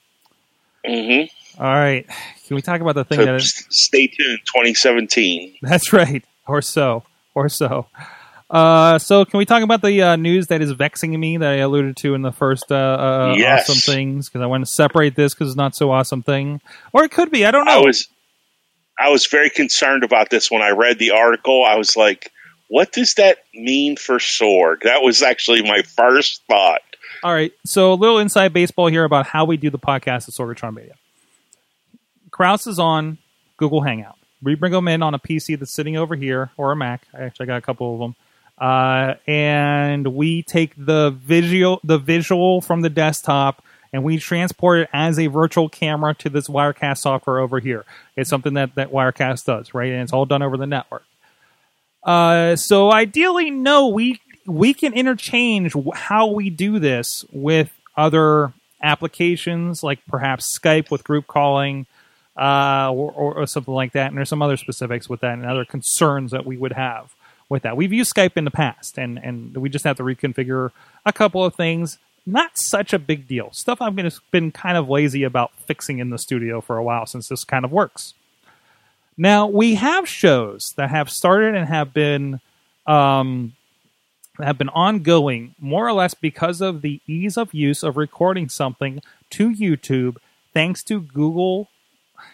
hmm 0.85 1.23
All 1.59 1.73
right. 1.73 2.07
Can 2.47 2.55
we 2.55 2.61
talk 2.61 2.81
about 2.81 2.95
the 2.95 3.03
thing 3.03 3.19
So 3.19 3.25
that 3.25 3.35
is, 3.35 3.65
stay 3.69 4.07
tuned, 4.07 4.39
2017. 4.45 5.57
That's 5.61 5.93
right, 5.93 6.23
or 6.47 6.61
so, 6.61 7.03
or 7.33 7.49
so. 7.49 7.87
Uh, 8.53 8.99
so, 8.99 9.25
can 9.25 9.39
we 9.39 9.45
talk 9.45 9.63
about 9.63 9.81
the 9.81 9.99
uh, 10.03 10.15
news 10.15 10.47
that 10.47 10.61
is 10.61 10.71
vexing 10.71 11.19
me 11.19 11.37
that 11.37 11.49
I 11.49 11.55
alluded 11.55 11.97
to 11.97 12.13
in 12.13 12.21
the 12.21 12.31
first 12.31 12.71
uh, 12.71 12.75
uh, 12.75 13.35
Yes. 13.35 13.67
awesome 13.67 13.93
things? 13.93 14.29
Because 14.29 14.41
I 14.41 14.45
want 14.45 14.63
to 14.63 14.71
separate 14.71 15.15
this 15.15 15.33
because 15.33 15.47
it's 15.49 15.57
not 15.57 15.75
so 15.75 15.89
awesome 15.89 16.21
thing, 16.21 16.61
or 16.93 17.03
it 17.03 17.09
could 17.09 17.31
be. 17.31 17.45
I 17.47 17.51
don't 17.51 17.67
I 17.67 17.79
know. 17.79 17.85
was 17.85 18.07
I 18.99 19.09
was 19.09 19.25
very 19.25 19.49
concerned 19.49 20.03
about 20.03 20.29
this 20.29 20.51
when 20.51 20.61
I 20.61 20.69
read 20.69 20.99
the 20.99 21.11
article. 21.11 21.65
I 21.65 21.77
was 21.77 21.97
like, 21.97 22.31
what 22.67 22.91
does 22.91 23.15
that 23.15 23.39
mean 23.55 23.95
for 23.97 24.17
Sorg? 24.19 24.83
That 24.83 25.01
was 25.01 25.23
actually 25.23 25.63
my 25.63 25.81
first 25.81 26.43
thought. 26.47 26.81
All 27.23 27.33
right. 27.33 27.53
So, 27.65 27.91
a 27.91 27.95
little 27.95 28.19
inside 28.19 28.53
baseball 28.53 28.85
here 28.87 29.03
about 29.03 29.25
how 29.25 29.45
we 29.45 29.57
do 29.57 29.71
the 29.71 29.79
podcast 29.79 30.27
at 30.27 30.35
Sorgatron 30.35 30.75
Media. 30.75 30.93
Kraus 32.29 32.67
is 32.67 32.77
on 32.77 33.17
Google 33.57 33.81
Hangout. 33.81 34.17
We 34.43 34.53
bring 34.53 34.73
them 34.73 34.87
in 34.87 35.01
on 35.01 35.15
a 35.15 35.19
PC 35.19 35.57
that's 35.57 35.73
sitting 35.73 35.97
over 35.97 36.15
here 36.15 36.51
or 36.55 36.71
a 36.71 36.75
Mac. 36.75 37.07
I 37.17 37.23
actually 37.23 37.47
got 37.47 37.57
a 37.57 37.61
couple 37.61 37.93
of 37.93 37.99
them. 37.99 38.15
Uh, 38.57 39.15
and 39.27 40.15
we 40.15 40.43
take 40.43 40.73
the 40.77 41.09
visual, 41.11 41.79
the 41.83 41.97
visual 41.97 42.61
from 42.61 42.81
the 42.81 42.89
desktop, 42.89 43.63
and 43.91 44.03
we 44.03 44.17
transport 44.17 44.79
it 44.79 44.89
as 44.93 45.19
a 45.19 45.27
virtual 45.27 45.69
camera 45.69 46.13
to 46.15 46.29
this 46.29 46.47
Wirecast 46.47 46.99
software 46.99 47.39
over 47.39 47.59
here. 47.59 47.85
It's 48.15 48.29
something 48.29 48.53
that 48.53 48.75
that 48.75 48.91
Wirecast 48.91 49.45
does, 49.45 49.73
right? 49.73 49.91
And 49.91 50.01
it's 50.01 50.13
all 50.13 50.25
done 50.25 50.41
over 50.41 50.57
the 50.57 50.67
network. 50.67 51.03
Uh, 52.03 52.55
so 52.55 52.91
ideally, 52.91 53.49
no, 53.49 53.87
we 53.87 54.19
we 54.45 54.73
can 54.73 54.93
interchange 54.93 55.73
how 55.93 56.27
we 56.27 56.49
do 56.49 56.79
this 56.79 57.25
with 57.31 57.71
other 57.95 58.53
applications, 58.81 59.83
like 59.83 59.99
perhaps 60.07 60.57
Skype 60.57 60.91
with 60.91 61.03
group 61.03 61.27
calling, 61.27 61.85
uh, 62.37 62.91
or, 62.91 63.11
or, 63.11 63.33
or 63.35 63.47
something 63.47 63.73
like 63.73 63.93
that. 63.93 64.07
And 64.07 64.17
there's 64.17 64.29
some 64.29 64.41
other 64.41 64.57
specifics 64.57 65.07
with 65.07 65.21
that, 65.21 65.33
and 65.33 65.45
other 65.45 65.65
concerns 65.65 66.31
that 66.31 66.45
we 66.45 66.57
would 66.57 66.73
have 66.73 67.15
with 67.49 67.63
that. 67.63 67.77
We've 67.77 67.93
used 67.93 68.13
Skype 68.13 68.37
in 68.37 68.45
the 68.45 68.51
past, 68.51 68.97
and 68.97 69.17
and 69.17 69.55
we 69.57 69.69
just 69.69 69.85
have 69.85 69.97
to 69.97 70.03
reconfigure 70.03 70.71
a 71.05 71.13
couple 71.13 71.43
of 71.43 71.55
things. 71.55 71.97
Not 72.25 72.57
such 72.57 72.93
a 72.93 72.99
big 72.99 73.27
deal. 73.27 73.51
Stuff 73.51 73.81
I've 73.81 73.95
been 73.95 74.09
been 74.31 74.51
kind 74.51 74.77
of 74.77 74.89
lazy 74.89 75.23
about 75.23 75.51
fixing 75.59 75.99
in 75.99 76.09
the 76.09 76.17
studio 76.17 76.61
for 76.61 76.77
a 76.77 76.83
while 76.83 77.05
since 77.05 77.27
this 77.27 77.43
kind 77.43 77.65
of 77.65 77.71
works. 77.71 78.13
Now 79.17 79.47
we 79.47 79.75
have 79.75 80.07
shows 80.07 80.73
that 80.77 80.89
have 80.89 81.09
started 81.09 81.55
and 81.55 81.67
have 81.67 81.93
been 81.93 82.39
um, 82.87 83.53
have 84.41 84.57
been 84.57 84.69
ongoing 84.69 85.53
more 85.59 85.87
or 85.87 85.93
less 85.93 86.13
because 86.13 86.61
of 86.61 86.81
the 86.81 87.01
ease 87.07 87.37
of 87.37 87.53
use 87.53 87.83
of 87.83 87.97
recording 87.97 88.49
something 88.49 89.01
to 89.31 89.51
YouTube, 89.51 90.17
thanks 90.53 90.83
to 90.83 91.01
Google. 91.01 91.69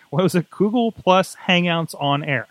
What 0.09 0.23
was 0.23 0.35
it? 0.35 0.49
Google 0.49 0.91
Plus 0.91 1.35
Hangouts 1.47 1.95
on 1.99 2.23
Air, 2.23 2.47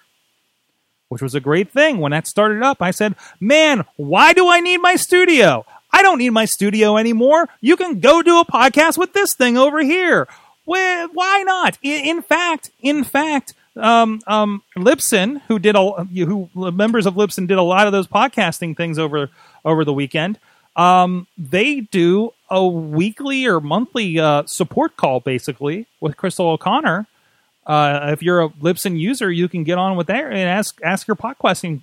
which 1.09 1.23
was 1.23 1.35
a 1.35 1.41
great 1.41 1.71
thing 1.71 1.99
when 1.99 2.13
that 2.13 2.27
started 2.27 2.63
up. 2.63 2.81
I 2.81 2.91
said, 2.91 3.15
"Man, 3.41 3.85
why 3.97 4.33
do 4.33 4.49
I 4.49 4.61
need 4.61 4.79
my 4.79 4.97
studio? 4.97 5.65
I 5.91 6.03
don't 6.03 6.19
need 6.19 6.31
my 6.31 6.45
studio 6.45 6.97
anymore. 6.97 7.49
You 7.61 7.77
can 7.77 8.01
go 8.01 8.23
do 8.23 8.41
a 8.41 8.45
podcast 8.45 8.99
with 8.99 9.13
this 9.15 9.35
thing 9.35 9.57
over 9.57 9.81
here. 9.81 10.29
Why 10.65 11.43
not? 11.47 11.79
In, 11.83 12.21
fact, 12.21 12.71
in 12.83 13.03
fact, 13.03 13.55
um, 13.75 14.21
um, 14.27 14.63
Libsyn, 14.77 15.41
who 15.49 15.59
did 15.59 15.77
a, 15.77 16.05
who 16.05 16.51
members 16.55 17.07
of 17.07 17.15
Libsyn 17.15 17.47
did 17.47 17.57
a 17.57 17.63
lot 17.63 17.87
of 17.87 17.93
those 17.93 18.07
podcasting 18.07 18.77
things 18.77 18.99
over 18.99 19.31
over 19.65 19.85
the 19.85 19.93
weekend. 19.93 20.39
Um, 20.77 21.27
they 21.37 21.81
do 21.81 22.33
a 22.51 22.67
weekly 22.67 23.47
or 23.47 23.61
monthly 23.61 24.19
uh, 24.19 24.45
support 24.47 24.97
call, 24.97 25.21
basically, 25.21 25.87
with 26.01 26.17
Crystal 26.17 26.51
O'Connor. 26.51 27.07
Uh, 27.69 28.11
if 28.13 28.23
you're 28.23 28.43
a 28.43 28.49
Libsyn 28.49 28.99
user, 28.99 29.31
you 29.31 29.49
can 29.49 29.63
get 29.63 29.79
on 29.79 29.97
with 29.97 30.07
there 30.07 30.31
and 30.31 30.41
ask 30.41 30.81
ask 30.83 31.07
your 31.07 31.17
podcasting 31.17 31.83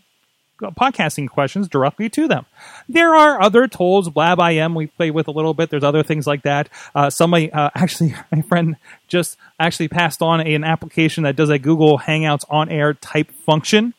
podcasting 0.62 1.30
questions 1.30 1.67
directly 1.67 2.10
to 2.10 2.28
them. 2.28 2.45
There 2.88 3.13
are 3.15 3.41
other 3.41 3.67
tools, 3.67 4.10
Blab 4.10 4.39
IM 4.39 4.74
we 4.74 4.88
play 4.88 5.12
with 5.12 5.28
a 5.28 5.32
little 5.32 5.54
bit. 5.54 5.69
There's 5.69 5.84
other 5.84 6.04
things 6.04 6.26
like 6.26 6.43
that. 6.43 6.69
Uh, 6.93 7.10
somebody, 7.10 7.52
uh, 7.52 7.69
actually, 7.76 8.15
my 8.32 8.41
friend 8.41 8.78
just 9.08 9.38
actually 9.60 9.89
passed 9.89 10.21
on 10.21 10.41
an 10.41 10.63
application 10.63 11.24
that 11.24 11.36
does 11.36 11.50
a 11.50 11.60
Google 11.60 12.00
Hangouts 12.00 12.45
on 12.50 12.69
air 12.69 12.93
type 12.93 13.32
function 13.45 13.93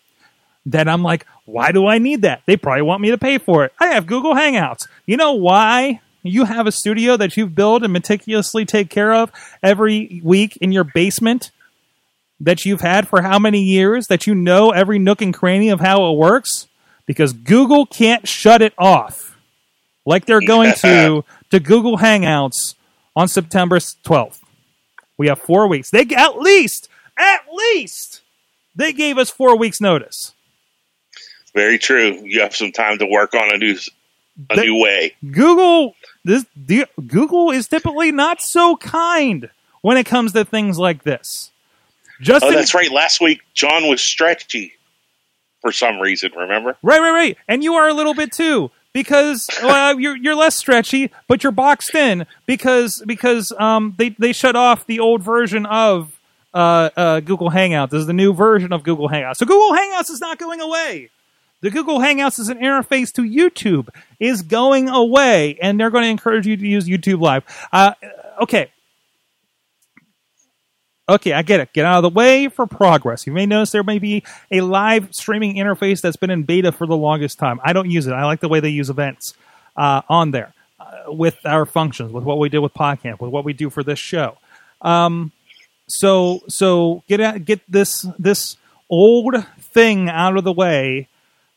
that 0.67 0.89
I'm 0.89 1.03
like, 1.03 1.27
why 1.45 1.73
do 1.73 1.87
I 1.87 1.99
need 1.99 2.23
that? 2.23 2.43
They 2.47 2.57
probably 2.57 2.83
want 2.83 3.01
me 3.01 3.11
to 3.11 3.19
pay 3.19 3.39
for 3.39 3.65
it. 3.65 3.73
I 3.79 3.89
have 3.89 4.07
Google 4.07 4.35
Hangouts. 4.35 4.89
You 5.05 5.17
know 5.17 5.33
why? 5.35 6.01
You 6.23 6.45
have 6.45 6.67
a 6.67 6.73
studio 6.73 7.17
that 7.17 7.37
you've 7.37 7.55
built 7.55 7.85
and 7.85 7.93
meticulously 7.93 8.65
take 8.65 8.91
care 8.91 9.15
of 9.15 9.31
every 9.63 10.21
week 10.25 10.57
in 10.57 10.73
your 10.73 10.83
basement 10.83 11.53
that 12.41 12.65
you've 12.65 12.81
had 12.83 13.09
for 13.09 13.23
how 13.23 13.39
many 13.39 13.63
years 13.63 14.07
that 14.09 14.27
you 14.27 14.35
know 14.35 14.71
every 14.71 14.99
nook 14.99 15.23
and 15.23 15.33
cranny 15.33 15.69
of 15.71 15.81
how 15.81 16.11
it 16.13 16.17
works 16.17 16.67
because 17.07 17.33
Google 17.33 17.87
can't 17.87 18.27
shut 18.29 18.61
it 18.63 18.75
off 18.77 19.37
like 20.05 20.27
they're 20.27 20.41
going 20.41 20.73
to 20.81 21.25
to 21.51 21.61
Google 21.61 21.99
Hangouts 21.99 22.75
on 23.15 23.29
September 23.29 23.79
12th. 23.79 24.41
We 25.17 25.29
have 25.29 25.41
4 25.41 25.67
weeks. 25.69 25.91
They 25.91 26.03
at 26.15 26.37
least 26.39 26.89
at 27.17 27.41
least 27.51 28.21
they 28.75 28.93
gave 28.93 29.17
us 29.17 29.31
4 29.31 29.57
weeks 29.57 29.81
notice. 29.81 30.33
Very 31.55 31.79
true. 31.79 32.21
You 32.23 32.43
have 32.43 32.55
some 32.55 32.71
time 32.73 32.99
to 32.99 33.07
work 33.07 33.35
on 33.35 33.53
a 33.55 33.57
new 33.57 33.77
a 34.51 34.57
They- 34.57 34.67
new 34.67 34.79
way. 34.83 35.17
Google 35.31 35.97
this 36.25 36.45
the, 36.55 36.87
Google 37.07 37.51
is 37.51 37.67
typically 37.69 38.13
not 38.13 38.43
so 38.43 38.77
kind 38.77 39.49
when 39.81 39.97
it 39.97 40.05
comes 40.05 40.33
to 40.33 40.45
things 40.45 40.77
like 40.79 41.05
this. 41.05 41.51
Just 42.21 42.45
Oh, 42.45 42.51
that's 42.51 42.75
right. 42.75 42.91
Last 42.91 43.21
week, 43.21 43.41
John 43.55 43.89
was 43.89 44.03
stretchy 44.03 44.73
for 45.61 45.73
some 45.73 46.01
reason. 46.01 46.33
Remember? 46.37 46.77
Right, 46.83 47.01
right, 47.01 47.13
right. 47.13 47.39
And 47.49 47.63
you 47.63 47.75
are 47.75 47.89
a 47.89 47.95
little 47.95 48.15
bit 48.15 48.33
too 48.33 48.71
because 48.93 49.47
well, 49.63 49.99
you're 50.01 50.17
you're 50.17 50.35
less 50.35 50.57
stretchy, 50.57 51.11
but 51.29 51.43
you're 51.43 51.53
boxed 51.53 51.95
in 51.95 52.27
because 52.47 53.03
because 53.07 53.53
um 53.59 53.95
they 53.99 54.11
they 54.11 54.33
shut 54.33 54.57
off 54.57 54.87
the 54.87 55.01
old 55.01 55.23
version 55.23 55.67
of 55.67 56.19
uh, 56.55 56.91
uh 56.97 57.21
Google 57.21 57.51
Hangouts. 57.51 57.91
This 57.91 58.01
is 58.01 58.07
the 58.07 58.13
new 58.13 58.33
version 58.33 58.73
of 58.73 58.83
Google 58.83 59.09
Hangouts. 59.09 59.37
So 59.37 59.47
Google 59.47 59.77
Hangouts 59.77 60.11
is 60.11 60.21
not 60.21 60.39
going 60.39 60.61
away. 60.61 61.11
The 61.63 61.71
Google 61.71 61.99
Hangouts 61.99 62.39
as 62.39 62.49
an 62.49 62.59
interface 62.59 63.13
to 63.15 63.23
YouTube 63.23 63.89
is 64.21 64.43
going 64.43 64.89
away, 64.89 65.59
and 65.61 65.81
they're 65.81 65.91
going 65.91 66.05
to 66.05 66.11
encourage 66.11 66.47
you 66.47 66.57
to 66.57 66.67
use 66.67 66.87
YouTube 66.87 67.21
Live. 67.21 67.45
Uh, 67.73 67.93
okay, 68.43 68.71
Okay, 71.09 71.33
I 71.33 71.43
get 71.43 71.61
it. 71.61 71.73
Get 71.73 71.85
out 71.85 71.99
of 71.99 72.03
the 72.03 72.11
way 72.11 72.49
for 72.49 72.67
progress. 72.67 73.27
You 73.27 73.33
may 73.33 73.47
notice 73.47 73.71
there 73.71 73.85
may 73.85 73.99
be 74.01 74.25
a 74.51 74.61
live 74.63 75.09
streaming 75.13 75.55
interface 75.57 76.01
that's 76.01 76.17
been 76.17 76.31
in 76.31 76.43
beta 76.43 76.73
for 76.73 76.87
the 76.87 76.97
longest 76.97 77.39
time. 77.39 77.61
I 77.63 77.73
don't 77.73 77.91
use 77.91 78.07
it. 78.07 78.13
I 78.13 78.25
like 78.25 78.41
the 78.41 78.49
way 78.49 78.61
they 78.61 78.71
use 78.71 78.91
events 78.91 79.35
uh, 79.77 80.03
on 80.09 80.33
there 80.33 80.53
uh, 80.81 81.13
with 81.13 81.37
our 81.45 81.65
functions, 81.65 82.13
with 82.13 82.25
what 82.25 82.39
we 82.39 82.49
did 82.49 82.59
with 82.59 82.75
Podcamp, 82.75 83.21
with 83.21 83.31
what 83.31 83.45
we 83.45 83.53
do 83.53 83.71
for 83.71 83.85
this 83.85 83.99
show. 84.01 84.37
Um, 84.83 85.33
So 85.89 86.43
so 86.49 87.05
get 87.07 87.45
get 87.45 87.61
this 87.71 88.05
this 88.19 88.57
old 88.91 89.37
thing 89.61 90.09
out 90.11 90.37
of 90.37 90.43
the 90.43 90.53
way, 90.53 91.07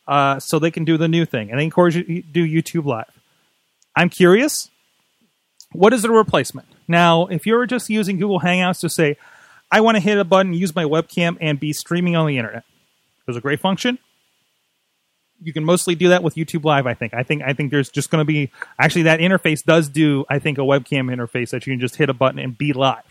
uh, 0.08 0.40
so 0.40 0.60
they 0.60 0.70
can 0.70 0.86
do 0.86 0.98
the 0.98 1.08
new 1.08 1.26
thing, 1.26 1.50
and 1.50 1.60
they 1.60 1.64
encourage 1.64 1.96
you 1.96 2.22
do 2.22 2.46
YouTube 2.46 2.86
Live. 2.86 3.10
I'm 3.96 4.10
curious, 4.10 4.70
what 5.72 5.94
is 5.94 6.04
the 6.04 6.12
replacement 6.12 6.68
now? 6.88 7.26
If 7.26 7.48
you're 7.48 7.66
just 7.66 7.90
using 7.90 8.20
Google 8.20 8.40
Hangouts 8.40 8.82
to 8.82 8.90
say, 8.90 9.18
I 9.72 9.82
want 9.82 9.96
to 9.96 10.02
hit 10.02 10.18
a 10.18 10.24
button, 10.24 10.54
use 10.54 10.76
my 10.76 10.84
webcam, 10.84 11.38
and 11.40 11.60
be 11.60 11.74
streaming 11.74 12.16
on 12.16 12.28
the 12.28 12.38
internet, 12.38 12.64
there's 13.26 13.38
a 13.38 13.42
great 13.42 13.60
function. 13.60 14.00
You 15.42 15.54
can 15.54 15.64
mostly 15.64 15.96
do 15.96 16.10
that 16.10 16.24
with 16.24 16.36
YouTube 16.36 16.66
Live. 16.66 16.88
I 16.88 16.96
think. 16.96 17.14
I 17.14 17.24
think. 17.24 17.44
I 17.44 17.54
think 17.54 17.72
there's 17.72 17.90
just 17.90 18.10
going 18.10 18.22
to 18.22 18.26
be 18.26 18.52
actually 18.80 19.04
that 19.04 19.20
interface 19.20 19.64
does 19.64 19.88
do. 19.88 20.26
I 20.30 20.40
think 20.40 20.58
a 20.58 20.62
webcam 20.62 21.14
interface 21.16 21.52
that 21.52 21.66
you 21.66 21.74
can 21.74 21.80
just 21.80 21.96
hit 21.96 22.10
a 22.10 22.14
button 22.14 22.40
and 22.40 22.58
be 22.58 22.74
live. 22.74 23.04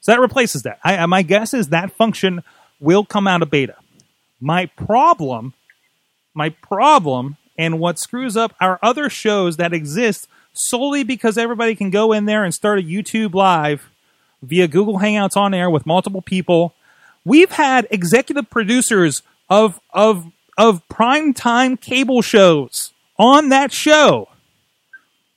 So 0.00 0.12
that 0.12 0.20
replaces 0.20 0.62
that. 0.62 0.78
I, 0.84 1.04
my 1.06 1.22
guess 1.22 1.52
is 1.52 1.68
that 1.68 1.90
function 1.90 2.44
will 2.78 3.04
come 3.04 3.26
out 3.26 3.42
of 3.42 3.50
beta. 3.50 3.74
My 4.40 4.66
problem, 4.66 5.54
my 6.32 6.50
problem, 6.50 7.36
and 7.58 7.80
what 7.80 7.98
screws 7.98 8.36
up 8.36 8.54
our 8.60 8.78
other 8.82 9.10
shows 9.10 9.56
that 9.56 9.72
exist 9.72 10.28
solely 10.52 11.02
because 11.02 11.36
everybody 11.36 11.74
can 11.74 11.90
go 11.90 12.12
in 12.12 12.26
there 12.26 12.44
and 12.44 12.54
start 12.54 12.78
a 12.78 12.82
YouTube 12.82 13.34
live 13.34 13.90
via 14.46 14.68
Google 14.68 14.98
Hangouts 14.98 15.36
on 15.36 15.54
air 15.54 15.68
with 15.68 15.86
multiple 15.86 16.22
people. 16.22 16.74
We've 17.24 17.50
had 17.50 17.86
executive 17.90 18.50
producers 18.50 19.22
of 19.48 19.80
of 19.90 20.30
of 20.56 20.86
primetime 20.88 21.80
cable 21.80 22.22
shows 22.22 22.92
on 23.18 23.50
that 23.50 23.72
show. 23.72 24.28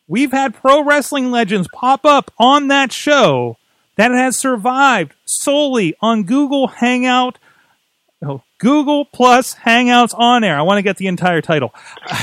We've 0.08 0.32
had 0.32 0.56
pro 0.56 0.84
wrestling 0.84 1.30
legends 1.30 1.68
pop 1.74 2.06
up 2.06 2.32
on 2.38 2.68
that 2.70 2.92
show 2.92 3.58
that 3.96 4.12
has 4.12 4.38
survived 4.38 5.14
solely 5.26 5.96
on 6.02 6.24
Google 6.24 6.68
Hangout, 6.68 7.38
no, 8.22 8.44
Google 8.58 9.06
Plus 9.06 9.56
Hangouts 9.56 10.18
on 10.18 10.44
air. 10.44 10.58
I 10.58 10.64
want 10.64 10.78
to 10.78 10.84
get 10.84 10.98
the 10.98 11.08
entire 11.08 11.42
title. 11.42 11.74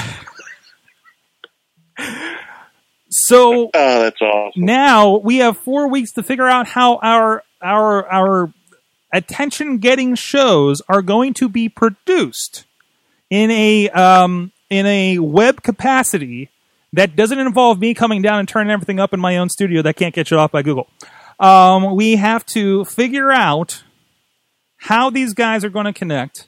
so 3.17 3.71
Oh, 3.75 4.03
that's 4.03 4.21
awesome. 4.21 4.64
now 4.64 5.17
we 5.17 5.39
have 5.39 5.57
four 5.59 5.89
weeks 5.89 6.12
to 6.12 6.23
figure 6.23 6.49
out 6.49 6.67
how 6.69 6.97
our 7.03 7.43
our 7.62 8.07
our 8.11 8.53
attention 9.12 9.79
getting 9.79 10.14
shows 10.14 10.83
are 10.89 11.03
going 11.03 11.35
to 11.35 11.49
be 11.49 11.69
produced 11.69 12.64
in 13.31 13.51
a 13.51 13.89
um, 13.91 14.53
in 14.71 14.87
a 14.87 15.19
web 15.19 15.62
capacity 15.62 16.51
that 16.93 17.17
doesn't 17.17 17.39
involve 17.39 17.79
me 17.79 17.95
coming 17.95 18.23
down 18.23 18.39
and 18.39 18.49
turning 18.49 18.71
everything 18.71 19.01
up 19.01 19.12
in 19.12 19.21
my 19.21 19.37
own 19.37 19.49
studio 19.49 19.83
that 19.83 19.97
can't 19.97 20.14
get 20.14 20.29
shut 20.29 20.39
off 20.39 20.53
by 20.53 20.62
Google. 20.62 20.89
Um, 21.39 21.95
we 21.95 22.17
have 22.17 22.47
to 22.47 22.85
figure 22.85 23.31
out 23.31 23.83
how 24.79 25.11
these 25.11 25.35
guys 25.35 25.64
are 25.64 25.69
going 25.69 25.85
to 25.85 25.93
connect, 25.93 26.47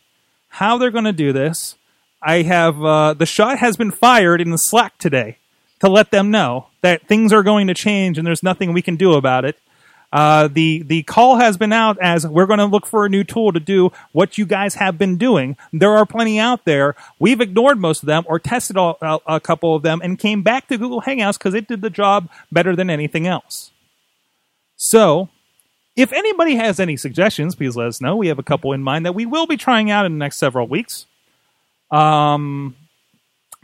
how 0.48 0.78
they're 0.78 0.90
going 0.90 1.04
to 1.04 1.12
do 1.12 1.32
this. 1.32 1.76
I 2.22 2.42
have 2.42 2.82
uh, 2.82 3.14
the 3.14 3.26
shot 3.26 3.58
has 3.58 3.76
been 3.76 3.90
fired 3.90 4.40
in 4.40 4.50
the 4.50 4.56
Slack 4.56 4.98
today 4.98 5.38
to 5.80 5.88
let 5.88 6.10
them 6.10 6.30
know 6.30 6.66
that 6.82 7.06
things 7.06 7.32
are 7.32 7.42
going 7.42 7.66
to 7.68 7.74
change 7.74 8.18
and 8.18 8.26
there's 8.26 8.42
nothing 8.42 8.72
we 8.72 8.82
can 8.82 8.96
do 8.96 9.14
about 9.14 9.44
it. 9.44 9.58
Uh, 10.10 10.48
the 10.48 10.82
the 10.84 11.02
call 11.02 11.36
has 11.36 11.58
been 11.58 11.72
out 11.72 11.98
as 12.00 12.26
we're 12.26 12.46
going 12.46 12.58
to 12.58 12.64
look 12.64 12.86
for 12.86 13.04
a 13.04 13.10
new 13.10 13.22
tool 13.22 13.52
to 13.52 13.60
do 13.60 13.92
what 14.12 14.38
you 14.38 14.46
guys 14.46 14.76
have 14.76 14.96
been 14.96 15.18
doing. 15.18 15.54
There 15.70 15.92
are 15.92 16.06
plenty 16.06 16.38
out 16.38 16.64
there. 16.64 16.94
We've 17.18 17.40
ignored 17.42 17.78
most 17.78 18.02
of 18.02 18.06
them 18.06 18.24
or 18.26 18.38
tested 18.38 18.78
all, 18.78 18.96
a, 19.02 19.18
a 19.26 19.40
couple 19.40 19.74
of 19.74 19.82
them 19.82 20.00
and 20.02 20.18
came 20.18 20.42
back 20.42 20.66
to 20.68 20.78
Google 20.78 21.02
Hangouts 21.02 21.36
because 21.36 21.52
it 21.52 21.68
did 21.68 21.82
the 21.82 21.90
job 21.90 22.30
better 22.50 22.74
than 22.74 22.88
anything 22.88 23.26
else. 23.26 23.70
So, 24.76 25.28
if 25.94 26.10
anybody 26.12 26.54
has 26.54 26.80
any 26.80 26.96
suggestions, 26.96 27.54
please 27.54 27.76
let 27.76 27.88
us 27.88 28.00
know. 28.00 28.16
We 28.16 28.28
have 28.28 28.38
a 28.38 28.44
couple 28.44 28.72
in 28.72 28.82
mind 28.82 29.04
that 29.04 29.14
we 29.14 29.26
will 29.26 29.46
be 29.46 29.58
trying 29.58 29.90
out 29.90 30.06
in 30.06 30.12
the 30.12 30.18
next 30.18 30.38
several 30.38 30.66
weeks. 30.66 31.04
Um, 31.90 32.76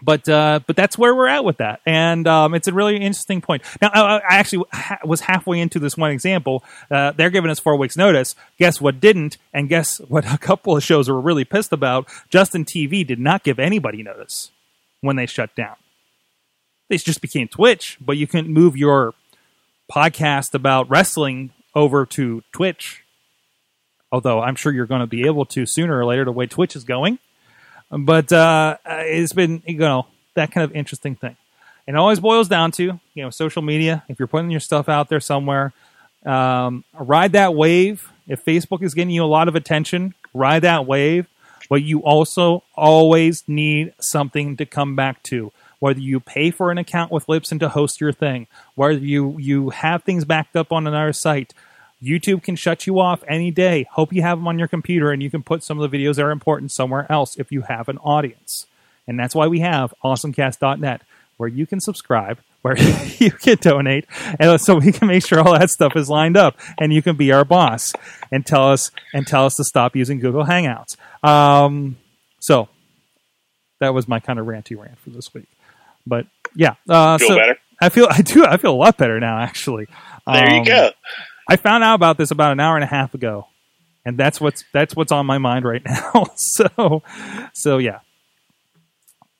but 0.05 0.29
uh, 0.29 0.61
but 0.67 0.77
that's 0.77 0.99
where 0.99 1.15
we're 1.15 1.29
at 1.29 1.45
with 1.45 1.57
that, 1.59 1.81
and 1.87 2.27
um, 2.29 2.55
it's 2.55 2.69
a 2.69 2.73
really 2.73 2.97
interesting 2.97 3.41
point. 3.41 3.63
Now, 3.81 3.89
I, 3.89 4.17
I 4.19 4.35
actually 4.37 4.65
ha- 4.73 4.99
was 5.05 5.21
halfway 5.21 5.61
into 5.61 5.79
this 5.79 5.97
one 5.97 6.11
example. 6.11 6.63
Uh, 6.91 7.13
they're 7.13 7.31
giving 7.31 7.51
us 7.51 7.59
four 7.59 7.77
weeks' 7.77 7.97
notice. 7.97 8.35
Guess 8.59 8.81
what 8.81 9.01
didn't, 9.01 9.39
and 9.53 9.69
guess 9.69 9.99
what? 10.09 10.31
A 10.31 10.39
couple 10.39 10.77
of 10.77 10.83
shows 10.83 11.09
were 11.09 11.21
really 11.21 11.45
pissed 11.45 11.73
about. 11.73 12.09
Justin 12.29 12.65
TV 12.65 13.07
did 13.07 13.19
not 13.19 13.45
give 13.45 13.59
anybody 13.59 14.03
notice 14.03 14.51
when 15.01 15.17
they 15.17 15.27
shut 15.27 15.55
down. 15.55 15.77
They 16.89 16.99
just 16.99 17.23
became 17.23 17.49
Twitch, 17.49 17.97
but 18.01 18.17
you 18.17 18.27
couldn't 18.27 18.53
move 18.53 18.77
your 18.77 19.15
podcast 19.91 20.55
about 20.55 20.89
wrestling 20.91 21.51
over 21.75 22.05
to 22.07 22.43
Twitch. 22.53 23.05
Although 24.13 24.41
I'm 24.41 24.55
sure 24.55 24.73
you're 24.73 24.87
going 24.87 25.01
to 25.01 25.07
be 25.07 25.27
able 25.27 25.45
to 25.47 25.67
sooner 25.67 25.99
or 25.99 26.05
later 26.05 26.25
the 26.25 26.33
way 26.33 26.47
Twitch 26.47 26.77
is 26.77 26.85
going. 26.85 27.19
But 27.97 28.33
uh, 28.33 28.77
it's 28.87 29.33
been 29.33 29.63
you 29.67 29.79
know 29.79 30.07
that 30.35 30.51
kind 30.53 30.65
of 30.65 30.75
interesting 30.75 31.15
thing. 31.15 31.37
And 31.87 31.97
it 31.97 31.99
always 31.99 32.21
boils 32.21 32.49
down 32.49 32.73
to 32.73 32.99
you 33.15 33.23
know 33.23 33.31
social 33.31 33.63
media. 33.63 34.03
If 34.09 34.19
you're 34.19 34.29
putting 34.29 34.51
your 34.51 34.61
stuff 34.61 34.89
out 34.89 35.09
there 35.09 35.21
somewhere, 35.21 35.73
um, 36.25 36.85
ride 36.99 37.33
that 37.33 37.55
wave. 37.55 38.11
If 38.27 38.45
Facebook 38.45 38.83
is 38.83 38.95
getting 38.95 39.15
you 39.15 39.23
a 39.23 39.27
lot 39.27 39.49
of 39.49 39.55
attention, 39.55 40.15
ride 40.33 40.61
that 40.63 40.87
wave. 40.87 41.27
But 41.69 41.83
you 41.83 42.01
also 42.01 42.63
always 42.75 43.45
need 43.47 43.95
something 43.99 44.57
to 44.59 44.67
come 44.67 44.97
back 44.97 45.23
to. 45.25 45.53
Whether 45.79 46.01
you 46.01 46.21
pay 46.21 46.51
for 46.51 46.71
an 46.71 46.79
account 46.79 47.13
with 47.13 47.27
Libsyn 47.27 47.61
to 47.61 47.69
host 47.69 48.01
your 48.01 48.13
thing, 48.13 48.47
whether 48.75 48.95
you 48.95 49.39
you 49.39 49.71
have 49.71 50.03
things 50.03 50.25
backed 50.25 50.57
up 50.57 50.73
on 50.73 50.87
another 50.87 51.13
site, 51.13 51.53
YouTube 52.05 52.43
can 52.43 52.57
shut 52.57 52.87
you 52.87 52.99
off 53.01 53.23
any 53.29 53.51
day. 53.51 53.87
Hope 53.93 54.13
you 54.13 54.23
have 54.23 54.39
them 54.39 54.47
on 54.49 54.59
your 54.59 54.69
computer 54.69 55.11
and 55.11 55.23
you 55.23 55.31
can 55.31 55.43
put 55.43 55.63
some 55.65 55.81
of 55.81 55.91
the 55.91 55.97
videos 55.97 56.17
that 56.17 56.23
are 56.23 56.31
important 56.31 56.71
somewhere 56.73 57.11
else 57.11 57.37
if 57.37 57.51
you 57.51 57.63
have 57.63 57.89
an 57.89 57.99
audience. 57.99 58.67
And 59.07 59.19
that's 59.19 59.35
why 59.35 59.47
we 59.47 59.61
have 59.61 59.95
awesomecast.net 60.05 61.03
where 61.37 61.49
you 61.49 61.67
can 61.67 61.81
subscribe, 61.81 62.39
where 62.63 62.77
you 63.19 63.31
can 63.31 63.57
donate, 63.61 64.07
and 64.39 64.61
so 64.61 64.77
we 64.77 64.93
can 64.93 65.09
make 65.09 65.27
sure 65.27 65.41
all 65.41 65.53
that 65.59 65.71
stuff 65.71 65.97
is 65.97 66.09
lined 66.09 66.37
up 66.37 66.57
and 66.79 66.93
you 66.93 67.03
can 67.03 67.17
be 67.17 67.33
our 67.33 67.45
boss 67.45 67.93
and 68.31 68.47
tell 68.47 68.71
us 68.71 68.91
and 69.13 69.27
tell 69.27 69.45
us 69.47 69.57
to 69.57 69.65
stop 69.65 69.95
using 69.97 70.21
Google 70.21 70.45
Hangouts. 70.45 70.97
Um, 71.23 71.97
so 72.41 72.69
that 73.81 73.93
was 73.93 74.07
my 74.09 74.21
kind 74.21 74.39
of 74.39 74.47
ranty 74.47 74.79
rant 74.79 74.99
for 74.99 75.11
this 75.11 75.35
week. 75.35 75.49
But 76.07 76.27
yeah, 76.55 76.75
uh, 76.89 77.19
Feel 77.19 77.29
so 77.29 77.37
better? 77.37 77.57
I 77.81 77.89
feel 77.89 78.07
I 78.11 78.23
do 78.23 78.45
I 78.47 78.57
feel 78.57 78.73
a 78.73 78.77
lot 78.77 78.97
better 78.97 79.19
now 79.21 79.39
actually. 79.39 79.87
There 80.27 80.51
you 80.53 80.59
Um, 80.61 80.65
go. 80.65 80.91
I 81.49 81.57
found 81.57 81.85
out 81.85 81.95
about 81.95 82.17
this 82.19 82.31
about 82.31 82.53
an 82.53 82.61
hour 82.61 82.75
and 82.77 82.85
a 82.85 82.89
half 82.89 83.15
ago, 83.15 83.47
and 84.05 84.17
that's 84.19 84.41
what's 84.41 84.65
that's 84.73 84.95
what's 84.97 85.13
on 85.13 85.27
my 85.27 85.39
mind 85.39 85.65
right 85.65 85.83
now. 85.87 86.27
so, 86.37 87.03
so 87.53 87.79
yeah, 87.79 88.01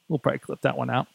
we'll 0.09 0.19
probably 0.19 0.39
clip 0.41 0.61
that 0.63 0.77
one 0.77 0.91
out. 0.91 1.07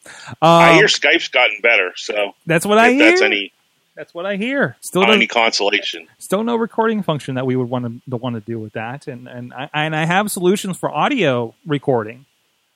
I 0.42 0.70
Um, 0.70 0.74
hear 0.76 0.86
Skype's 0.86 1.28
gotten 1.28 1.58
better, 1.62 1.92
so 1.96 2.32
that's 2.46 2.66
what 2.66 2.78
I 2.78 2.92
hear. 2.92 3.10
that's 3.10 3.22
any 3.22 3.52
that's 3.96 4.14
what 4.14 4.24
I 4.24 4.36
hear. 4.36 4.76
Still, 4.80 5.02
no, 5.02 5.12
any 5.12 5.26
consolation. 5.26 6.06
still 6.18 6.42
no 6.42 6.56
recording 6.56 7.02
function 7.02 7.34
that 7.34 7.44
we 7.46 7.54
would 7.56 7.68
want 7.68 7.84
to, 7.84 8.10
to 8.10 8.16
want 8.16 8.34
to 8.36 8.40
do 8.40 8.58
with 8.58 8.72
that, 8.72 9.06
and 9.06 9.28
and 9.28 9.52
I 9.52 9.68
and 9.74 9.94
I 9.94 10.04
have 10.06 10.30
solutions 10.30 10.76
for 10.78 10.90
audio 10.90 11.54
recording. 11.66 12.24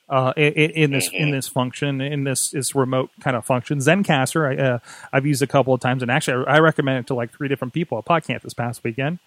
Uh, 0.07 0.35
in, 0.37 0.71
in 0.71 0.91
this 0.91 1.09
in 1.15 1.31
this 1.31 1.49
function 1.49 2.03
in 2.03 2.25
this 2.25 2.51
this 2.51 2.75
remote 2.75 3.09
kind 3.21 3.35
of 3.35 3.45
function 3.47 3.79
Zencastr 3.79 4.47
I, 4.47 4.63
uh, 4.63 4.79
I've 5.15 5.25
used 5.25 5.41
a 5.41 5.47
couple 5.47 5.73
of 5.73 5.81
times 5.81 6.03
and 6.03 6.11
actually 6.11 6.45
I, 6.47 6.57
I 6.57 6.59
recommend 6.59 6.99
it 6.99 7.07
to 7.07 7.15
like 7.15 7.33
three 7.33 7.49
different 7.49 7.73
people 7.73 7.97
at 7.97 8.05
PodCamp 8.05 8.43
this 8.43 8.53
past 8.53 8.85
weekend. 8.85 9.19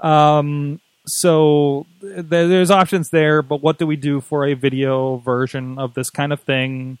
Um, 0.00 0.80
so 1.06 1.86
th- 2.00 2.26
there's 2.28 2.70
options 2.70 3.10
there, 3.10 3.42
but 3.42 3.62
what 3.62 3.78
do 3.78 3.86
we 3.86 3.96
do 3.96 4.20
for 4.20 4.46
a 4.46 4.54
video 4.54 5.16
version 5.16 5.78
of 5.78 5.94
this 5.94 6.10
kind 6.10 6.32
of 6.32 6.40
thing? 6.40 6.98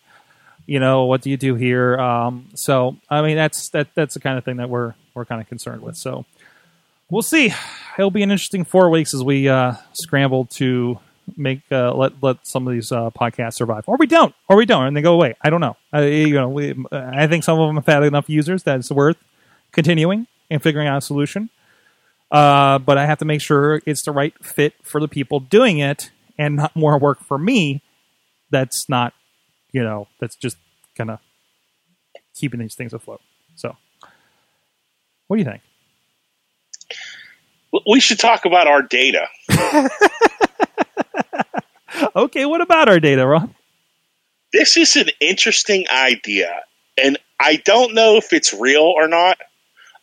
You 0.66 0.80
know, 0.80 1.04
what 1.04 1.22
do 1.22 1.30
you 1.30 1.36
do 1.36 1.54
here? 1.54 1.98
Um, 1.98 2.48
so 2.54 2.96
I 3.08 3.22
mean, 3.22 3.36
that's 3.36 3.70
that 3.70 3.88
that's 3.94 4.14
the 4.14 4.20
kind 4.20 4.38
of 4.38 4.44
thing 4.44 4.56
that 4.56 4.68
we're 4.68 4.94
we're 5.14 5.24
kind 5.24 5.40
of 5.40 5.48
concerned 5.48 5.82
with. 5.82 5.96
So 5.96 6.24
we'll 7.10 7.22
see. 7.22 7.52
It'll 7.98 8.10
be 8.10 8.22
an 8.22 8.30
interesting 8.30 8.64
four 8.64 8.90
weeks 8.90 9.14
as 9.14 9.22
we 9.22 9.48
uh, 9.48 9.74
scramble 9.92 10.46
to 10.56 10.98
make 11.36 11.62
uh, 11.70 11.92
let 11.94 12.12
let 12.22 12.46
some 12.46 12.66
of 12.66 12.72
these 12.72 12.92
uh, 12.92 13.10
podcasts 13.10 13.54
survive, 13.54 13.84
or 13.86 13.96
we 13.98 14.06
don't, 14.06 14.34
or 14.48 14.56
we 14.56 14.66
don't, 14.66 14.86
and 14.86 14.96
they 14.96 15.02
go 15.02 15.14
away. 15.14 15.34
I 15.42 15.50
don't 15.50 15.60
know. 15.60 15.76
Uh, 15.94 16.00
you 16.00 16.34
know, 16.34 16.48
we, 16.48 16.74
I 16.92 17.26
think 17.26 17.44
some 17.44 17.58
of 17.58 17.68
them 17.68 17.76
have 17.76 17.86
had 17.86 18.02
enough 18.02 18.28
users 18.28 18.62
that 18.64 18.78
it's 18.78 18.90
worth 18.90 19.16
continuing 19.72 20.26
and 20.50 20.62
figuring 20.62 20.88
out 20.88 20.98
a 20.98 21.00
solution. 21.00 21.50
Uh, 22.30 22.78
but 22.78 22.98
I 22.98 23.06
have 23.06 23.18
to 23.18 23.24
make 23.24 23.40
sure 23.40 23.80
it's 23.86 24.04
the 24.04 24.12
right 24.12 24.34
fit 24.44 24.74
for 24.82 25.00
the 25.00 25.08
people 25.08 25.40
doing 25.40 25.78
it, 25.78 26.10
and 26.36 26.56
not 26.56 26.76
more 26.76 26.98
work 26.98 27.20
for 27.20 27.38
me. 27.38 27.82
That's 28.50 28.88
not, 28.88 29.14
you 29.72 29.82
know, 29.82 30.08
that's 30.20 30.36
just 30.36 30.56
kind 30.96 31.10
of 31.10 31.18
keeping 32.34 32.60
these 32.60 32.74
things 32.74 32.92
afloat. 32.92 33.20
So, 33.56 33.76
what 35.26 35.36
do 35.36 35.42
you 35.42 35.48
think? 35.48 35.62
We 37.86 38.00
should 38.00 38.18
talk 38.18 38.44
about 38.44 38.66
our 38.66 38.82
data. 38.82 39.26
Okay, 42.16 42.44
what 42.46 42.60
about 42.60 42.88
our 42.88 43.00
data, 43.00 43.26
Ron? 43.26 43.54
This 44.52 44.76
is 44.76 44.96
an 44.96 45.08
interesting 45.20 45.86
idea, 45.90 46.62
and 46.96 47.18
I 47.38 47.56
don't 47.56 47.94
know 47.94 48.16
if 48.16 48.32
it's 48.32 48.52
real 48.54 48.82
or 48.82 49.08
not. 49.08 49.38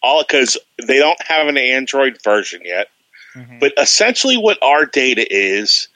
all 0.03 0.21
because 0.21 0.55
they 0.85 0.99
don't 0.99 1.19
have 1.23 1.47
an 1.47 1.57
Android 1.57 2.21
version 2.23 2.61
yet. 2.63 2.89
Mhm. 3.35 3.59
But 3.59 3.73
essentially, 3.77 4.37
what 4.37 4.59
our 4.61 4.85
data 4.85 5.25
is 5.27 5.87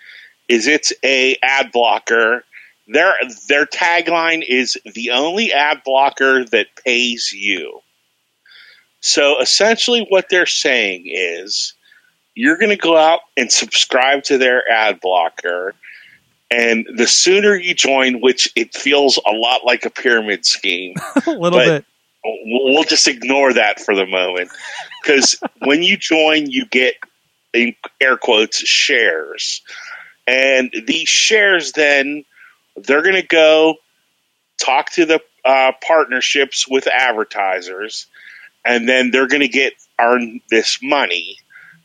is 0.48 0.66
it's 0.66 0.92
a 1.06 1.38
ad 1.44 1.72
blocker. 1.72 2.44
Their 2.88 3.14
their 3.48 3.68
tagline 3.68 4.44
is 4.48 4.80
the 4.84 5.12
only 5.12 5.54
ad 5.54 5.84
blocker 5.86 6.44
that 6.46 6.68
pays 6.84 7.32
you. 7.32 7.84
So 9.00 9.40
essentially, 9.40 10.08
what 10.10 10.28
they're 10.30 10.48
saying 10.48 11.04
is 11.06 11.74
you're 12.34 12.58
going 12.58 12.70
to 12.70 12.78
go 12.78 12.98
out 12.98 13.20
and 13.38 13.52
subscribe 13.52 14.24
to 14.24 14.40
their 14.40 14.68
ad 14.72 15.00
blocker. 15.02 15.76
And 16.52 16.88
the 16.96 17.08
sooner 17.08 17.56
you 17.56 17.76
join, 17.76 18.22
which 18.22 18.52
it 18.56 18.74
feels 18.74 19.18
a 19.18 19.32
lot 19.32 19.66
like 19.66 19.86
a 19.86 19.90
pyramid 19.90 20.46
scheme, 20.46 20.96
a 21.28 21.32
little 21.32 21.60
bit. 21.60 21.86
we'll 22.24 22.84
just 22.84 23.08
ignore 23.08 23.54
that 23.54 23.80
for 23.80 23.96
the 23.96 24.06
moment 24.06 24.50
because 25.02 25.40
when 25.60 25.84
you 25.84 25.98
join 25.98 26.50
you 26.50 26.66
get 26.66 26.96
in 27.54 27.76
air 28.02 28.18
quotes 28.18 28.58
shares 28.58 29.62
and 30.28 30.72
these 30.86 31.08
shares 31.08 31.72
then 31.72 32.24
they're 32.76 33.02
going 33.02 33.16
to 33.16 33.22
go 33.22 33.76
talk 34.62 34.92
to 34.92 35.06
the 35.06 35.22
uh, 35.46 35.72
partnerships 35.86 36.68
with 36.68 36.88
advertisers 36.88 38.08
and 38.66 38.88
then 38.88 39.12
they're 39.12 39.28
going 39.28 39.42
to 39.42 39.48
get 39.48 39.74
earn 40.00 40.42
this 40.50 40.80
money 40.82 41.38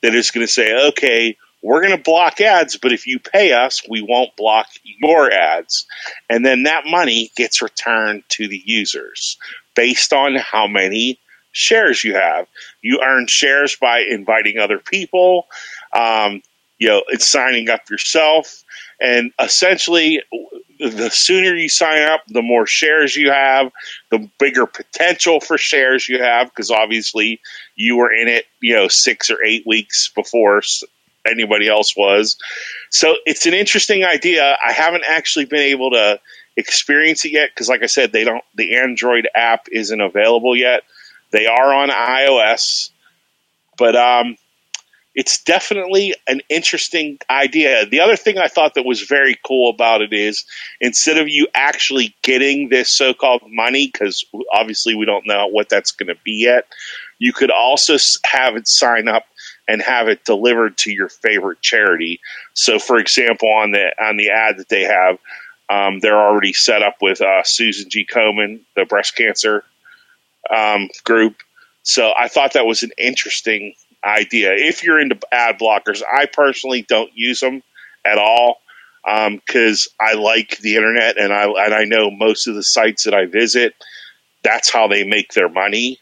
that 0.03 0.15
is 0.15 0.31
going 0.31 0.47
to 0.47 0.53
say 0.53 0.89
okay 0.89 1.37
we're 1.65 1.81
going 1.81 1.97
to 1.97 2.03
block 2.03 2.41
ads 2.41 2.77
but 2.77 2.93
if 2.93 3.07
you 3.07 3.19
pay 3.19 3.53
us 3.53 3.83
we 3.89 4.03
won't 4.03 4.37
block 4.37 4.67
your 4.85 5.31
ads 5.31 5.87
and 6.29 6.45
then 6.45 6.65
that 6.65 6.85
money 6.87 7.31
gets 7.37 7.63
returned 7.63 8.23
to 8.29 8.47
the 8.47 8.63
users 8.65 9.39
based 9.75 10.13
on 10.13 10.37
how 10.37 10.67
many 10.67 11.19
shares 11.55 12.05
you 12.05 12.15
have. 12.15 12.47
You 12.83 13.01
earn 13.03 13.27
shares 13.27 13.77
by 13.77 14.01
inviting 14.01 14.59
other 14.59 14.79
people, 14.79 15.47
um, 15.93 16.43
you 16.79 16.89
know, 16.89 17.03
it's 17.09 17.27
signing 17.27 17.71
up 17.71 17.89
yourself, 17.89 18.65
and 19.01 19.33
essentially, 19.41 20.23
the 20.81 21.09
sooner 21.11 21.55
you 21.55 21.69
sign 21.69 22.03
up, 22.03 22.23
the 22.27 22.43
more 22.43 22.67
shares 22.67 23.15
you 23.15 23.31
have, 23.31 23.71
the 24.11 24.29
bigger 24.41 24.67
potential 24.67 25.41
for 25.41 25.57
shares 25.57 26.09
you 26.09 26.21
have, 26.21 26.49
because 26.49 26.73
obviously 26.73 27.41
you 27.77 27.97
were 27.97 28.13
in 28.13 28.27
it, 28.27 28.45
you 28.61 28.75
know, 28.75 28.89
six 28.89 29.31
or 29.31 29.43
eight 29.45 29.65
weeks 29.67 30.11
before 30.15 30.63
anybody 31.31 31.69
else 31.69 31.97
was. 31.97 32.37
So 32.91 33.15
it's 33.27 33.47
an 33.47 33.55
interesting 33.55 34.05
idea. 34.05 34.57
I 34.65 34.73
haven't 34.73 35.05
actually 35.07 35.47
been 35.47 35.61
able 35.61 35.91
to 35.91 36.21
experience 36.57 37.25
it 37.25 37.33
yet 37.33 37.51
because 37.51 37.69
like 37.69 37.83
i 37.83 37.87
said 37.87 38.13
they 38.13 38.25
don't 38.25 38.45
the 38.55 38.77
android 38.77 39.29
app 39.35 39.67
isn't 39.73 40.01
available 40.01 40.55
yet 40.55 40.83
they 41.33 41.47
are 41.47 41.75
on 41.75 41.89
ios 41.89 42.91
but 43.77 43.97
um 43.97 44.37
it's 45.17 45.43
definitely 45.43 46.15
an 46.29 46.41
interesting 46.49 47.19
idea 47.29 47.87
the 47.87 47.99
other 48.01 48.17
thing 48.17 48.39
i 48.39 48.47
thought 48.47 48.75
that 48.75 48.85
was 48.85 49.03
very 49.03 49.37
cool 49.45 49.69
about 49.69 50.01
it 50.01 50.13
is 50.13 50.45
instead 50.81 51.19
of 51.19 51.29
you 51.29 51.49
actually 51.55 52.15
getting 52.23 52.69
this 52.69 52.89
so-called 52.89 53.43
money 53.49 53.91
because 53.93 54.25
obviously 54.53 54.95
we 54.95 55.05
don't 55.05 55.27
know 55.27 55.49
what 55.49 55.69
that's 55.69 55.91
going 55.91 56.09
to 56.09 56.21
be 56.25 56.45
yet 56.45 56.67
you 57.19 57.33
could 57.33 57.51
also 57.51 57.97
have 58.25 58.55
it 58.55 58.69
sign 58.69 59.09
up 59.09 59.25
and 59.67 59.81
have 59.83 60.09
it 60.09 60.25
delivered 60.25 60.77
to 60.77 60.91
your 60.91 61.09
favorite 61.09 61.61
charity 61.61 62.21
so 62.53 62.79
for 62.79 62.99
example 62.99 63.51
on 63.51 63.71
the 63.71 63.93
on 64.03 64.17
the 64.17 64.31
ad 64.31 64.59
that 64.59 64.69
they 64.69 64.83
have 64.83 65.19
um, 65.69 66.01
they're 66.01 66.19
already 66.19 66.53
set 66.53 66.83
up 66.83 66.97
with 67.01 67.21
uh, 67.21 67.43
Susan 67.43 67.89
G. 67.89 68.07
Komen, 68.07 68.61
the 68.77 68.85
breast 68.85 69.17
cancer 69.17 69.65
um, 70.55 70.89
group. 71.05 71.37
So 71.83 72.13
I 72.17 72.29
thought 72.29 72.55
that 72.55 72.67
was 72.67 72.83
an 72.83 72.93
interesting 72.99 73.75
idea. 74.05 74.53
If 74.55 74.83
you're 74.83 75.01
into 75.01 75.19
ad 75.33 75.59
blockers, 75.59 76.03
I 76.03 76.27
personally 76.27 76.83
don't 76.83 77.11
use 77.15 77.41
them 77.41 77.63
at 78.05 78.19
all 78.19 78.61
because 79.05 79.89
I 80.01 80.15
like 80.15 80.59
the 80.59 80.77
internet 80.77 81.19
and 81.19 81.33
I 81.33 81.45
and 81.45 81.75
I 81.75 81.85
know 81.85 82.11
most 82.11 82.47
of 82.47 82.55
the 82.55 82.63
sites 82.63 83.05
that 83.05 83.15
I 83.15 83.27
visit, 83.27 83.75
that's 84.43 84.71
how 84.71 84.89
they 84.89 85.05
make 85.05 85.33
their 85.33 85.49
money. 85.49 85.99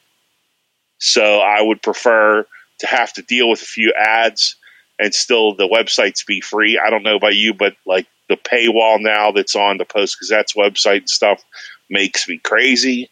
So 0.98 1.38
I 1.38 1.60
would 1.60 1.82
prefer 1.82 2.46
to 2.82 2.86
have 2.86 3.12
to 3.14 3.22
deal 3.22 3.48
with 3.48 3.62
a 3.62 3.64
few 3.64 3.92
ads 3.98 4.54
and 4.98 5.12
still 5.14 5.56
the 5.56 5.66
websites 5.66 6.24
be 6.26 6.40
free. 6.40 6.78
I 6.78 6.90
don't 6.90 7.02
know 7.02 7.16
about 7.16 7.34
you, 7.34 7.54
but 7.54 7.74
like 7.86 8.06
the 8.28 8.36
paywall 8.36 9.00
now 9.00 9.32
that's 9.32 9.56
on 9.56 9.78
the 9.78 9.84
Post 9.84 10.18
Gazette's 10.20 10.52
website 10.54 10.98
and 10.98 11.08
stuff 11.10 11.42
makes 11.90 12.28
me 12.28 12.38
crazy. 12.38 13.10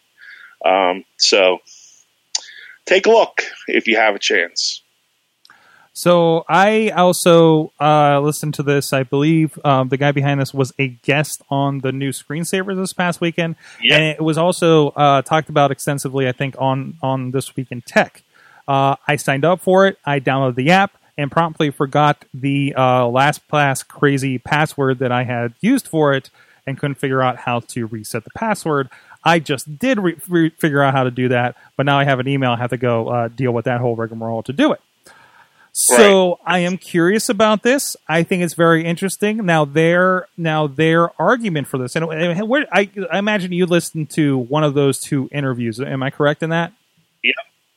Um, 0.63 1.03
so 1.17 1.59
take 2.85 3.07
a 3.07 3.09
look 3.09 3.41
if 3.67 3.87
you 3.87 3.97
have 3.97 4.15
a 4.15 4.19
chance. 4.19 4.81
So 5.93 6.45
I 6.47 6.89
also 6.89 7.73
uh, 7.79 8.21
listened 8.21 8.53
to 8.55 8.63
this. 8.63 8.93
I 8.93 9.03
believe 9.03 9.59
um, 9.65 9.89
the 9.89 9.97
guy 9.97 10.13
behind 10.13 10.39
this 10.39 10.53
was 10.53 10.71
a 10.79 10.87
guest 10.87 11.41
on 11.49 11.79
the 11.79 11.91
new 11.91 12.11
screensavers 12.11 12.77
this 12.77 12.93
past 12.93 13.19
weekend, 13.19 13.55
Yeah. 13.81 13.95
and 13.95 14.03
it 14.05 14.21
was 14.21 14.37
also 14.37 14.89
uh, 14.89 15.21
talked 15.21 15.49
about 15.49 15.69
extensively. 15.69 16.29
I 16.29 16.31
think 16.31 16.55
on 16.57 16.97
on 17.01 17.31
this 17.31 17.55
week 17.57 17.67
in 17.71 17.81
tech. 17.81 18.23
Uh, 18.71 18.95
I 19.05 19.17
signed 19.17 19.43
up 19.43 19.59
for 19.59 19.85
it. 19.85 19.97
I 20.05 20.21
downloaded 20.21 20.55
the 20.55 20.69
app 20.71 20.97
and 21.17 21.29
promptly 21.29 21.71
forgot 21.71 22.23
the 22.33 22.73
uh, 22.73 23.03
LastPass 23.03 23.85
crazy 23.85 24.37
password 24.37 24.99
that 24.99 25.11
I 25.11 25.25
had 25.25 25.53
used 25.59 25.89
for 25.89 26.13
it, 26.13 26.29
and 26.65 26.79
couldn't 26.79 26.95
figure 26.95 27.21
out 27.21 27.35
how 27.35 27.59
to 27.59 27.85
reset 27.87 28.23
the 28.23 28.29
password. 28.29 28.89
I 29.25 29.39
just 29.39 29.77
did 29.77 29.99
re- 29.99 30.17
re- 30.29 30.51
figure 30.51 30.81
out 30.81 30.93
how 30.93 31.03
to 31.03 31.11
do 31.11 31.27
that, 31.27 31.57
but 31.75 31.85
now 31.85 31.99
I 31.99 32.05
have 32.05 32.21
an 32.21 32.29
email. 32.29 32.51
I 32.51 32.57
have 32.57 32.69
to 32.69 32.77
go 32.77 33.09
uh, 33.09 33.27
deal 33.27 33.51
with 33.51 33.65
that 33.65 33.81
whole 33.81 33.97
rigmarole 33.97 34.43
to 34.43 34.53
do 34.53 34.71
it. 34.71 34.79
So 35.73 36.39
I 36.45 36.59
am 36.59 36.77
curious 36.77 37.27
about 37.27 37.63
this. 37.63 37.97
I 38.07 38.23
think 38.23 38.41
it's 38.41 38.53
very 38.53 38.85
interesting. 38.85 39.45
Now 39.45 39.65
their 39.65 40.27
now 40.37 40.67
their 40.67 41.09
argument 41.21 41.67
for 41.67 41.77
this, 41.77 41.97
and 41.97 42.07
where 42.47 42.65
I, 42.71 42.89
I 43.11 43.19
imagine 43.19 43.51
you 43.51 43.65
listened 43.65 44.11
to 44.11 44.37
one 44.37 44.63
of 44.63 44.75
those 44.75 44.97
two 44.97 45.27
interviews. 45.33 45.81
Am 45.81 46.01
I 46.03 46.09
correct 46.09 46.41
in 46.41 46.51
that? 46.51 46.71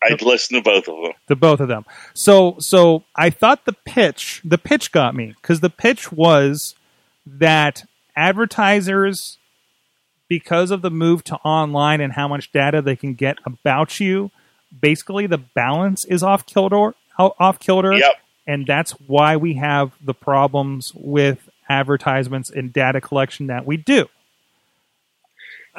I'd 0.02 0.22
listen 0.22 0.56
to 0.56 0.62
both 0.62 0.88
of 0.88 1.02
them. 1.02 1.12
The 1.28 1.36
both 1.36 1.60
of 1.60 1.68
them. 1.68 1.84
So 2.12 2.56
so 2.58 3.04
I 3.16 3.30
thought 3.30 3.64
the 3.64 3.72
pitch 3.72 4.40
the 4.44 4.58
pitch 4.58 4.92
got 4.92 5.14
me 5.14 5.34
because 5.40 5.60
the 5.60 5.70
pitch 5.70 6.12
was 6.12 6.74
that 7.26 7.84
advertisers 8.16 9.38
because 10.28 10.70
of 10.70 10.82
the 10.82 10.90
move 10.90 11.24
to 11.24 11.36
online 11.36 12.00
and 12.00 12.12
how 12.12 12.28
much 12.28 12.52
data 12.52 12.82
they 12.82 12.96
can 12.96 13.14
get 13.14 13.38
about 13.46 14.00
you, 14.00 14.30
basically 14.78 15.26
the 15.26 15.38
balance 15.38 16.04
is 16.04 16.22
off 16.22 16.44
kilter 16.46 16.94
off 17.18 17.58
kilter 17.60 17.92
Yep. 17.94 18.14
and 18.46 18.66
that's 18.66 18.92
why 19.06 19.36
we 19.36 19.54
have 19.54 19.92
the 20.02 20.14
problems 20.14 20.92
with 20.94 21.48
advertisements 21.68 22.50
and 22.50 22.72
data 22.72 23.00
collection 23.00 23.46
that 23.46 23.64
we 23.66 23.76
do. 23.76 24.06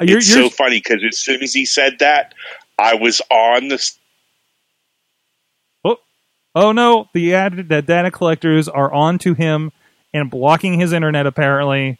Uh, 0.00 0.04
You're, 0.04 0.18
it's 0.18 0.34
you're, 0.34 0.44
so 0.44 0.50
funny 0.50 0.78
because 0.78 1.02
as 1.06 1.18
soon 1.18 1.42
as 1.42 1.52
he 1.52 1.64
said 1.64 1.98
that, 2.00 2.34
I 2.78 2.94
was 2.94 3.20
on 3.30 3.68
this. 3.68 3.98
Oh, 6.56 6.72
no, 6.72 7.08
the 7.12 7.34
ad, 7.34 7.68
the 7.68 7.82
data 7.82 8.10
collectors 8.10 8.68
are 8.68 8.92
on 8.92 9.18
to 9.18 9.34
him 9.34 9.70
and 10.12 10.30
blocking 10.30 10.80
his 10.80 10.92
internet. 10.92 11.26
Apparently, 11.26 11.98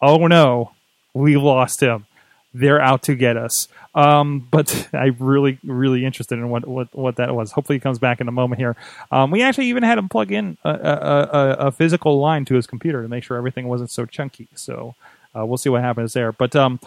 oh 0.00 0.26
no, 0.26 0.72
we 1.12 1.36
lost 1.36 1.82
him. 1.82 2.06
They're 2.54 2.80
out 2.80 3.02
to 3.02 3.14
get 3.14 3.36
us. 3.36 3.68
Um, 3.94 4.46
but 4.50 4.88
I'm 4.94 5.16
really, 5.18 5.58
really 5.64 6.04
interested 6.04 6.38
in 6.38 6.48
what, 6.48 6.66
what, 6.66 6.94
what 6.94 7.16
that 7.16 7.34
was. 7.34 7.52
Hopefully, 7.52 7.76
he 7.76 7.80
comes 7.80 7.98
back 7.98 8.20
in 8.20 8.28
a 8.28 8.32
moment 8.32 8.60
here. 8.60 8.76
Um, 9.10 9.30
we 9.30 9.42
actually 9.42 9.66
even 9.66 9.82
had 9.82 9.98
him 9.98 10.08
plug 10.08 10.32
in 10.32 10.56
a, 10.64 10.70
a, 10.70 10.72
a, 10.72 11.50
a 11.66 11.72
physical 11.72 12.18
line 12.20 12.44
to 12.46 12.54
his 12.54 12.66
computer 12.66 13.02
to 13.02 13.08
make 13.08 13.24
sure 13.24 13.36
everything 13.36 13.68
wasn't 13.68 13.90
so 13.90 14.06
chunky. 14.06 14.48
So 14.54 14.94
uh, 15.36 15.44
we'll 15.44 15.58
see 15.58 15.70
what 15.70 15.82
happens 15.82 16.12
there. 16.12 16.32
But 16.32 16.54
um, 16.56 16.80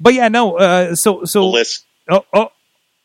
but 0.00 0.14
yeah, 0.14 0.28
no. 0.28 0.56
Uh, 0.56 0.94
so 0.94 1.24
so 1.24 1.48
list. 1.48 1.84
Oh, 2.08 2.24
oh, 2.32 2.52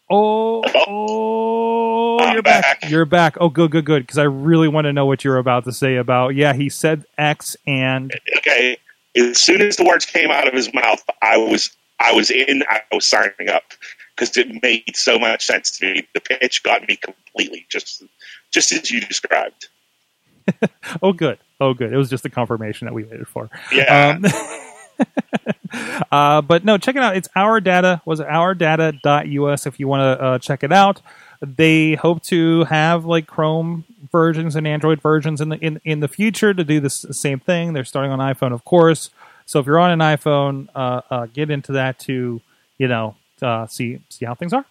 oh, 0.10 0.64
oh! 0.88 2.20
I'm 2.20 2.34
You're 2.34 2.43
back. 2.43 2.82
back. 2.82 2.89
You're 2.89 3.05
back. 3.05 3.38
Oh, 3.39 3.49
good, 3.49 3.72
good, 3.72 3.86
good. 3.86 4.03
Because 4.03 4.18
I 4.18 4.24
really 4.24 4.68
want 4.68 4.86
to 4.86 4.93
know 4.93 5.05
what 5.05 5.24
you're 5.24 5.38
about 5.38 5.66
to 5.66 5.72
say 5.72 5.95
about. 5.95 6.36
Yeah, 6.36 6.53
he 6.53 6.70
said 6.70 7.05
X, 7.18 7.55
and 7.66 8.14
Okay, 8.38 8.78
as 9.16 9.39
soon 9.39 9.62
as 9.62 9.78
the 9.78 9.86
words 9.86 10.05
came 10.05 10.32
out 10.32 10.47
of 10.47 10.53
his 10.53 10.74
mouth, 10.74 11.03
I 11.22 11.38
was 11.38 11.76
I 11.99 12.14
was 12.14 12.30
in. 12.30 12.64
I 12.70 12.82
was 12.91 13.05
signing 13.05 13.49
up 13.49 13.64
because 14.16 14.36
it 14.38 14.62
made 14.62 14.95
so 14.95 15.20
much 15.20 15.45
sense 15.45 15.78
to 15.80 15.93
me. 15.93 16.08
The 16.14 16.22
pitch 16.22 16.64
got 16.64 16.88
me 16.88 16.95
completely, 16.97 17.66
just 17.70 18.03
just 18.51 18.72
as 18.72 18.89
you 18.91 19.01
described. 19.01 19.68
oh, 21.01 21.14
good. 21.14 21.39
Oh, 21.60 21.74
good. 21.74 21.91
It 21.91 21.97
was 21.97 22.10
just 22.10 22.24
the 22.24 22.30
confirmation 22.30 22.86
that 22.86 22.93
we 22.93 23.03
waited 23.03 23.28
for. 23.28 23.49
Yeah. 23.72 24.20
Um, 24.24 24.24
uh, 26.12 26.41
but 26.41 26.66
no, 26.66 26.78
check 26.78 26.95
it 26.95 27.02
out. 27.02 27.16
It's 27.16 27.30
our 27.36 27.60
data. 27.60 28.02
Was 28.06 28.20
ourdata.us 28.20 29.66
if 29.66 29.80
you 29.80 29.88
want 29.88 30.02
to 30.02 30.24
uh, 30.24 30.39
check 30.39 30.64
it 30.64 30.72
out. 30.72 31.02
They 31.41 31.95
hope 31.95 32.24
to 32.24 32.64
have 32.66 33.06
like 33.06 33.28
Chrome 33.28 33.86
versions 34.12 34.56
and 34.56 34.68
Android 34.68 35.02
versions 35.02 35.41
in 35.41 35.50
the 35.50 35.58
in, 35.58 35.80
in 35.84 36.00
the 36.00 36.08
future 36.08 36.54
to 36.54 36.64
do 36.64 36.80
this 36.80 37.06
same 37.12 37.39
thing. 37.39 37.74
They're 37.74 37.86
starting 37.86 38.12
on 38.12 38.20
iPhone, 38.20 38.54
of 38.54 38.66
course. 38.66 39.10
So 39.45 39.60
if 39.60 39.66
you're 39.66 39.80
on 39.80 39.91
an 39.91 40.00
iPhone, 40.00 40.68
uh, 40.76 41.02
uh, 41.10 41.26
get 41.28 41.50
into 41.50 41.74
that 41.74 42.00
to 42.00 42.41
you 42.78 42.88
know 42.88 43.16
uh, 43.41 43.68
see 43.68 44.00
see 44.10 44.26
how 44.26 44.36
things 44.36 44.54
are. 44.54 44.66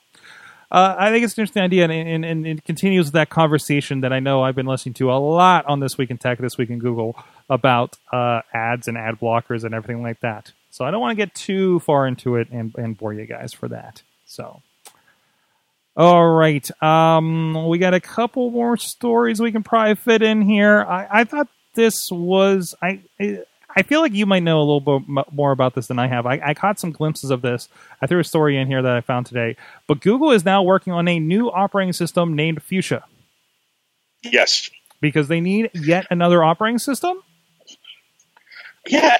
Uh, 0.70 0.96
I 0.98 1.10
think 1.10 1.24
it's 1.24 1.36
an 1.36 1.42
interesting 1.42 1.62
idea, 1.62 1.84
and, 1.84 1.92
and, 1.92 2.24
and 2.24 2.46
it 2.46 2.64
continues 2.64 3.12
that 3.12 3.30
conversation 3.30 4.00
that 4.00 4.12
I 4.12 4.20
know 4.20 4.42
I've 4.42 4.54
been 4.56 4.66
listening 4.66 4.94
to 4.94 5.12
a 5.12 5.14
lot 5.14 5.64
on 5.66 5.80
This 5.80 5.96
Week 5.96 6.10
in 6.10 6.18
Tech, 6.18 6.38
This 6.38 6.58
Week 6.58 6.70
in 6.70 6.78
Google, 6.78 7.16
about 7.48 7.96
uh, 8.12 8.42
ads 8.52 8.88
and 8.88 8.98
ad 8.98 9.20
blockers 9.20 9.64
and 9.64 9.74
everything 9.74 10.02
like 10.02 10.20
that. 10.20 10.52
So 10.70 10.84
I 10.84 10.90
don't 10.90 11.00
want 11.00 11.16
to 11.16 11.24
get 11.24 11.34
too 11.34 11.78
far 11.80 12.06
into 12.06 12.36
it 12.36 12.48
and, 12.50 12.74
and 12.76 12.98
bore 12.98 13.12
you 13.12 13.26
guys 13.26 13.52
for 13.52 13.68
that. 13.68 14.02
So, 14.26 14.60
all 15.96 16.28
right, 16.28 16.68
um, 16.82 17.68
we 17.68 17.78
got 17.78 17.94
a 17.94 18.00
couple 18.00 18.50
more 18.50 18.76
stories 18.76 19.40
we 19.40 19.52
can 19.52 19.62
probably 19.62 19.94
fit 19.94 20.22
in 20.22 20.42
here. 20.42 20.82
I, 20.82 21.20
I 21.20 21.24
thought 21.24 21.48
this 21.74 22.10
was 22.10 22.74
I. 22.82 23.00
I 23.20 23.44
feel 23.82 24.00
like 24.00 24.12
you 24.12 24.26
might 24.26 24.42
know 24.42 24.58
a 24.58 24.64
little 24.64 24.80
bit 25.00 25.32
more 25.32 25.52
about 25.52 25.74
this 25.74 25.86
than 25.86 25.98
I 25.98 26.06
have. 26.06 26.24
I, 26.26 26.40
I 26.44 26.54
caught 26.54 26.78
some 26.80 26.92
glimpses 26.92 27.30
of 27.30 27.42
this. 27.42 27.68
I 28.00 28.06
threw 28.06 28.20
a 28.20 28.24
story 28.24 28.56
in 28.56 28.66
here 28.68 28.80
that 28.82 28.92
I 28.96 29.00
found 29.02 29.26
today. 29.26 29.56
But 29.86 30.00
Google 30.00 30.30
is 30.30 30.44
now 30.44 30.62
working 30.62 30.92
on 30.92 31.06
a 31.08 31.18
new 31.20 31.50
operating 31.50 31.92
system 31.92 32.34
named 32.34 32.62
Fuchsia 32.62 33.04
Yes. 34.22 34.70
because 35.00 35.28
they 35.28 35.40
need 35.40 35.70
yet 35.74 36.06
another 36.10 36.42
operating 36.42 36.78
system. 36.78 37.22
Yeah, 38.88 39.16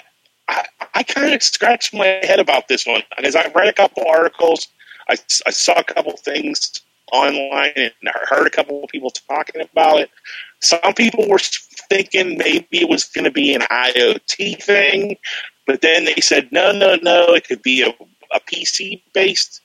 I, 0.49 0.65
I 0.95 1.03
kind 1.03 1.35
of 1.35 1.43
scratched 1.43 1.93
my 1.93 2.07
head 2.07 2.39
about 2.39 2.69
this 2.69 2.87
one 2.87 3.03
because 3.17 3.35
I 3.37 3.49
read 3.55 3.69
a 3.69 3.73
couple 3.73 4.05
articles, 4.09 4.69
I, 5.09 5.17
I 5.47 5.51
saw 5.51 5.75
a 5.75 5.85
couple 5.85 6.17
things 6.17 6.81
online, 7.13 7.73
and 7.77 7.93
I 8.07 8.19
heard 8.29 8.47
a 8.47 8.51
couple 8.51 8.83
of 8.83 8.91
people 8.91 9.11
talking 9.11 9.61
about 9.61 10.01
it. 10.01 10.11
Some 10.61 10.95
people 10.95 11.29
were 11.29 11.39
thinking 11.39 12.39
maybe 12.39 12.81
it 12.81 12.89
was 12.89 13.05
going 13.05 13.25
to 13.25 13.31
be 13.31 13.55
an 13.55 13.63
IoT 13.63 14.63
thing, 14.63 15.17
but 15.67 15.81
then 15.81 16.05
they 16.05 16.21
said 16.21 16.51
no, 16.53 16.73
no, 16.73 16.97
no, 16.97 17.35
it 17.35 17.47
could 17.47 17.63
be 17.63 17.83
a, 17.83 17.89
a 18.35 18.41
PC 18.41 19.03
based 19.13 19.61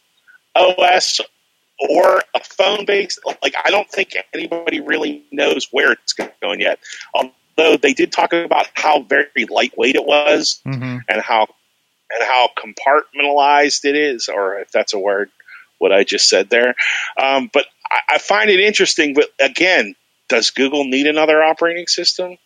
OS 0.56 1.22
or 1.90 2.22
a 2.36 2.40
phone 2.44 2.86
based. 2.86 3.20
Like 3.42 3.56
I 3.64 3.70
don't 3.72 3.90
think 3.90 4.16
anybody 4.34 4.80
really 4.80 5.24
knows 5.32 5.68
where 5.72 5.94
it's 5.94 6.14
going 6.14 6.60
yet. 6.60 6.80
Although 7.16 7.78
they 7.78 7.94
did 7.94 8.12
talk 8.12 8.34
about 8.34 8.68
how 8.76 9.02
very 9.04 9.46
lightweight 9.50 9.96
it 9.96 10.06
was 10.06 10.62
Mm-hmm. 10.66 10.98
and 11.10 11.22
how 11.22 11.48
and 12.14 12.24
how 12.28 12.50
compartmentalized 12.58 13.86
it 13.86 13.96
is, 13.96 14.28
or 14.28 14.60
if 14.60 14.72
that's 14.72 14.94
a 14.94 15.00
word, 15.00 15.32
what 15.82 15.92
I 15.92 16.04
just 16.04 16.30
said 16.30 16.50
there. 16.50 16.76
Um, 17.22 17.50
but 17.52 17.66
I, 17.92 18.16
I 18.16 18.18
find 18.20 18.50
it 18.50 18.60
interesting. 18.60 19.14
But 19.14 19.30
again, 19.40 19.96
does 20.30 20.52
Google 20.52 20.86
need 20.86 21.08
another 21.08 21.42
operating 21.42 21.88
system? 21.88 22.38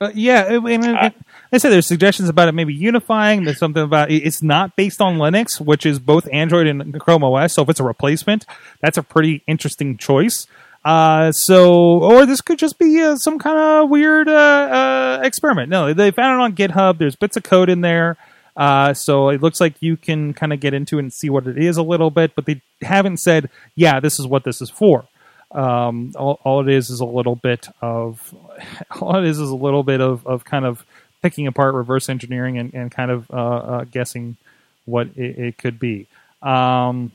Uh, 0.00 0.10
yeah, 0.12 0.46
I 0.46 0.58
mean, 0.58 0.84
I 0.84 1.12
said 1.56 1.70
there's 1.70 1.86
suggestions 1.86 2.28
about 2.28 2.48
it 2.48 2.52
maybe 2.52 2.74
unifying. 2.74 3.44
There's 3.44 3.58
something 3.58 3.82
about 3.82 4.10
it's 4.10 4.42
not 4.42 4.74
based 4.74 5.00
on 5.00 5.18
Linux, 5.18 5.60
which 5.60 5.86
is 5.86 6.00
both 6.00 6.26
Android 6.32 6.66
and 6.66 6.98
Chrome 7.00 7.22
OS. 7.22 7.54
So 7.54 7.62
if 7.62 7.68
it's 7.68 7.80
a 7.80 7.84
replacement, 7.84 8.44
that's 8.80 8.98
a 8.98 9.02
pretty 9.02 9.44
interesting 9.46 9.96
choice. 9.96 10.48
Uh, 10.84 11.32
so, 11.32 12.02
or 12.02 12.26
this 12.26 12.40
could 12.40 12.58
just 12.58 12.78
be 12.78 13.00
uh, 13.00 13.16
some 13.16 13.38
kind 13.38 13.56
of 13.56 13.88
weird 13.88 14.28
uh, 14.28 14.32
uh, 14.32 15.20
experiment. 15.22 15.70
No, 15.70 15.94
they 15.94 16.10
found 16.10 16.40
it 16.40 16.44
on 16.44 16.54
GitHub. 16.54 16.98
There's 16.98 17.16
bits 17.16 17.36
of 17.36 17.44
code 17.44 17.70
in 17.70 17.80
there. 17.80 18.16
Uh, 18.56 18.94
so 18.94 19.28
it 19.30 19.42
looks 19.42 19.60
like 19.60 19.74
you 19.80 19.96
can 19.96 20.32
kind 20.32 20.52
of 20.52 20.60
get 20.60 20.74
into 20.74 20.98
it 20.98 21.02
and 21.02 21.12
see 21.12 21.28
what 21.28 21.46
it 21.46 21.58
is 21.58 21.76
a 21.76 21.82
little 21.82 22.10
bit, 22.10 22.34
but 22.34 22.46
they 22.46 22.62
haven't 22.82 23.18
said, 23.18 23.50
yeah, 23.74 24.00
this 24.00 24.20
is 24.20 24.26
what 24.26 24.44
this 24.44 24.60
is 24.60 24.70
for. 24.70 25.06
Um, 25.50 26.12
all, 26.16 26.40
all 26.44 26.60
it 26.60 26.68
is 26.68 26.90
is 26.90 27.00
a 27.00 27.04
little 27.04 27.36
bit 27.36 27.68
of, 27.80 28.34
all 29.00 29.16
it 29.16 29.24
is 29.24 29.38
is 29.38 29.50
a 29.50 29.56
little 29.56 29.82
bit 29.82 30.00
of, 30.00 30.26
of 30.26 30.44
kind 30.44 30.64
of 30.64 30.84
picking 31.22 31.46
apart 31.46 31.74
reverse 31.74 32.08
engineering 32.08 32.58
and, 32.58 32.74
and 32.74 32.90
kind 32.90 33.10
of 33.10 33.30
uh, 33.30 33.34
uh, 33.34 33.84
guessing 33.84 34.36
what 34.84 35.08
it, 35.16 35.38
it 35.38 35.58
could 35.58 35.78
be. 35.78 36.06
Um, 36.42 37.12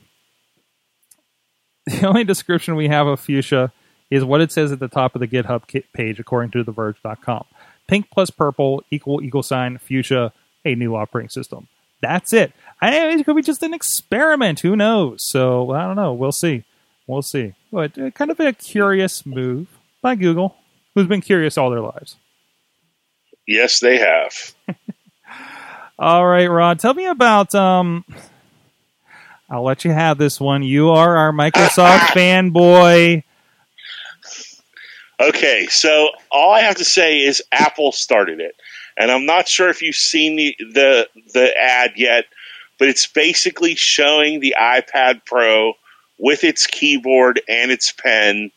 the 1.86 2.06
only 2.06 2.24
description 2.24 2.74
we 2.74 2.88
have 2.88 3.06
of 3.06 3.20
Fuchsia 3.20 3.72
is 4.10 4.24
what 4.24 4.40
it 4.40 4.52
says 4.52 4.72
at 4.72 4.80
the 4.80 4.88
top 4.88 5.14
of 5.14 5.20
the 5.20 5.28
GitHub 5.28 5.62
page, 5.92 6.18
according 6.18 6.50
to 6.50 6.64
TheVerge.com. 6.64 7.44
Pink 7.86 8.10
plus 8.10 8.30
purple 8.30 8.82
equal 8.90 9.22
equal 9.22 9.42
sign 9.42 9.78
Fuchsia, 9.78 10.32
a 10.64 10.74
new 10.74 10.94
operating 10.94 11.30
system. 11.30 11.68
That's 12.02 12.32
it. 12.32 12.52
I, 12.80 13.10
it 13.10 13.24
could 13.24 13.36
be 13.36 13.42
just 13.42 13.62
an 13.62 13.74
experiment. 13.74 14.60
Who 14.60 14.74
knows? 14.76 15.18
So 15.30 15.70
I 15.72 15.84
don't 15.84 15.96
know. 15.96 16.12
We'll 16.12 16.32
see. 16.32 16.64
We'll 17.06 17.22
see. 17.22 17.54
But 17.72 17.98
uh, 17.98 18.10
kind 18.10 18.30
of 18.30 18.40
a 18.40 18.52
curious 18.52 19.26
move 19.26 19.68
by 20.00 20.14
Google, 20.14 20.56
who's 20.94 21.06
been 21.06 21.20
curious 21.20 21.58
all 21.58 21.70
their 21.70 21.80
lives. 21.80 22.16
Yes, 23.46 23.80
they 23.80 23.98
have. 23.98 24.54
All 25.98 26.26
right, 26.26 26.46
Rod, 26.46 26.78
tell 26.78 26.94
me 26.94 27.04
about. 27.06 27.54
Um, 27.54 28.04
I'll 29.50 29.64
let 29.64 29.84
you 29.84 29.90
have 29.90 30.16
this 30.16 30.40
one. 30.40 30.62
You 30.62 30.90
are 30.90 31.16
our 31.16 31.32
Microsoft 31.32 31.98
fanboy. 32.14 33.22
Okay, 35.20 35.66
so 35.66 36.08
all 36.30 36.52
I 36.52 36.60
have 36.60 36.76
to 36.76 36.84
say 36.84 37.20
is 37.20 37.42
Apple 37.52 37.92
started 37.92 38.40
it, 38.40 38.54
and 39.00 39.10
I'm 39.10 39.24
not 39.24 39.48
sure 39.48 39.70
if 39.70 39.80
you've 39.80 39.96
seen 39.96 40.36
the 40.36 40.54
the, 40.58 41.08
the 41.32 41.58
ad 41.58 41.92
yet, 41.96 42.26
but 42.78 42.88
it's 42.88 43.06
basically 43.06 43.74
showing 43.74 44.40
the 44.40 44.54
iPad 44.60 45.24
Pro 45.24 45.72
with 46.18 46.44
its 46.44 46.66
keyboard 46.66 47.40
and 47.48 47.70
its 47.70 47.92
pen, 47.92 48.50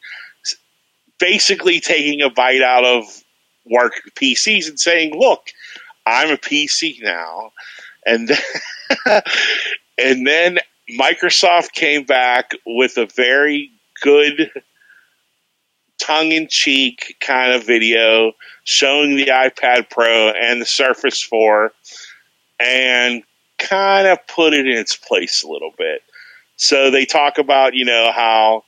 basically 1.18 1.80
taking 1.80 2.22
a 2.22 2.30
bite 2.30 2.62
out 2.62 2.84
of 2.84 3.06
work 3.66 3.94
PCs 4.16 4.68
and 4.68 4.78
saying, 4.78 5.18
"Look, 5.18 5.48
I'm 6.06 6.30
a 6.30 6.38
PC 6.38 7.02
now," 7.02 7.54
and 8.06 8.28
then, 8.28 8.42
and 9.98 10.28
then 10.28 10.60
Microsoft 11.00 11.72
came 11.72 12.04
back 12.04 12.52
with 12.66 12.98
a 12.98 13.06
very 13.06 13.72
good 14.02 14.52
tongue 16.04 16.32
in 16.34 16.48
cheek 16.50 17.16
kind 17.22 17.54
of 17.54 17.66
video 17.66 18.34
showing 18.66 19.16
the 19.16 19.28
iPad 19.28 19.90
Pro 19.90 20.30
and 20.30 20.62
the 20.62 20.66
Surface 20.66 21.22
4 21.22 21.72
and 22.60 23.24
kind 23.58 24.08
of 24.08 24.20
put 24.28 24.54
it 24.54 24.68
in 24.68 24.78
its 24.78 24.96
place 24.96 25.44
a 25.44 25.48
little 25.48 25.74
bit. 25.78 26.02
So 26.58 26.92
they 26.92 27.06
talk 27.06 27.38
about, 27.38 27.74
you 27.74 27.86
know, 27.86 28.12
how 28.14 28.64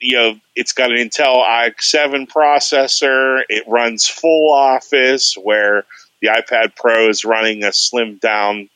you 0.00 0.16
know 0.16 0.40
it's 0.56 0.72
got 0.72 0.90
an 0.90 0.96
Intel 0.96 1.46
i7 1.46 2.26
processor, 2.26 3.42
it 3.48 3.64
runs 3.68 4.08
full 4.08 4.52
Office 4.52 5.34
where 5.34 5.84
the 6.20 6.28
iPad 6.28 6.74
Pro 6.74 7.08
is 7.08 7.24
running 7.24 7.64
a 7.64 7.68
slimmed 7.68 8.20
down 8.20 8.68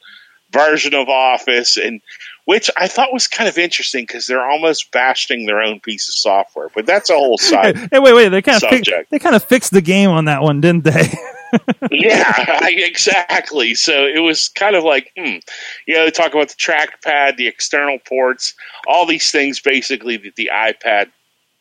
version 0.53 0.95
of 0.95 1.09
Office 1.09 1.77
and 1.77 2.01
which 2.47 2.71
I 2.77 2.87
thought 2.87 3.13
was 3.13 3.27
kind 3.27 3.49
of 3.49 3.59
interesting 3.59 4.05
because 4.05 4.27
they're 4.27 4.49
almost 4.49 4.93
bashing 4.93 5.47
their 5.47 5.61
own 5.61 5.81
piece 5.81 6.09
of 6.09 6.15
software. 6.15 6.71
But 6.75 6.87
that's 6.87 7.11
a 7.11 7.15
whole 7.15 7.39
side. 7.39 7.77
hey, 7.91 7.99
wait, 7.99 8.15
wait. 8.15 8.29
They 8.29 8.41
kind 8.41 8.63
of 8.63 8.71
they 9.11 9.19
kind 9.19 9.35
of 9.35 9.45
fixed 9.45 9.73
the 9.73 9.83
game 9.83 10.11
on 10.11 10.27
that 10.27 10.43
one, 10.43 10.61
didn't 10.61 10.85
they? 10.85 11.13
yeah, 11.91 12.33
I, 12.63 12.73
exactly. 12.77 13.75
So 13.75 14.07
it 14.07 14.21
was 14.21 14.49
kind 14.49 14.77
of 14.77 14.85
like, 14.85 15.13
hmm, 15.19 15.39
you 15.87 15.95
know, 15.95 16.05
they 16.05 16.11
talk 16.13 16.35
about 16.35 16.49
the 16.49 16.55
trackpad, 16.55 17.37
the 17.37 17.49
external 17.49 17.99
ports, 17.99 18.55
all 18.87 19.07
these 19.07 19.31
things 19.33 19.61
basically 19.61 20.17
that 20.17 20.37
the 20.37 20.51
iPad 20.53 21.11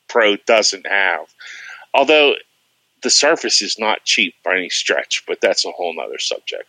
Pro 0.07 0.35
doesn't 0.35 0.85
have. 0.85 1.25
Although 1.95 2.35
the 3.01 3.09
Surface 3.09 3.61
is 3.61 3.79
not 3.79 4.03
cheap 4.03 4.35
by 4.43 4.55
any 4.57 4.69
stretch, 4.69 5.23
but 5.27 5.41
that's 5.41 5.65
a 5.65 5.71
whole 5.71 5.95
nother 5.95 6.19
subject. 6.19 6.65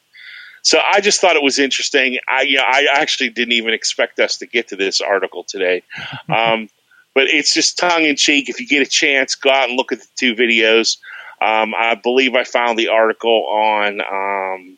So 0.66 0.80
I 0.84 1.00
just 1.00 1.20
thought 1.20 1.36
it 1.36 1.44
was 1.44 1.60
interesting. 1.60 2.18
I 2.28 2.42
you 2.42 2.56
know, 2.56 2.64
I 2.66 2.88
actually 2.90 3.30
didn't 3.30 3.52
even 3.52 3.72
expect 3.72 4.18
us 4.18 4.38
to 4.38 4.46
get 4.46 4.66
to 4.68 4.76
this 4.76 5.00
article 5.00 5.44
today. 5.44 5.82
Um, 6.28 6.68
but 7.14 7.28
it's 7.28 7.54
just 7.54 7.78
tongue 7.78 8.02
in 8.02 8.16
cheek. 8.16 8.48
If 8.48 8.60
you 8.60 8.66
get 8.66 8.82
a 8.82 8.90
chance, 8.90 9.36
go 9.36 9.48
out 9.48 9.68
and 9.68 9.76
look 9.76 9.92
at 9.92 10.00
the 10.00 10.08
two 10.16 10.34
videos. 10.34 10.98
Um, 11.40 11.72
I 11.74 11.94
believe 11.94 12.34
I 12.34 12.42
found 12.42 12.78
the 12.78 12.88
article 12.88 13.46
on 13.46 14.00
um, 14.00 14.76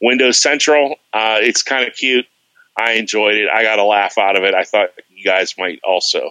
Windows 0.00 0.38
Central. 0.38 0.96
Uh, 1.12 1.38
it's 1.40 1.62
kind 1.62 1.86
of 1.86 1.94
cute. 1.94 2.26
I 2.76 2.92
enjoyed 2.92 3.34
it. 3.34 3.48
I 3.52 3.62
got 3.62 3.78
a 3.78 3.84
laugh 3.84 4.16
out 4.16 4.36
of 4.36 4.44
it. 4.44 4.54
I 4.54 4.64
thought 4.64 4.88
you 5.10 5.24
guys 5.24 5.54
might 5.58 5.78
also. 5.84 6.30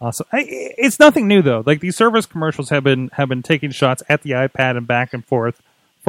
Awesome. 0.00 0.26
I, 0.32 0.46
it's 0.48 1.00
nothing 1.00 1.26
new 1.26 1.42
though. 1.42 1.64
Like 1.66 1.80
these 1.80 1.96
Surface 1.96 2.24
commercials 2.24 2.70
have 2.70 2.84
been 2.84 3.10
have 3.14 3.28
been 3.28 3.42
taking 3.42 3.72
shots 3.72 4.02
at 4.08 4.22
the 4.22 4.30
iPad 4.30 4.76
and 4.76 4.86
back 4.86 5.12
and 5.12 5.26
forth 5.26 5.60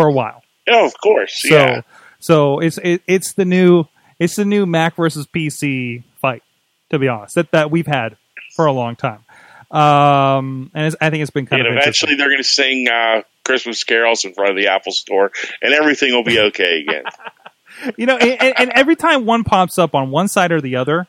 for 0.01 0.07
a 0.07 0.11
while. 0.11 0.41
Oh, 0.69 0.85
of 0.85 0.93
course. 1.01 1.41
So 1.47 1.55
yeah. 1.55 1.81
so 2.19 2.59
it's 2.59 2.77
it, 2.83 3.01
it's 3.07 3.33
the 3.33 3.45
new 3.45 3.85
it's 4.19 4.35
the 4.35 4.45
new 4.45 4.65
Mac 4.65 4.95
versus 4.95 5.27
PC 5.27 6.03
fight. 6.19 6.43
To 6.89 6.99
be 6.99 7.07
honest, 7.07 7.35
that 7.35 7.51
that 7.51 7.71
we've 7.71 7.87
had 7.87 8.17
for 8.55 8.65
a 8.65 8.71
long 8.71 8.95
time. 8.95 9.23
Um, 9.71 10.69
and 10.73 10.87
it's, 10.87 10.95
I 10.99 11.09
think 11.09 11.21
it's 11.21 11.31
been 11.31 11.45
kind 11.45 11.61
And 11.61 11.71
of 11.71 11.77
eventually 11.81 12.15
they're 12.15 12.27
going 12.27 12.39
to 12.39 12.43
sing 12.43 12.87
uh, 12.89 13.21
Christmas 13.45 13.83
carols 13.85 14.25
in 14.25 14.33
front 14.33 14.49
of 14.51 14.57
the 14.57 14.67
Apple 14.67 14.91
Store, 14.91 15.31
and 15.61 15.73
everything 15.73 16.11
will 16.11 16.25
be 16.25 16.37
okay 16.39 16.81
again. 16.81 17.03
you 17.97 18.05
know, 18.05 18.17
and, 18.17 18.41
and- 18.41 18.59
and 18.59 18.69
every 18.71 18.97
time 18.97 19.25
one 19.25 19.45
pops 19.45 19.79
up 19.79 19.95
on 19.95 20.11
one 20.11 20.27
side 20.27 20.51
or 20.51 20.59
the 20.59 20.75
other, 20.75 21.07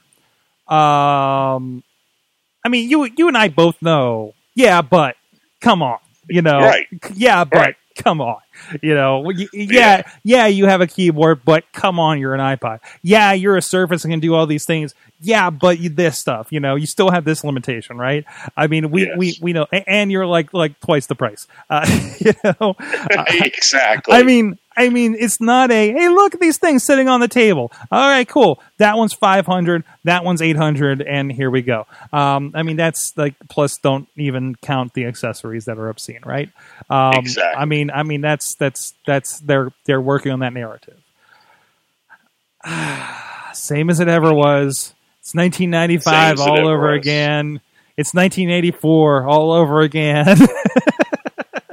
um, 0.68 1.82
I 2.64 2.68
mean, 2.68 2.88
you 2.88 3.04
you 3.16 3.26
and 3.28 3.36
I 3.36 3.48
both 3.48 3.82
know. 3.82 4.34
Yeah, 4.54 4.82
but 4.82 5.16
come 5.60 5.82
on, 5.82 5.98
you 6.28 6.42
know, 6.42 6.60
Right. 6.60 6.86
Yeah, 7.14 7.42
but 7.44 7.58
Right. 7.58 7.76
come 7.96 8.20
on. 8.20 8.38
You 8.82 8.94
know, 8.94 9.30
yeah, 9.52 10.02
yeah, 10.24 10.46
you 10.46 10.66
have 10.66 10.80
a 10.80 10.86
keyboard, 10.86 11.40
but 11.44 11.64
come 11.72 11.98
on, 11.98 12.18
you're 12.18 12.34
an 12.34 12.40
iPod. 12.40 12.80
Yeah, 13.02 13.32
you're 13.32 13.56
a 13.56 13.62
Surface 13.62 14.04
and 14.04 14.12
can 14.12 14.20
do 14.20 14.34
all 14.34 14.46
these 14.46 14.64
things. 14.66 14.94
Yeah, 15.20 15.50
but 15.50 15.78
you, 15.78 15.88
this 15.88 16.18
stuff, 16.18 16.48
you 16.50 16.60
know, 16.60 16.74
you 16.74 16.86
still 16.86 17.10
have 17.10 17.24
this 17.24 17.44
limitation, 17.44 17.96
right? 17.96 18.24
I 18.56 18.66
mean, 18.66 18.90
we 18.90 19.02
Yes. 19.06 19.16
we 19.16 19.38
we 19.40 19.52
know, 19.52 19.66
and 19.72 20.12
you're 20.12 20.26
like 20.26 20.52
like 20.52 20.78
twice 20.80 21.06
the 21.06 21.14
price. 21.14 21.46
Uh, 21.70 21.86
you 22.18 22.32
know, 22.44 22.76
exactly. 23.28 24.14
I 24.14 24.22
mean, 24.22 24.58
I 24.76 24.88
mean, 24.88 25.16
it's 25.18 25.40
not 25.40 25.70
a 25.70 25.92
hey, 25.92 26.08
look 26.08 26.34
at 26.34 26.40
these 26.40 26.58
things 26.58 26.84
sitting 26.84 27.08
on 27.08 27.20
the 27.20 27.28
table. 27.28 27.70
All 27.90 28.08
right, 28.08 28.26
cool. 28.28 28.60
That 28.78 28.96
one's 28.96 29.12
five 29.12 29.46
hundred. 29.46 29.84
That 30.04 30.24
one's 30.24 30.42
eight 30.42 30.56
hundred, 30.56 31.02
and 31.02 31.30
here 31.30 31.50
we 31.50 31.62
go. 31.62 31.86
Um, 32.12 32.52
I 32.54 32.62
mean, 32.62 32.76
that's 32.76 33.12
like 33.16 33.34
plus. 33.48 33.76
Don't 33.78 34.08
even 34.16 34.54
count 34.56 34.94
the 34.94 35.04
accessories 35.06 35.64
that 35.66 35.78
are 35.78 35.88
obscene, 35.88 36.20
right? 36.24 36.50
Um, 36.90 37.14
Exactly. 37.16 37.60
I 37.60 37.64
mean, 37.64 37.90
I 37.90 38.02
mean, 38.02 38.20
that's 38.20 38.54
that's 38.56 38.94
that's 39.06 39.38
they're 39.40 39.72
they're 39.86 40.00
working 40.00 40.32
on 40.32 40.40
that 40.40 40.52
narrative. 40.52 40.98
Same 43.54 43.90
as 43.90 44.00
it 44.00 44.08
ever 44.08 44.32
was. 44.32 44.94
It's 45.20 45.34
1995 45.34 46.02
Same 46.02 46.14
as 46.14 46.40
it 46.40 46.48
all 46.48 46.68
over 46.68 46.92
was. 46.92 46.98
again. 47.00 47.60
It's 47.96 48.14
1984 48.14 49.28
all 49.28 49.52
over 49.52 49.80
again. 49.82 50.26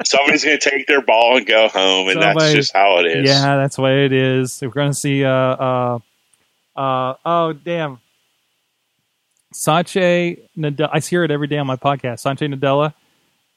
Somebody's 0.10 0.44
going 0.44 0.58
to 0.58 0.70
take 0.70 0.88
their 0.88 1.02
ball 1.02 1.38
and 1.38 1.46
go 1.46 1.68
home, 1.68 2.08
and 2.10 2.22
Somebody- 2.22 2.40
that's 2.40 2.54
just 2.56 2.74
how 2.74 2.98
it 2.98 3.06
is. 3.06 3.30
Yeah, 3.30 3.58
that's 3.58 3.78
way 3.78 4.06
it 4.06 4.12
is. 4.12 4.60
We're 4.60 4.70
going 4.70 4.92
to 4.92 4.98
see. 4.98 5.24
Uh, 5.24 5.30
uh, 5.32 6.00
uh, 6.76 7.14
oh, 7.24 7.54
damn. 7.54 8.00
Sanche 9.54 10.40
Nadella. 10.58 10.90
I 10.92 11.00
hear 11.00 11.24
it 11.24 11.32
every 11.32 11.48
day 11.48 11.58
on 11.58 11.68
my 11.68 11.76
podcast. 11.76 12.24
Sanche 12.26 12.52
Nadella. 12.52 12.94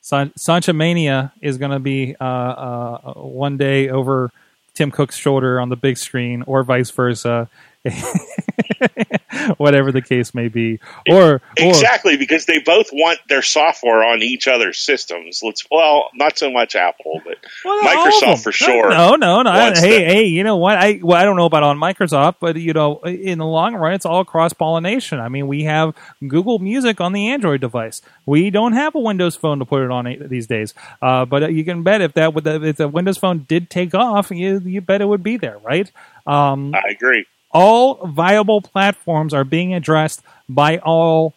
San- 0.03 0.33
Sancha 0.37 0.73
Mania 0.73 1.33
is 1.41 1.57
going 1.57 1.71
to 1.71 1.79
be 1.79 2.17
uh, 2.21 2.25
uh, 2.25 3.13
one 3.15 3.57
day 3.57 3.89
over 3.89 4.31
Tim 4.75 4.91
Cook's 4.91 5.17
shoulder 5.17 5.59
on 5.61 5.71
the 5.71 5.77
big 5.77 5.97
screen, 5.97 6.43
or 6.47 6.65
vice 6.65 6.91
versa. 6.91 7.49
Whatever 9.57 9.91
the 9.91 10.03
case 10.03 10.35
may 10.35 10.47
be, 10.47 10.79
or 11.09 11.35
or 11.35 11.41
Exactly, 11.57 12.17
because 12.17 12.47
they 12.47 12.61
both 12.61 12.91
want 12.93 13.19
their 13.29 13.43
software 13.43 14.05
on 14.05 14.23
each 14.23 14.47
other's 14.47 14.79
systems. 14.79 15.41
Let's 15.43 15.67
well, 15.69 16.09
not 16.15 16.39
so 16.39 16.53
much 16.53 16.77
Apple, 16.77 17.21
but 17.25 17.39
Well, 17.65 17.83
not 17.83 17.97
all 17.97 18.07
of 18.07 18.15
Microsoft 18.15 18.43
for 18.45 18.53
sure. 18.53 18.91
No, 18.91 19.17
no, 19.17 19.43
no. 19.43 19.51
I- 19.51 19.71
hey, 19.71 19.99
to- 19.99 20.05
hey, 20.05 20.25
you 20.27 20.45
know 20.45 20.57
what? 20.57 20.79
I 20.79 21.01
well, 21.03 21.21
I 21.21 21.25
don't 21.25 21.35
know 21.37 21.47
about 21.47 21.65
on 21.65 21.77
Microsoft, 21.79 22.37
but 22.39 22.55
you 22.55 22.73
know, 22.73 23.01
in 23.01 23.39
the 23.39 23.47
long 23.47 23.75
run, 23.75 23.95
it's 23.95 24.07
all 24.07 24.25
cross 24.25 24.53
pollination. 24.53 25.19
I 25.19 25.29
mean, 25.29 25.49
we 25.49 25.65
have 25.65 25.95
Google 26.27 26.61
Music 26.61 27.01
on 27.01 27.13
the 27.13 27.31
Android 27.31 27.61
device. 27.61 28.01
We 28.27 28.51
don't 28.51 28.75
have 28.75 28.95
a 28.95 29.01
Windows 29.01 29.35
phone 29.35 29.59
to 29.59 29.65
put 29.65 29.83
it 29.83 29.91
on 29.91 30.29
these 30.29 30.47
days. 30.47 30.73
Uh, 31.01 31.25
but 31.25 31.53
you 31.53 31.65
can 31.65 31.83
bet 31.83 32.01
if 32.01 32.13
that 32.15 32.33
would 32.33 32.47
if 32.47 32.77
the 32.77 32.87
Windows 32.87 33.19
phone 33.19 33.45
did 33.49 33.71
take 33.71 33.93
off, 33.93 34.31
you 34.31 34.61
you 34.61 34.81
bet 34.81 35.01
it 35.01 35.07
would 35.07 35.25
be 35.25 35.37
there, 35.37 35.59
right? 35.59 35.91
Um, 36.27 36.73
I 36.75 36.91
agree. 36.91 37.27
All 37.53 38.07
viable 38.07 38.61
platforms 38.61 39.33
are 39.35 39.45
being 39.45 39.75
addressed 39.75 40.23
by 40.49 40.79
all 40.79 41.35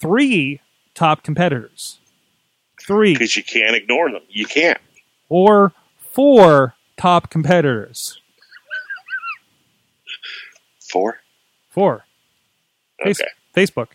three 0.00 0.60
top 0.94 1.22
competitors. 1.22 1.98
Three 2.86 3.12
Because 3.14 3.36
you 3.36 3.42
can't 3.42 3.74
ignore 3.74 4.10
them. 4.10 4.22
You 4.28 4.46
can't. 4.46 4.78
or 5.28 5.72
four 6.12 6.74
top 6.96 7.30
competitors. 7.30 8.20
Four. 10.90 11.18
Four. 11.70 12.04
Face- 13.02 13.20
Okay. 13.20 13.30
Facebook. 13.54 13.88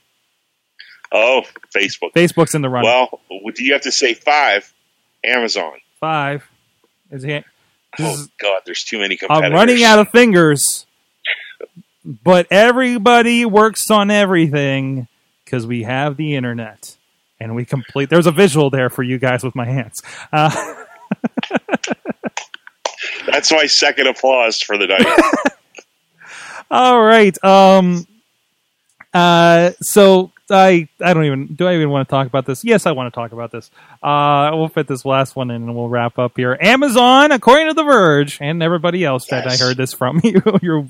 Oh, 1.12 1.44
Facebook. 1.76 2.14
Facebook's 2.14 2.54
in 2.56 2.62
the 2.62 2.70
run. 2.70 2.84
Well, 2.84 3.20
do 3.54 3.64
you 3.64 3.74
have 3.74 3.82
to 3.84 3.92
say 3.92 4.14
five? 4.14 4.74
Amazon. 5.24 5.74
Five. 6.00 6.48
Is 7.12 7.24
he? 7.24 7.44
Oh 8.00 8.26
God, 8.40 8.62
there's 8.66 8.84
too 8.84 9.00
many 9.00 9.18
competitors. 9.18 9.48
I'm 9.52 9.54
running 9.54 9.84
out 9.84 10.00
of 10.00 10.10
fingers, 10.10 10.86
but 12.04 12.48
everybody 12.52 13.46
works 13.46 13.90
on 13.92 14.10
everything 14.10 15.08
because 15.46 15.68
we 15.68 15.84
have 15.84 16.18
the 16.18 16.36
internet 16.36 16.98
and 17.40 17.56
we 17.56 17.66
complete. 17.66 18.10
There's 18.10 18.28
a 18.28 18.32
visual 18.32 18.70
there 18.70 18.90
for 18.90 19.04
you 19.04 19.18
guys 19.18 19.44
with 19.44 19.56
my 19.56 19.66
hands. 19.66 20.02
Uh, 20.32 20.76
That's 23.26 23.52
my 23.52 23.66
second 23.66 24.08
applause 24.08 24.62
for 24.62 24.78
the 24.78 24.88
night. 24.88 25.06
all 26.72 27.02
right. 27.02 27.44
Um. 27.44 28.06
Uh. 29.14 29.72
So 29.82 30.32
I. 30.52 30.88
I 31.00 31.14
don't 31.14 31.26
even. 31.26 31.56
Do 31.56 31.68
I 31.68 31.76
even 31.76 31.90
want 31.90 32.08
to 32.08 32.12
talk 32.12 32.28
about 32.28 32.46
this? 32.46 32.64
Yes, 32.64 32.86
I 32.86 32.92
want 32.92 33.14
to 33.14 33.16
talk 33.18 33.32
about 33.32 33.52
this. 33.52 33.72
Uh. 34.04 34.52
We'll 34.54 34.68
fit 34.68 34.88
this 34.88 35.06
last 35.06 35.36
one 35.36 35.50
in 35.50 35.64
and 35.64 35.76
we'll 35.76 35.90
wrap 35.90 36.20
up 36.20 36.34
here. 36.36 36.58
Amazon, 36.60 37.32
according 37.32 37.68
to 37.68 37.74
The 37.74 37.84
Verge, 37.84 38.38
and 38.42 38.62
everybody 38.62 39.04
else 39.06 39.28
that 39.28 39.48
I 39.48 39.56
heard 39.56 39.78
this 39.78 39.94
from 39.94 40.22
you. 40.24 40.42
You're. 40.62 40.86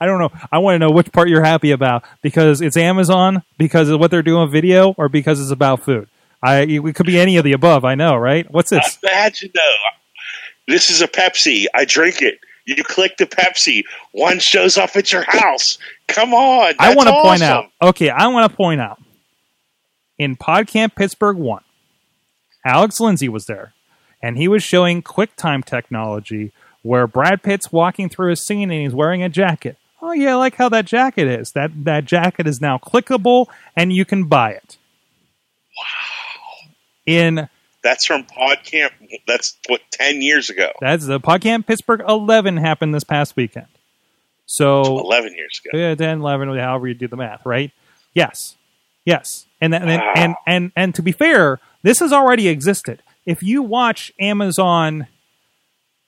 I 0.00 0.06
don't 0.06 0.18
know. 0.18 0.30
I 0.50 0.58
want 0.58 0.76
to 0.76 0.78
know 0.78 0.90
which 0.90 1.12
part 1.12 1.28
you're 1.28 1.44
happy 1.44 1.72
about 1.72 2.04
because 2.22 2.60
it's 2.60 2.76
Amazon, 2.76 3.42
because 3.58 3.88
of 3.88 4.00
what 4.00 4.10
they're 4.10 4.22
doing 4.22 4.42
with 4.42 4.52
video, 4.52 4.92
or 4.96 5.08
because 5.08 5.40
it's 5.40 5.50
about 5.50 5.82
food. 5.82 6.08
I. 6.42 6.62
It 6.62 6.94
could 6.94 7.06
be 7.06 7.18
any 7.18 7.36
of 7.36 7.44
the 7.44 7.52
above. 7.52 7.84
I 7.84 7.94
know, 7.94 8.16
right? 8.16 8.50
What's 8.50 8.70
this? 8.70 8.98
Imagine 9.02 9.50
though, 9.54 10.72
this 10.72 10.90
is 10.90 11.02
a 11.02 11.08
Pepsi. 11.08 11.66
I 11.74 11.84
drink 11.84 12.22
it. 12.22 12.38
You 12.66 12.82
click 12.82 13.16
the 13.18 13.26
Pepsi. 13.26 13.84
One 14.12 14.38
shows 14.38 14.78
up 14.78 14.96
at 14.96 15.12
your 15.12 15.24
house. 15.28 15.78
Come 16.08 16.32
on. 16.32 16.74
I 16.78 16.94
want 16.94 17.08
to 17.08 17.22
point 17.22 17.42
out. 17.42 17.70
Okay, 17.82 18.08
I 18.08 18.28
want 18.28 18.50
to 18.50 18.56
point 18.56 18.80
out. 18.80 19.00
In 20.18 20.36
PodCamp 20.36 20.94
Pittsburgh 20.94 21.36
one, 21.36 21.64
Alex 22.64 23.00
Lindsay 23.00 23.28
was 23.28 23.46
there, 23.46 23.74
and 24.22 24.38
he 24.38 24.48
was 24.48 24.62
showing 24.62 25.02
QuickTime 25.02 25.64
technology 25.64 26.52
where 26.82 27.06
Brad 27.06 27.42
Pitt's 27.42 27.72
walking 27.72 28.08
through 28.08 28.30
a 28.30 28.36
scene 28.36 28.70
and 28.70 28.82
he's 28.82 28.94
wearing 28.94 29.22
a 29.22 29.28
jacket. 29.28 29.76
Oh 30.00 30.12
yeah, 30.12 30.32
I 30.32 30.34
like 30.34 30.56
how 30.56 30.68
that 30.68 30.84
jacket 30.84 31.26
is. 31.26 31.52
That 31.52 31.84
that 31.84 32.04
jacket 32.04 32.46
is 32.46 32.60
now 32.60 32.78
clickable 32.78 33.46
and 33.74 33.92
you 33.92 34.04
can 34.04 34.24
buy 34.24 34.50
it. 34.50 34.76
Wow. 35.76 36.70
In 37.06 37.48
That's 37.84 38.04
from 38.04 38.24
PodCamp. 38.24 38.90
That's 39.28 39.56
what 39.68 39.80
ten 39.92 40.20
years 40.22 40.50
ago. 40.50 40.72
that's 40.80 41.06
the 41.06 41.20
PodCamp 41.20 41.66
Pittsburgh 41.66 42.02
eleven 42.08 42.56
happened 42.56 42.92
this 42.94 43.04
past 43.04 43.36
weekend. 43.36 43.66
So 44.46 44.82
Eleven 44.98 45.34
years 45.34 45.60
ago. 45.64 45.78
Yeah, 45.78 45.94
10, 45.94 46.20
11, 46.20 46.58
however 46.58 46.86
you 46.88 46.94
do 46.94 47.08
the 47.08 47.16
math, 47.16 47.46
right? 47.46 47.70
Yes. 48.12 48.56
Yes. 49.06 49.46
And 49.60 49.72
then, 49.72 49.88
and, 49.88 50.00
Wow. 50.02 50.12
and, 50.16 50.34
and, 50.46 50.72
and 50.76 50.94
to 50.96 51.02
be 51.02 51.12
fair, 51.12 51.60
this 51.82 52.00
has 52.00 52.12
already 52.12 52.48
existed. 52.48 53.02
If 53.24 53.42
you 53.42 53.62
watch 53.62 54.12
Amazon, 54.20 55.06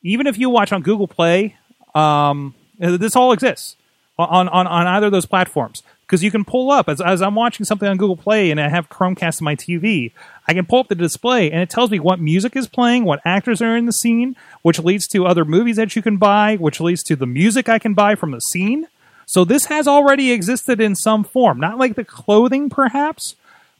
even 0.02 0.26
if 0.26 0.38
you 0.38 0.50
watch 0.50 0.70
on 0.72 0.82
Google 0.82 1.08
Play, 1.08 1.56
um, 1.94 2.54
this 2.78 3.16
all 3.16 3.32
exists 3.32 3.76
on, 4.18 4.48
on, 4.48 4.66
on 4.66 4.86
either 4.86 5.06
of 5.06 5.12
those 5.12 5.26
platforms. 5.26 5.82
Because 6.06 6.22
you 6.22 6.30
can 6.30 6.44
pull 6.44 6.70
up, 6.70 6.88
as, 6.88 7.00
as 7.00 7.20
I'm 7.20 7.34
watching 7.34 7.66
something 7.66 7.88
on 7.88 7.96
Google 7.96 8.16
Play 8.16 8.52
and 8.52 8.60
I 8.60 8.68
have 8.68 8.88
Chromecast 8.88 9.42
on 9.42 9.44
my 9.44 9.56
TV, 9.56 10.12
I 10.46 10.54
can 10.54 10.64
pull 10.64 10.78
up 10.78 10.88
the 10.88 10.94
display 10.94 11.50
and 11.50 11.60
it 11.60 11.68
tells 11.68 11.90
me 11.90 11.98
what 11.98 12.20
music 12.20 12.54
is 12.54 12.68
playing, 12.68 13.04
what 13.04 13.20
actors 13.24 13.60
are 13.60 13.76
in 13.76 13.86
the 13.86 13.92
scene, 13.92 14.36
which 14.62 14.78
leads 14.78 15.08
to 15.08 15.26
other 15.26 15.44
movies 15.44 15.76
that 15.76 15.96
you 15.96 16.02
can 16.02 16.16
buy, 16.16 16.56
which 16.56 16.80
leads 16.80 17.02
to 17.04 17.16
the 17.16 17.26
music 17.26 17.68
I 17.68 17.80
can 17.80 17.94
buy 17.94 18.14
from 18.14 18.30
the 18.30 18.40
scene. 18.40 18.86
So 19.26 19.44
this 19.44 19.64
has 19.66 19.88
already 19.88 20.30
existed 20.30 20.80
in 20.80 20.94
some 20.94 21.24
form, 21.24 21.58
not 21.58 21.78
like 21.78 21.96
the 21.96 22.04
clothing 22.04 22.70
perhaps, 22.70 23.34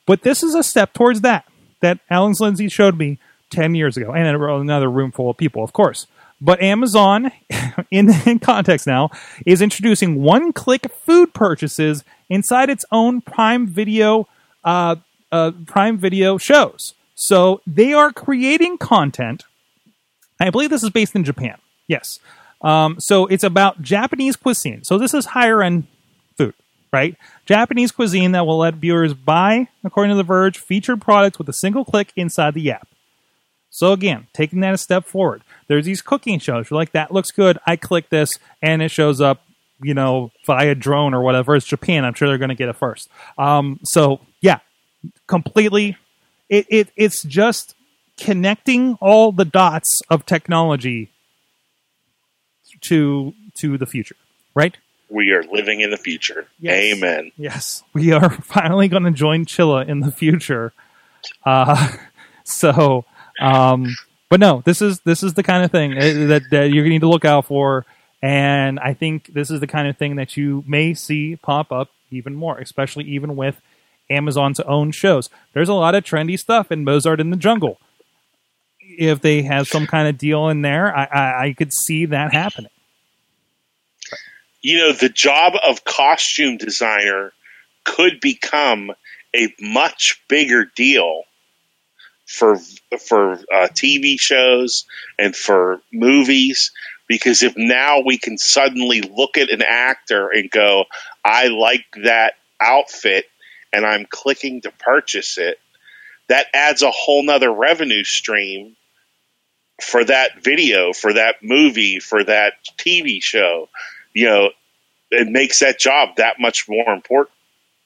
but 0.04 0.22
this 0.22 0.42
is 0.42 0.56
a 0.56 0.64
step 0.64 0.92
towards 0.92 1.20
that 1.20 1.46
that 1.80 2.00
Alan 2.10 2.34
Lindsay 2.40 2.68
showed 2.68 2.98
me 2.98 3.18
10 3.50 3.74
years 3.74 3.96
ago, 3.96 4.12
and 4.12 4.26
another 4.26 4.90
room 4.90 5.12
full 5.12 5.30
of 5.30 5.36
people, 5.36 5.62
of 5.62 5.72
course. 5.72 6.06
But 6.40 6.60
Amazon, 6.60 7.32
in, 7.90 8.10
in 8.26 8.38
context 8.38 8.86
now, 8.86 9.10
is 9.46 9.62
introducing 9.62 10.22
one-click 10.22 10.92
food 10.92 11.32
purchases 11.32 12.04
inside 12.28 12.70
its 12.70 12.84
own 12.92 13.20
Prime 13.20 13.66
Video, 13.66 14.28
uh, 14.64 14.96
uh, 15.32 15.52
Prime 15.66 15.98
Video 15.98 16.36
shows. 16.38 16.94
So 17.14 17.62
they 17.66 17.94
are 17.94 18.12
creating 18.12 18.78
content. 18.78 19.44
I 20.38 20.50
believe 20.50 20.70
this 20.70 20.82
is 20.82 20.90
based 20.90 21.14
in 21.14 21.24
Japan. 21.24 21.56
Yes. 21.88 22.18
Um, 22.60 23.00
so 23.00 23.26
it's 23.26 23.44
about 23.44 23.80
Japanese 23.80 24.36
cuisine. 24.36 24.84
So 24.84 24.98
this 24.98 25.14
is 25.14 25.26
higher 25.26 25.62
end 25.62 25.86
food, 26.36 26.54
right? 26.92 27.16
Japanese 27.46 27.92
cuisine 27.92 28.32
that 28.32 28.46
will 28.46 28.58
let 28.58 28.74
viewers 28.74 29.14
buy, 29.14 29.68
according 29.82 30.10
to 30.10 30.16
The 30.16 30.22
Verge, 30.22 30.58
featured 30.58 31.00
products 31.00 31.38
with 31.38 31.48
a 31.48 31.54
single 31.54 31.84
click 31.84 32.12
inside 32.16 32.54
the 32.54 32.70
app. 32.70 32.88
So 33.70 33.92
again, 33.92 34.26
taking 34.32 34.60
that 34.60 34.74
a 34.74 34.78
step 34.78 35.06
forward. 35.06 35.42
There's 35.68 35.84
these 35.84 36.02
cooking 36.02 36.38
shows. 36.38 36.70
You're 36.70 36.78
like, 36.78 36.92
that 36.92 37.12
looks 37.12 37.30
good. 37.30 37.58
I 37.66 37.76
click 37.76 38.08
this, 38.08 38.30
and 38.62 38.82
it 38.82 38.90
shows 38.90 39.20
up, 39.20 39.42
you 39.82 39.94
know, 39.94 40.30
via 40.46 40.74
drone 40.74 41.14
or 41.14 41.22
whatever. 41.22 41.56
It's 41.56 41.66
Japan. 41.66 42.04
I'm 42.04 42.14
sure 42.14 42.28
they're 42.28 42.38
going 42.38 42.50
to 42.50 42.54
get 42.54 42.68
it 42.68 42.76
first. 42.76 43.08
Um, 43.36 43.80
so 43.84 44.20
yeah, 44.40 44.60
completely. 45.26 45.96
It, 46.48 46.66
it 46.68 46.92
it's 46.96 47.22
just 47.24 47.74
connecting 48.16 48.96
all 49.00 49.32
the 49.32 49.44
dots 49.44 50.00
of 50.08 50.24
technology 50.26 51.10
to 52.82 53.34
to 53.58 53.78
the 53.78 53.86
future, 53.86 54.16
right? 54.54 54.76
We 55.08 55.30
are 55.30 55.42
living 55.44 55.80
in 55.80 55.90
the 55.90 55.96
future. 55.96 56.48
Yes. 56.58 56.96
Amen. 56.96 57.32
Yes, 57.36 57.84
we 57.92 58.12
are 58.12 58.30
finally 58.42 58.88
going 58.88 59.04
to 59.04 59.12
join 59.12 59.44
Chilla 59.44 59.86
in 59.86 60.00
the 60.00 60.10
future. 60.10 60.72
Uh, 61.44 61.92
so, 62.44 63.04
um, 63.40 63.94
but 64.28 64.40
no, 64.40 64.62
this 64.64 64.82
is 64.82 65.00
this 65.00 65.22
is 65.22 65.34
the 65.34 65.42
kind 65.42 65.64
of 65.64 65.70
thing 65.70 65.92
uh, 65.92 66.26
that, 66.28 66.42
that 66.50 66.70
you 66.70 66.82
need 66.88 67.00
to 67.00 67.08
look 67.08 67.24
out 67.24 67.46
for, 67.46 67.86
and 68.22 68.78
I 68.80 68.94
think 68.94 69.32
this 69.32 69.50
is 69.50 69.60
the 69.60 69.66
kind 69.66 69.88
of 69.88 69.96
thing 69.96 70.16
that 70.16 70.36
you 70.36 70.64
may 70.66 70.94
see 70.94 71.36
pop 71.36 71.70
up 71.72 71.90
even 72.10 72.34
more, 72.34 72.58
especially 72.58 73.04
even 73.04 73.36
with 73.36 73.60
Amazon's 74.10 74.60
own 74.60 74.92
shows. 74.92 75.28
There's 75.52 75.68
a 75.68 75.74
lot 75.74 75.94
of 75.94 76.04
trendy 76.04 76.38
stuff 76.38 76.70
in 76.72 76.84
Mozart 76.84 77.20
in 77.20 77.30
the 77.30 77.36
Jungle. 77.36 77.78
If 78.80 79.20
they 79.20 79.42
have 79.42 79.66
some 79.66 79.86
kind 79.86 80.08
of 80.08 80.16
deal 80.16 80.48
in 80.48 80.62
there, 80.62 80.96
I, 80.96 81.04
I, 81.04 81.44
I 81.46 81.52
could 81.52 81.72
see 81.72 82.06
that 82.06 82.32
happening. 82.32 82.70
you 84.62 84.78
know, 84.78 84.92
the 84.92 85.08
job 85.08 85.54
of 85.62 85.84
costume 85.84 86.56
designer 86.56 87.32
could 87.84 88.20
become 88.20 88.90
a 89.34 89.54
much 89.60 90.20
bigger 90.28 90.64
deal 90.64 91.22
for 92.26 92.58
for 92.98 93.32
uh, 93.32 93.68
TV 93.72 94.18
shows 94.18 94.84
and 95.18 95.34
for 95.34 95.80
movies 95.92 96.72
because 97.08 97.42
if 97.42 97.56
now 97.56 98.00
we 98.04 98.18
can 98.18 98.36
suddenly 98.36 99.00
look 99.00 99.38
at 99.38 99.50
an 99.50 99.62
actor 99.62 100.28
and 100.28 100.50
go, 100.50 100.86
I 101.24 101.48
like 101.48 101.84
that 102.02 102.34
outfit 102.60 103.26
and 103.72 103.86
I'm 103.86 104.06
clicking 104.08 104.62
to 104.62 104.72
purchase 104.72 105.38
it, 105.38 105.58
that 106.28 106.46
adds 106.52 106.82
a 106.82 106.90
whole 106.90 107.22
nother 107.22 107.52
revenue 107.52 108.02
stream 108.02 108.76
for 109.80 110.04
that 110.04 110.42
video, 110.42 110.92
for 110.92 111.12
that 111.12 111.36
movie, 111.42 112.00
for 112.00 112.24
that 112.24 112.54
TV 112.78 113.22
show. 113.22 113.68
You 114.12 114.26
know, 114.26 114.50
it 115.10 115.28
makes 115.28 115.60
that 115.60 115.78
job 115.78 116.16
that 116.16 116.40
much 116.40 116.68
more 116.68 116.92
important. 116.92 117.34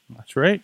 That's 0.09 0.36
right. 0.36 0.62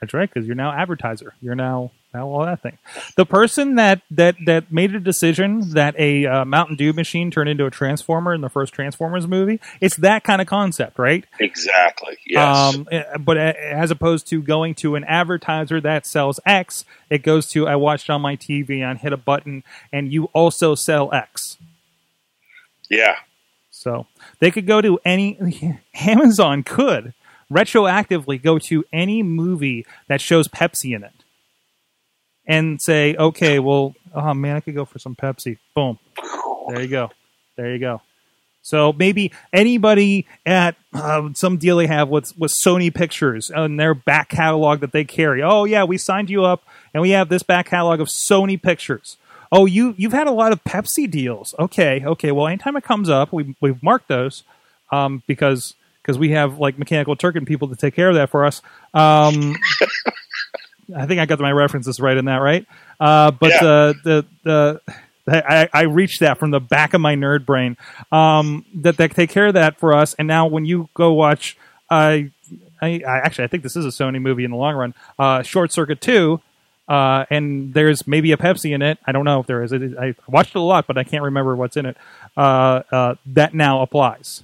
That's 0.00 0.12
right, 0.12 0.28
because 0.28 0.46
you're 0.46 0.56
now 0.56 0.72
advertiser. 0.72 1.34
You're 1.40 1.54
now 1.54 1.54
now 1.54 1.92
all 2.22 2.44
that 2.44 2.62
thing. 2.62 2.78
The 3.16 3.26
person 3.26 3.74
that 3.76 4.02
that 4.10 4.36
that 4.46 4.72
made 4.72 4.94
a 4.94 5.00
decision 5.00 5.70
that 5.72 5.94
a 5.98 6.26
uh, 6.26 6.44
Mountain 6.44 6.76
Dew 6.76 6.92
machine 6.92 7.30
turned 7.30 7.48
into 7.48 7.66
a 7.66 7.70
transformer 7.70 8.34
in 8.34 8.40
the 8.40 8.48
first 8.48 8.72
Transformers 8.72 9.26
movie. 9.26 9.60
It's 9.80 9.96
that 9.96 10.24
kind 10.24 10.40
of 10.40 10.46
concept, 10.46 10.98
right? 10.98 11.24
Exactly. 11.40 12.16
Yes. 12.26 12.74
Um, 12.74 12.88
eh, 12.90 13.16
but 13.18 13.36
as 13.36 13.90
opposed 13.90 14.26
to 14.28 14.42
going 14.42 14.74
to 14.76 14.94
an 14.94 15.04
advertiser 15.04 15.80
that 15.80 16.06
sells 16.06 16.40
X, 16.46 16.84
it 17.10 17.22
goes 17.22 17.48
to 17.50 17.66
I 17.66 17.76
watched 17.76 18.10
on 18.10 18.20
my 18.20 18.36
TV 18.36 18.80
and 18.80 18.98
hit 18.98 19.12
a 19.12 19.16
button, 19.16 19.64
and 19.92 20.12
you 20.12 20.26
also 20.32 20.74
sell 20.74 21.12
X. 21.12 21.58
yeah. 22.88 23.16
So 23.70 24.06
they 24.38 24.50
could 24.50 24.66
go 24.66 24.80
to 24.80 24.98
any 25.04 25.80
Amazon 25.94 26.62
could 26.62 27.12
retroactively 27.50 28.42
go 28.42 28.58
to 28.58 28.84
any 28.92 29.22
movie 29.22 29.84
that 30.08 30.20
shows 30.20 30.48
Pepsi 30.48 30.94
in 30.94 31.04
it 31.04 31.23
and 32.46 32.80
say, 32.80 33.14
okay, 33.16 33.58
well, 33.58 33.94
oh 34.14 34.34
man, 34.34 34.56
I 34.56 34.60
could 34.60 34.74
go 34.74 34.84
for 34.84 34.98
some 34.98 35.14
Pepsi. 35.14 35.58
Boom. 35.74 35.98
There 36.68 36.82
you 36.82 36.88
go. 36.88 37.10
There 37.56 37.72
you 37.72 37.78
go. 37.78 38.00
So 38.62 38.94
maybe 38.94 39.30
anybody 39.52 40.26
at 40.46 40.74
uh, 40.94 41.28
some 41.34 41.58
deal 41.58 41.76
they 41.76 41.86
have 41.86 42.08
with 42.08 42.36
with 42.38 42.50
Sony 42.50 42.92
Pictures 42.92 43.50
and 43.50 43.78
their 43.78 43.92
back 43.92 44.30
catalog 44.30 44.80
that 44.80 44.92
they 44.92 45.04
carry. 45.04 45.42
Oh 45.42 45.64
yeah, 45.64 45.84
we 45.84 45.98
signed 45.98 46.30
you 46.30 46.44
up, 46.44 46.64
and 46.94 47.02
we 47.02 47.10
have 47.10 47.28
this 47.28 47.42
back 47.42 47.66
catalog 47.66 48.00
of 48.00 48.08
Sony 48.08 48.60
Pictures. 48.60 49.18
Oh, 49.52 49.66
you 49.66 49.94
you've 49.98 50.14
had 50.14 50.26
a 50.26 50.32
lot 50.32 50.52
of 50.52 50.64
Pepsi 50.64 51.10
deals. 51.10 51.54
Okay, 51.58 52.02
okay. 52.06 52.32
Well, 52.32 52.46
anytime 52.46 52.76
it 52.76 52.84
comes 52.84 53.10
up, 53.10 53.34
we 53.34 53.54
we've 53.60 53.82
marked 53.82 54.08
those 54.08 54.44
um, 54.90 55.22
because 55.26 55.74
because 56.00 56.18
we 56.18 56.30
have 56.30 56.58
like 56.58 56.78
mechanical 56.78 57.16
Turk 57.16 57.36
and 57.36 57.46
people 57.46 57.68
to 57.68 57.76
take 57.76 57.94
care 57.94 58.08
of 58.08 58.14
that 58.14 58.30
for 58.30 58.46
us. 58.46 58.62
Um, 58.94 59.56
I 60.96 61.06
think 61.06 61.20
I 61.20 61.26
got 61.26 61.38
my 61.40 61.52
references 61.52 62.00
right 62.00 62.16
in 62.16 62.24
that, 62.26 62.38
right? 62.38 62.66
Uh, 63.00 63.30
but 63.30 63.50
Yeah. 63.50 63.64
uh, 63.68 63.92
the 64.04 64.26
the 64.44 64.80
I, 65.26 65.68
I 65.72 65.82
reached 65.82 66.20
that 66.20 66.38
from 66.38 66.50
the 66.50 66.60
back 66.60 66.92
of 66.92 67.00
my 67.00 67.14
nerd 67.14 67.46
brain. 67.46 67.76
Um, 68.12 68.64
that 68.74 68.96
they 68.98 69.08
take 69.08 69.30
care 69.30 69.46
of 69.46 69.54
that 69.54 69.78
for 69.78 69.94
us, 69.94 70.14
and 70.18 70.28
now 70.28 70.46
when 70.46 70.64
you 70.66 70.88
go 70.94 71.12
watch, 71.14 71.56
uh, 71.90 72.18
I, 72.82 73.00
I 73.06 73.18
actually 73.22 73.44
I 73.44 73.46
think 73.46 73.62
this 73.62 73.76
is 73.76 73.86
a 73.86 73.88
Sony 73.88 74.20
movie 74.20 74.44
in 74.44 74.50
the 74.50 74.56
long 74.58 74.74
run. 74.74 74.94
Uh, 75.18 75.42
Short 75.42 75.72
Circuit 75.72 76.02
Two, 76.02 76.40
uh, 76.88 77.24
and 77.30 77.72
there's 77.72 78.06
maybe 78.06 78.32
a 78.32 78.36
Pepsi 78.36 78.74
in 78.74 78.82
it. 78.82 78.98
I 79.06 79.12
don't 79.12 79.24
know 79.24 79.40
if 79.40 79.46
there 79.46 79.62
is. 79.62 79.72
It 79.72 79.82
is 79.82 79.96
I 79.96 80.14
watched 80.28 80.50
it 80.50 80.58
a 80.58 80.60
lot, 80.60 80.86
but 80.86 80.98
I 80.98 81.04
can't 81.04 81.22
remember 81.22 81.56
what's 81.56 81.78
in 81.78 81.86
it. 81.86 81.96
Uh, 82.36 82.82
uh, 82.92 83.14
that 83.26 83.54
now 83.54 83.80
applies. 83.80 84.42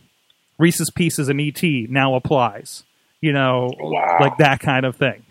Reese's 0.58 0.90
Pieces 0.90 1.28
and 1.28 1.40
ET 1.40 1.62
now 1.90 2.14
applies. 2.14 2.84
You 3.20 3.34
know, 3.34 3.70
Wow. 3.78 4.16
like 4.20 4.38
that 4.38 4.60
kind 4.60 4.86
of 4.86 4.96
thing, 4.96 5.24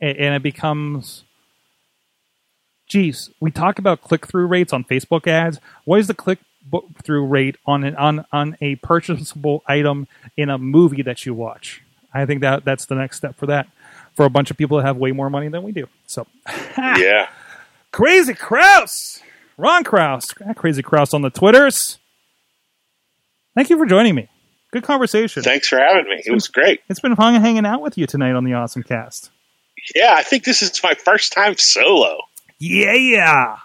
and, 0.00 0.16
and 0.16 0.34
it 0.34 0.42
becomes. 0.42 1.24
Geez, 2.88 3.30
we 3.40 3.50
talk 3.52 3.78
about 3.78 4.02
click 4.02 4.26
through 4.26 4.46
rates 4.46 4.72
on 4.72 4.82
Facebook 4.84 5.26
ads. 5.28 5.60
What 5.84 6.00
is 6.00 6.08
the 6.08 6.14
click 6.14 6.40
through 7.04 7.26
rate 7.26 7.56
on 7.64 7.84
an 7.84 7.94
on 7.96 8.24
on 8.32 8.56
a 8.60 8.76
purchasable 8.76 9.62
item 9.66 10.08
in 10.36 10.50
a 10.50 10.58
movie 10.58 11.02
that 11.02 11.24
you 11.24 11.32
watch? 11.34 11.82
I 12.12 12.26
think 12.26 12.40
that 12.40 12.64
that's 12.64 12.86
the 12.86 12.96
next 12.96 13.18
step 13.18 13.36
for 13.36 13.46
that 13.46 13.68
for 14.16 14.24
a 14.24 14.30
bunch 14.30 14.50
of 14.50 14.56
people 14.56 14.76
that 14.78 14.84
have 14.84 14.96
way 14.96 15.12
more 15.12 15.30
money 15.30 15.48
than 15.48 15.62
we 15.62 15.72
do. 15.72 15.86
So, 16.06 16.26
Yeah. 16.76 17.28
Crazy 17.92 18.34
Kraus, 18.34 19.20
Ron 19.56 19.84
Kraus, 19.84 20.26
Crazy 20.56 20.82
Kraus 20.82 21.14
on 21.14 21.22
the 21.22 21.30
Twitters. 21.30 21.98
Thank 23.54 23.70
you 23.70 23.78
for 23.78 23.86
joining 23.86 24.14
me. 24.14 24.28
Good 24.72 24.84
conversation. 24.84 25.42
Thanks 25.42 25.68
for 25.68 25.78
having 25.78 26.04
me. 26.08 26.22
It 26.24 26.32
was 26.32 26.46
great. 26.46 26.80
It's 26.88 27.00
been 27.00 27.16
fun 27.16 27.40
hanging 27.40 27.66
out 27.66 27.80
with 27.82 27.98
you 27.98 28.06
tonight 28.06 28.32
on 28.34 28.44
the 28.44 28.54
Awesome 28.54 28.82
Cast. 28.84 29.30
Yeah, 29.94 30.14
I 30.16 30.22
think 30.22 30.44
this 30.44 30.62
is 30.62 30.82
my 30.82 30.94
first 30.94 31.32
time 31.32 31.56
solo. 31.56 32.18
Yeah. 32.58 32.94
Yeah. 32.94 33.56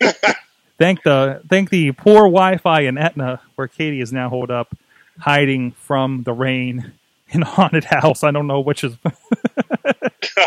Thank 0.78 1.02
the 1.02 1.42
thank 1.48 1.70
the 1.70 1.90
poor 1.90 2.28
Wi-Fi 2.28 2.82
in 2.82 2.98
Etna, 2.98 3.40
where 3.56 3.66
Katie 3.66 4.00
is 4.00 4.12
now 4.12 4.28
holed 4.28 4.52
up, 4.52 4.76
hiding 5.18 5.72
from 5.72 6.22
the 6.22 6.32
rain 6.32 6.92
in 7.30 7.42
a 7.42 7.46
haunted 7.46 7.82
house. 7.84 8.22
I 8.22 8.30
don't 8.30 8.46
know 8.46 8.60
which 8.60 8.84
is. 8.84 8.96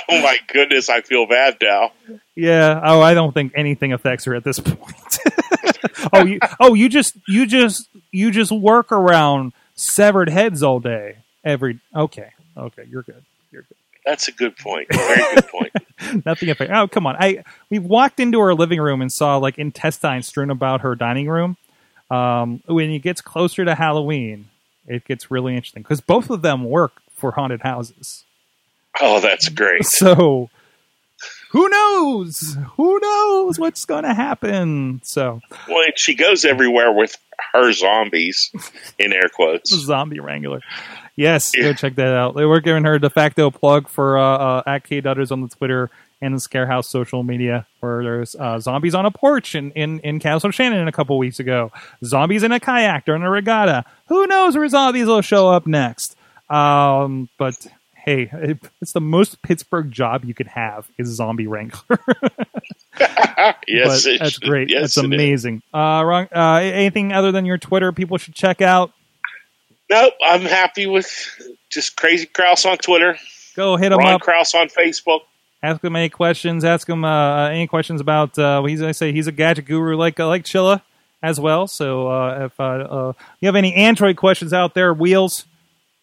Oh 0.10 0.22
my 0.22 0.38
goodness, 0.48 0.90
I 0.90 1.02
feel 1.02 1.26
bad 1.26 1.58
now. 1.62 1.92
yeah. 2.36 2.80
Oh, 2.84 3.02
I 3.02 3.14
don't 3.14 3.34
think 3.34 3.54
anything 3.56 3.94
affects 3.94 4.26
her 4.26 4.36
at 4.36 4.44
this 4.44 4.60
point. 4.60 5.18
oh, 6.14 6.26
you. 6.26 6.40
Oh, 6.60 6.74
you 6.74 6.90
just 6.90 7.16
you 7.28 7.46
just 7.46 7.90
you 8.12 8.32
just 8.32 8.52
work 8.52 8.92
around 8.92 9.54
severed 9.76 10.30
heads 10.30 10.64
all 10.64 10.80
day. 10.80 11.18
Every. 11.44 11.80
Okay. 11.96 12.32
Okay. 12.58 12.84
You're 12.90 13.04
good. 13.04 13.24
You're 13.52 13.64
good. 13.64 13.78
That's 14.06 14.28
a 14.28 14.32
good 14.32 14.58
point. 14.58 14.88
Very 14.92 15.36
good 15.36 15.48
point. 15.48 15.72
Nothing 16.26 16.50
affect. 16.50 16.72
Oh, 16.72 16.88
come 16.88 17.06
on! 17.06 17.16
I 17.20 17.44
we 17.70 17.80
walked 17.80 18.20
into 18.20 18.40
her 18.40 18.54
living 18.54 18.82
room 18.82 19.02
and 19.02 19.12
saw 19.12 19.38
like 19.38 19.58
intestines 19.58 20.28
strewn 20.28 20.50
about 20.50 20.82
her 20.82 20.96
dining 20.96 21.28
room. 21.30 21.58
Um, 22.10 22.62
when 22.66 22.90
it 22.90 23.00
gets 23.00 23.22
closer 23.22 23.64
to 23.64 23.76
Halloween, 23.76 24.48
it 24.88 25.06
gets 25.06 25.32
really 25.32 25.56
interesting 25.56 25.84
because 25.84 26.02
both 26.02 26.30
of 26.30 26.42
them 26.42 26.64
work 26.66 26.94
for 27.12 27.32
haunted 27.32 27.62
houses. 27.62 28.24
Oh, 29.00 29.20
that's 29.20 29.48
great. 29.50 29.84
So 29.86 30.50
who 31.52 31.70
knows? 31.70 32.58
Who 32.78 33.00
knows 33.00 33.60
what's 33.60 33.86
going 33.86 34.04
to 34.04 34.14
happen? 34.14 35.02
So 35.04 35.42
Well, 35.68 35.86
she 35.96 36.16
goes 36.16 36.46
everywhere 36.46 36.92
with 36.92 37.16
her 37.54 37.72
zombies, 37.74 38.52
in 38.98 39.14
air 39.14 39.30
quotes. 39.34 39.70
zombie 39.86 40.20
wrangler. 40.20 40.62
Yes, 41.16 41.52
go 41.52 41.74
check 41.74 41.96
that 41.96 42.14
out. 42.14 42.36
We're 42.36 42.60
giving 42.62 42.84
her 42.86 42.96
a 42.96 43.00
de 43.00 43.10
facto 43.10 43.52
plug 43.52 43.90
for 43.90 44.18
uh, 44.18 44.38
uh, 44.38 44.64
at 44.66 44.84
K 44.84 45.02
Dutters 45.02 45.32
on 45.32 45.42
the 45.42 45.50
Twitter 45.50 45.90
and 46.22 46.36
the 46.36 46.40
Scarehouse 46.40 46.86
social 46.86 47.24
media, 47.24 47.66
where 47.80 48.04
there's 48.04 48.36
uh, 48.36 48.60
zombies 48.60 48.94
on 48.94 49.06
a 49.06 49.12
porch 49.12 49.56
in, 49.56 49.72
in, 49.72 50.00
in 50.00 50.20
Castle 50.20 50.52
Shannon 50.52 50.88
a 50.88 50.92
couple 50.92 51.18
weeks 51.18 51.40
ago, 51.40 51.72
zombies 52.06 52.44
in 52.44 52.52
a 52.52 52.60
kayak 52.60 53.06
during 53.06 53.24
a 53.24 53.30
regatta. 53.30 53.86
Who 54.08 54.28
knows 54.28 54.56
where 54.56 54.68
zombies 54.68 55.08
will 55.08 55.22
show 55.22 55.50
up 55.50 55.66
next? 55.66 56.16
Um, 56.50 57.30
but 57.38 57.68
hey, 57.96 58.30
it, 58.32 58.60
it's 58.82 58.94
the 58.94 59.02
most 59.02 59.42
Pittsburgh 59.42 59.92
job 59.92 60.26
you 60.26 60.34
could 60.34 60.48
have 60.48 60.88
is 60.98 61.10
zombie 61.10 61.48
wrangler. 61.48 62.00
yes, 63.68 64.06
that's 64.20 64.38
great. 64.38 64.70
Yes, 64.70 64.96
that's 64.96 64.98
amazing. 64.98 65.64
Uh, 65.74 66.04
Ron, 66.06 66.28
uh, 66.36 66.60
anything 66.62 67.14
other 67.14 67.32
than 67.32 67.46
your 67.46 67.58
Twitter 67.58 67.92
people 67.92 68.18
should 68.18 68.36
check 68.36 68.62
out? 68.62 68.92
Nope, 69.92 70.14
I'm 70.24 70.42
happy 70.44 70.88
with 70.88 71.06
just 71.70 71.98
Crazy 71.98 72.26
Kraus 72.26 72.66
on 72.66 72.78
Twitter, 72.78 73.18
Go 73.56 73.76
hit 73.76 73.92
him 73.92 73.98
Ron 73.98 74.14
up. 74.14 74.22
Kraus 74.22 74.56
on 74.56 74.70
Facebook. 74.70 75.20
ask 75.62 75.84
him 75.84 75.98
any 75.98 76.08
questions. 76.08 76.64
Ask 76.64 76.88
him 76.88 77.04
uh, 77.04 77.50
any 77.50 77.68
questions 77.68 78.00
about. 78.00 78.40
Uh, 78.40 78.64
he's 78.64 78.82
I 78.82 78.94
say 78.94 79.12
he's 79.12 79.28
a 79.28 79.34
gadget 79.34 79.66
guru 79.66 79.98
like 79.98 80.18
uh, 80.18 80.28
like 80.28 80.46
Chilla 80.46 80.82
as 81.22 81.42
well. 81.42 81.68
So 81.68 82.08
uh, 82.08 82.46
if 82.46 82.58
uh, 82.58 82.64
uh, 82.64 83.14
you 83.42 83.48
have 83.48 83.58
any 83.58 83.74
Android 83.76 84.16
questions 84.16 84.54
out 84.54 84.76
there, 84.76 84.94
wheels, 84.94 85.46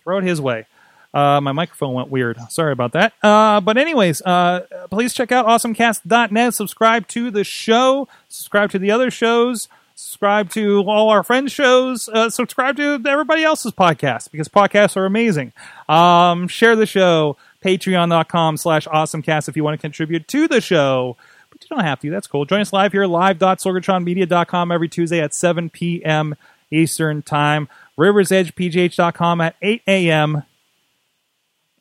throw 0.05 0.18
it 0.18 0.24
his 0.24 0.39
way. 0.39 0.66
Uh, 1.14 1.41
my 1.41 1.53
microphone 1.53 1.95
went 1.95 2.11
weird. 2.11 2.39
Sorry 2.51 2.72
about 2.72 2.93
that. 2.93 3.14
Uh, 3.22 3.62
but 3.62 3.78
anyways, 3.78 4.20
uh, 4.22 4.66
please 4.91 5.14
check 5.14 5.32
out 5.32 5.47
awesomecast.net. 5.47 6.53
Subscribe 6.53 7.09
to 7.09 7.30
the 7.30 7.43
show. 7.45 8.07
Subscribe 8.28 8.70
to 8.72 8.78
the 8.78 8.91
other 8.91 9.11
shows. 9.11 9.68
Subscribe 9.99 10.49
to 10.51 10.84
all 10.86 11.11
our 11.11 11.24
friends' 11.24 11.51
shows. 11.51 12.09
Uh, 12.09 12.30
subscribe 12.30 12.76
to 12.76 13.03
everybody 13.05 13.42
else's 13.42 13.72
podcast 13.72 14.30
because 14.30 14.46
podcasts 14.46 14.96
are 14.96 15.05
amazing. 15.05 15.53
Um, 15.88 16.46
share 16.46 16.76
the 16.76 16.86
show. 16.86 17.36
Patreon.com 17.64 18.59
slash 18.59 18.86
awesomecast 18.86 19.49
if 19.49 19.57
you 19.57 19.64
want 19.64 19.74
to 19.74 19.80
contribute 19.80 20.28
to 20.28 20.46
the 20.46 20.61
show. 20.61 21.16
but 21.51 21.61
you 21.64 21.74
don't 21.74 21.84
have 21.84 21.99
to. 21.99 22.11
That's 22.11 22.28
cool. 22.28 22.44
Join 22.44 22.61
us 22.61 22.72
live 22.72 22.92
here, 22.92 23.07
live.sorgatronmedia.com 23.09 24.70
every 24.70 24.88
Tuesday 24.88 25.20
at 25.20 25.34
7 25.34 25.68
p.m. 25.68 26.36
Eastern 26.70 27.20
Time. 27.22 27.68
RiversEdgePGH.com 27.99 29.40
at 29.40 29.57
8 29.61 29.82
a.m. 29.88 30.44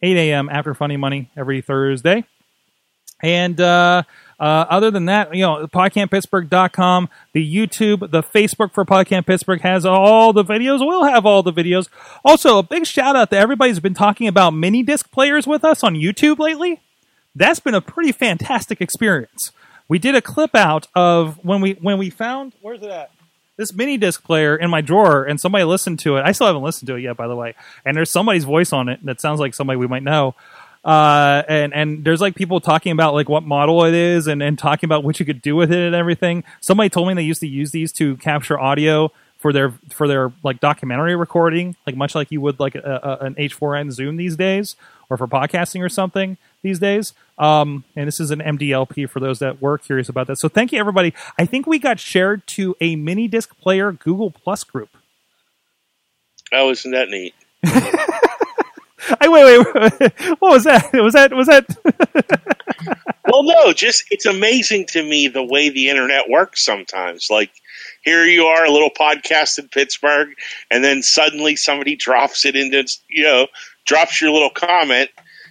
8 0.02 0.18
a.m. 0.18 0.50
after 0.50 0.74
Funny 0.74 0.98
Money 0.98 1.30
every 1.38 1.62
Thursday. 1.62 2.26
And 3.22 3.60
uh, 3.60 4.04
uh, 4.40 4.66
other 4.70 4.92
than 4.92 5.06
that, 5.06 5.34
you 5.34 5.42
know, 5.42 5.68
podcastpittsburgh.com, 5.68 7.10
the 7.34 7.56
YouTube, 7.56 8.12
the 8.12 8.22
Facebook 8.22 8.74
for 8.74 8.86
Podcast 8.86 9.26
Pittsburgh 9.26 9.62
has 9.62 9.86
all 9.86 10.34
the 10.34 10.44
videos. 10.44 10.80
We'll 10.80 11.06
have 11.06 11.26
all 11.26 11.42
the 11.42 11.54
videos. 11.54 11.90
Also, 12.24 12.60
a 12.60 12.64
big 12.64 12.86
shout 12.86 13.16
out 13.16 13.32
to 13.32 13.38
everybody 13.38 13.72
who's 13.72 13.80
been 13.80 13.96
talking 13.96 14.28
about 14.28 14.52
mini 14.52 14.84
disc 14.84 15.12
players 15.12 15.48
with 15.48 15.64
us 15.64 15.84
on 15.84 15.96
YouTube 15.96 16.38
lately. 16.38 16.82
That's 17.36 17.60
been 17.60 17.76
a 17.76 17.82
pretty 17.82 18.12
fantastic 18.12 18.82
experience. 18.82 19.52
We 19.88 20.00
did 20.00 20.16
a 20.16 20.22
clip 20.22 20.54
out 20.54 20.88
of 20.96 21.44
when 21.44 21.62
we 21.62 21.74
when 21.74 21.98
we 21.98 22.10
found 22.10 22.54
where's 22.62 22.82
it 22.82 22.90
at? 22.90 23.12
This 23.56 23.74
mini 23.74 23.98
disc 23.98 24.24
player 24.24 24.56
in 24.56 24.70
my 24.70 24.82
drawer, 24.82 25.24
and 25.24 25.40
somebody 25.40 25.64
listened 25.64 25.98
to 26.00 26.18
it. 26.18 26.22
I 26.24 26.32
still 26.32 26.46
haven't 26.46 26.62
listened 26.62 26.88
to 26.88 26.96
it 26.96 27.02
yet, 27.02 27.18
by 27.18 27.28
the 27.28 27.36
way. 27.36 27.56
And 27.86 27.98
there's 27.98 28.12
somebody's 28.12 28.44
voice 28.44 28.72
on 28.72 28.88
it 28.88 29.04
that 29.06 29.20
sounds 29.20 29.40
like 29.40 29.56
somebody 29.56 29.78
we 29.78 29.88
might 29.88 30.04
know 30.04 30.36
uh, 30.88 31.44
and 31.50 31.74
and 31.74 32.06
there's 32.06 32.22
like 32.22 32.34
people 32.34 32.62
talking 32.62 32.94
about 32.94 33.14
like 33.14 33.28
what 33.28 33.44
model 33.44 33.84
it 33.84 33.94
is 33.94 34.26
and 34.26 34.42
and 34.42 34.58
talking 34.58 34.88
about 34.88 35.04
what 35.04 35.20
you 35.20 35.26
could 35.26 35.42
do 35.42 35.54
with 35.54 35.70
it 35.70 35.80
and 35.80 35.94
everything. 35.94 36.46
Somebody 36.62 36.90
told 36.90 37.10
me 37.10 37.14
they 37.14 37.24
used 37.24 37.42
to 37.42 37.48
use 37.48 37.72
these 37.72 37.92
to 37.94 38.16
capture 38.18 38.58
audio 38.58 39.12
for 39.38 39.52
their 39.52 39.74
for 39.92 40.08
their 40.08 40.32
like 40.44 40.62
documentary 40.62 41.18
recording, 41.18 41.76
like 41.86 41.98
much 41.98 42.16
like 42.16 42.32
you 42.32 42.40
would 42.40 42.62
like 42.62 42.76
a, 42.76 43.18
a, 43.22 43.26
an 43.26 43.36
H4n 43.36 43.92
Zoom 43.92 44.16
these 44.16 44.38
days, 44.38 44.78
or 45.10 45.18
for 45.18 45.28
podcasting 45.28 45.84
or 45.84 45.90
something 45.90 46.38
these 46.62 46.80
days. 46.80 47.14
Um, 47.38 47.84
and 47.98 48.08
this 48.08 48.22
is 48.22 48.32
an 48.32 48.40
MDLP 48.40 49.10
for 49.10 49.20
those 49.20 49.40
that 49.40 49.62
were 49.62 49.78
curious 49.78 50.08
about 50.08 50.28
that. 50.28 50.38
So 50.38 50.48
thank 50.48 50.72
you 50.72 50.80
everybody. 50.80 51.14
I 51.38 51.46
think 51.46 51.68
we 51.68 51.80
got 51.80 52.00
shared 52.00 52.48
to 52.48 52.78
a 52.80 52.96
mini 52.96 53.28
disc 53.28 53.60
player 53.60 53.92
Google 53.92 54.32
Plus 54.32 54.64
group. 54.64 54.96
Oh, 56.54 56.72
isn't 56.72 56.92
that 56.92 57.10
neat? 57.10 57.36
I 59.22 59.28
wait, 59.28 59.66
wait. 60.00 60.14
What 60.40 60.52
was 60.54 60.64
that? 60.64 60.92
Was 60.94 61.14
that 61.14 61.34
was 61.34 61.48
that? 61.48 61.66
well, 63.28 63.44
no, 63.44 63.74
just 63.74 64.06
it's 64.12 64.26
amazing 64.26 64.86
to 64.88 65.04
me 65.04 65.28
the 65.28 65.44
way 65.44 65.70
the 65.70 65.90
internet 65.90 66.30
works 66.30 66.64
sometimes. 66.64 67.28
Like 67.30 67.52
here 68.04 68.26
you 68.26 68.46
are, 68.46 68.66
a 68.66 68.72
little 68.72 68.90
podcast 68.90 69.60
in 69.60 69.68
Pittsburgh, 69.68 70.30
and 70.72 70.84
then 70.84 71.04
suddenly 71.04 71.56
somebody 71.56 71.96
drops 71.96 72.46
it 72.46 72.56
into 72.56 72.86
you 73.10 73.24
know 73.24 73.48
drops 73.86 74.22
your 74.22 74.32
little 74.32 74.50
comment 74.50 75.10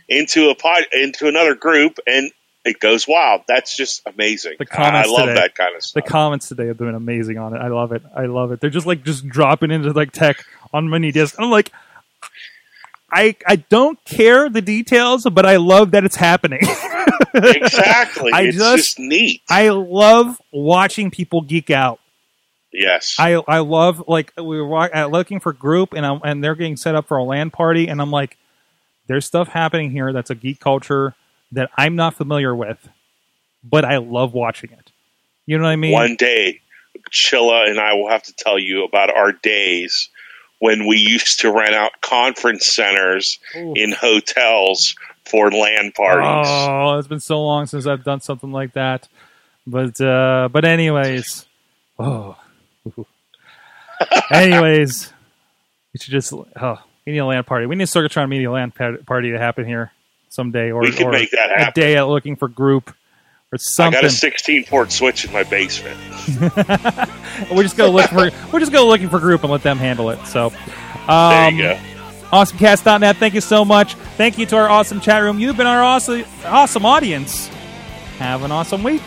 into 0.08 0.50
a 0.50 0.54
pod 0.54 0.84
into 0.92 1.28
another 1.28 1.54
group, 1.54 1.98
and 2.06 2.30
it 2.64 2.80
goes 2.80 3.06
wild. 3.06 3.42
That's 3.46 3.76
just 3.76 4.02
amazing. 4.06 4.54
The 4.58 4.66
comments 4.66 5.08
I 5.08 5.12
love 5.12 5.28
today- 5.28 5.40
that 5.40 5.54
kind 5.54 5.76
of 5.76 5.82
stuff. 5.82 6.04
the 6.04 6.10
comments 6.10 6.48
today 6.48 6.66
have 6.66 6.78
been 6.78 6.94
amazing 6.94 7.38
on 7.38 7.54
it. 7.54 7.58
I 7.58 7.68
love 7.68 7.92
it. 7.92 8.02
I 8.14 8.26
love 8.26 8.50
it. 8.50 8.60
They're 8.60 8.70
just 8.70 8.86
like 8.86 9.04
just 9.04 9.28
dropping 9.28 9.70
into 9.70 9.92
like 9.92 10.10
tech 10.10 10.44
on 10.72 10.88
mini 10.88 11.12
disc. 11.12 11.36
I'm 11.38 11.50
like, 11.50 11.70
I 13.16 13.36
I 13.46 13.56
don't 13.56 14.02
care 14.04 14.48
the 14.50 14.60
details, 14.60 15.24
but 15.24 15.46
I 15.46 15.56
love 15.56 15.92
that 15.92 16.04
it's 16.04 16.16
happening. 16.16 16.60
exactly, 17.34 18.32
I 18.32 18.42
it's 18.42 18.56
just- 18.56 18.76
just 18.76 18.98
neat. 18.98 19.42
I 19.48 19.70
love 19.70 20.40
watching 20.52 21.10
people 21.10 21.40
geek 21.42 21.70
out. 21.70 21.98
yes, 22.72 23.16
I 23.18 23.34
I 23.48 23.60
love 23.60 24.04
like 24.06 24.32
we 24.36 24.60
were 24.60 25.06
looking 25.08 25.40
for 25.40 25.52
group 25.52 25.92
and 25.94 26.04
I'm, 26.04 26.20
and 26.24 26.44
they're 26.44 26.54
getting 26.54 26.76
set 26.76 26.94
up 26.94 27.08
for 27.08 27.16
a 27.16 27.24
LAN 27.24 27.50
party 27.50 27.88
and 27.88 28.00
I'm 28.00 28.10
like, 28.10 28.36
there's 29.06 29.24
stuff 29.24 29.48
happening 29.48 29.90
here 29.90 30.12
that's 30.12 30.30
a 30.30 30.34
geek 30.34 30.60
culture 30.60 31.14
that 31.52 31.70
I'm 31.76 31.96
not 31.96 32.14
familiar 32.14 32.54
with, 32.54 32.88
but 33.64 33.84
I 33.84 33.96
love 33.98 34.34
watching 34.34 34.72
it. 34.72 34.90
You 35.46 35.58
know 35.58 35.64
what 35.64 35.70
I 35.70 35.76
mean? 35.76 35.92
one 35.92 36.16
day, 36.16 36.60
Chilla 37.10 37.70
and 37.70 37.78
I 37.78 37.94
will 37.94 38.10
have 38.10 38.24
to 38.24 38.32
tell 38.34 38.58
you 38.58 38.84
about 38.84 39.10
our 39.14 39.30
days 39.32 40.10
when 40.58 40.86
we 40.86 40.96
used 40.96 41.40
to 41.40 41.52
rent 41.52 41.74
out 41.74 42.00
conference 42.00 42.74
centers 42.74 43.38
Ooh. 43.56 43.74
in 43.76 43.92
hotels 43.92 44.94
for 45.24 45.50
LAN 45.50 45.92
parties. 45.92 46.48
Oh, 46.48 46.98
it's 46.98 47.08
been 47.08 47.20
so 47.20 47.42
long 47.42 47.66
since 47.66 47.86
I've 47.86 48.04
done 48.04 48.20
something 48.20 48.52
like 48.52 48.74
that. 48.74 49.08
But 49.66 50.00
uh 50.00 50.48
but 50.52 50.64
anyways. 50.64 51.46
Oh. 51.98 52.36
anyways, 54.30 55.12
we 55.92 55.98
should 55.98 56.12
just 56.12 56.32
oh, 56.32 56.78
we 57.04 57.12
need 57.12 57.18
a 57.18 57.26
LAN 57.26 57.44
party. 57.44 57.66
We 57.66 57.76
need 57.76 57.84
a 57.84 57.86
Sorgatron 57.86 58.28
Media 58.28 58.50
LAN 58.50 58.70
party 58.70 59.32
to 59.32 59.38
happen 59.38 59.66
here 59.66 59.92
someday 60.28 60.70
or, 60.70 60.82
We 60.82 60.92
could 60.92 61.06
or 61.06 61.12
make 61.12 61.30
that 61.32 61.50
happen. 61.50 61.68
a 61.68 61.72
day 61.72 61.96
at 61.96 62.08
looking 62.08 62.36
for 62.36 62.48
group 62.48 62.94
or 63.56 63.82
I 63.82 63.90
got 63.90 64.04
a 64.04 64.10
16 64.10 64.64
port 64.64 64.92
switch 64.92 65.24
in 65.24 65.32
my 65.32 65.42
basement. 65.44 65.98
we're 67.50 67.62
just 67.62 67.76
gonna 67.76 67.92
look 67.92 68.10
for 68.10 68.30
we're 68.52 68.60
just 68.60 68.72
gonna 68.72 68.86
looking 68.86 69.08
for 69.08 69.18
group 69.18 69.42
and 69.42 69.52
let 69.52 69.62
them 69.62 69.78
handle 69.78 70.10
it. 70.10 70.24
So 70.26 70.48
There 70.48 71.48
um, 71.48 71.54
you 71.56 71.62
go. 71.62 71.78
awesomecast.net. 72.32 73.16
Thank 73.16 73.34
you 73.34 73.40
so 73.40 73.64
much. 73.64 73.94
Thank 74.16 74.38
you 74.38 74.46
to 74.46 74.56
our 74.56 74.68
awesome 74.68 75.00
chat 75.00 75.22
room. 75.22 75.38
You've 75.38 75.56
been 75.56 75.66
our 75.66 75.82
awesome, 75.82 76.24
awesome 76.44 76.84
audience. 76.84 77.48
Have 78.18 78.42
an 78.42 78.50
awesome 78.52 78.82
week. 78.82 79.02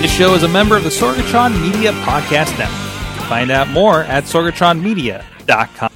This 0.00 0.14
show 0.14 0.34
is 0.34 0.42
a 0.42 0.48
member 0.48 0.76
of 0.76 0.84
the 0.84 0.90
Sorgatron 0.90 1.60
Media 1.60 1.90
Podcast 1.92 2.56
Network. 2.58 3.26
Find 3.28 3.50
out 3.50 3.68
more 3.68 4.02
at 4.04 4.24
sorgatronmedia.com. 4.24 5.90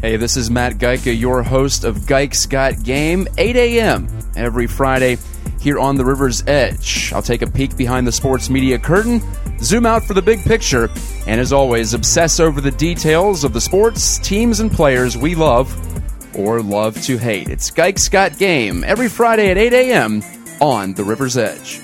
Hey, 0.00 0.16
this 0.16 0.36
is 0.36 0.50
Matt 0.50 0.74
Geika, 0.74 1.18
your 1.18 1.42
host 1.42 1.84
of 1.84 2.06
Geik's 2.06 2.46
Got 2.46 2.82
Game, 2.84 3.26
8 3.36 3.56
a.m. 3.56 4.08
every 4.36 4.66
Friday 4.68 5.18
here 5.60 5.78
on 5.78 5.96
the 5.96 6.04
River's 6.04 6.46
Edge. 6.46 7.12
I'll 7.12 7.20
take 7.22 7.42
a 7.42 7.50
peek 7.50 7.76
behind 7.76 8.06
the 8.06 8.12
sports 8.12 8.48
media 8.48 8.78
curtain, 8.78 9.20
zoom 9.60 9.84
out 9.84 10.04
for 10.04 10.14
the 10.14 10.22
big 10.22 10.40
picture, 10.44 10.88
and 11.26 11.40
as 11.40 11.52
always, 11.52 11.94
obsess 11.94 12.38
over 12.38 12.60
the 12.60 12.70
details 12.70 13.42
of 13.42 13.52
the 13.52 13.60
sports, 13.60 14.18
teams, 14.18 14.60
and 14.60 14.70
players 14.70 15.16
we 15.16 15.34
love 15.34 15.74
or 16.38 16.62
love 16.62 17.00
to 17.02 17.16
hate. 17.18 17.48
It's 17.48 17.70
Geik's 17.70 18.08
Got 18.08 18.38
Game 18.38 18.84
every 18.84 19.08
Friday 19.08 19.50
at 19.50 19.58
8 19.58 19.72
a.m. 19.72 20.22
on 20.60 20.94
the 20.94 21.02
River's 21.04 21.36
Edge. 21.36 21.80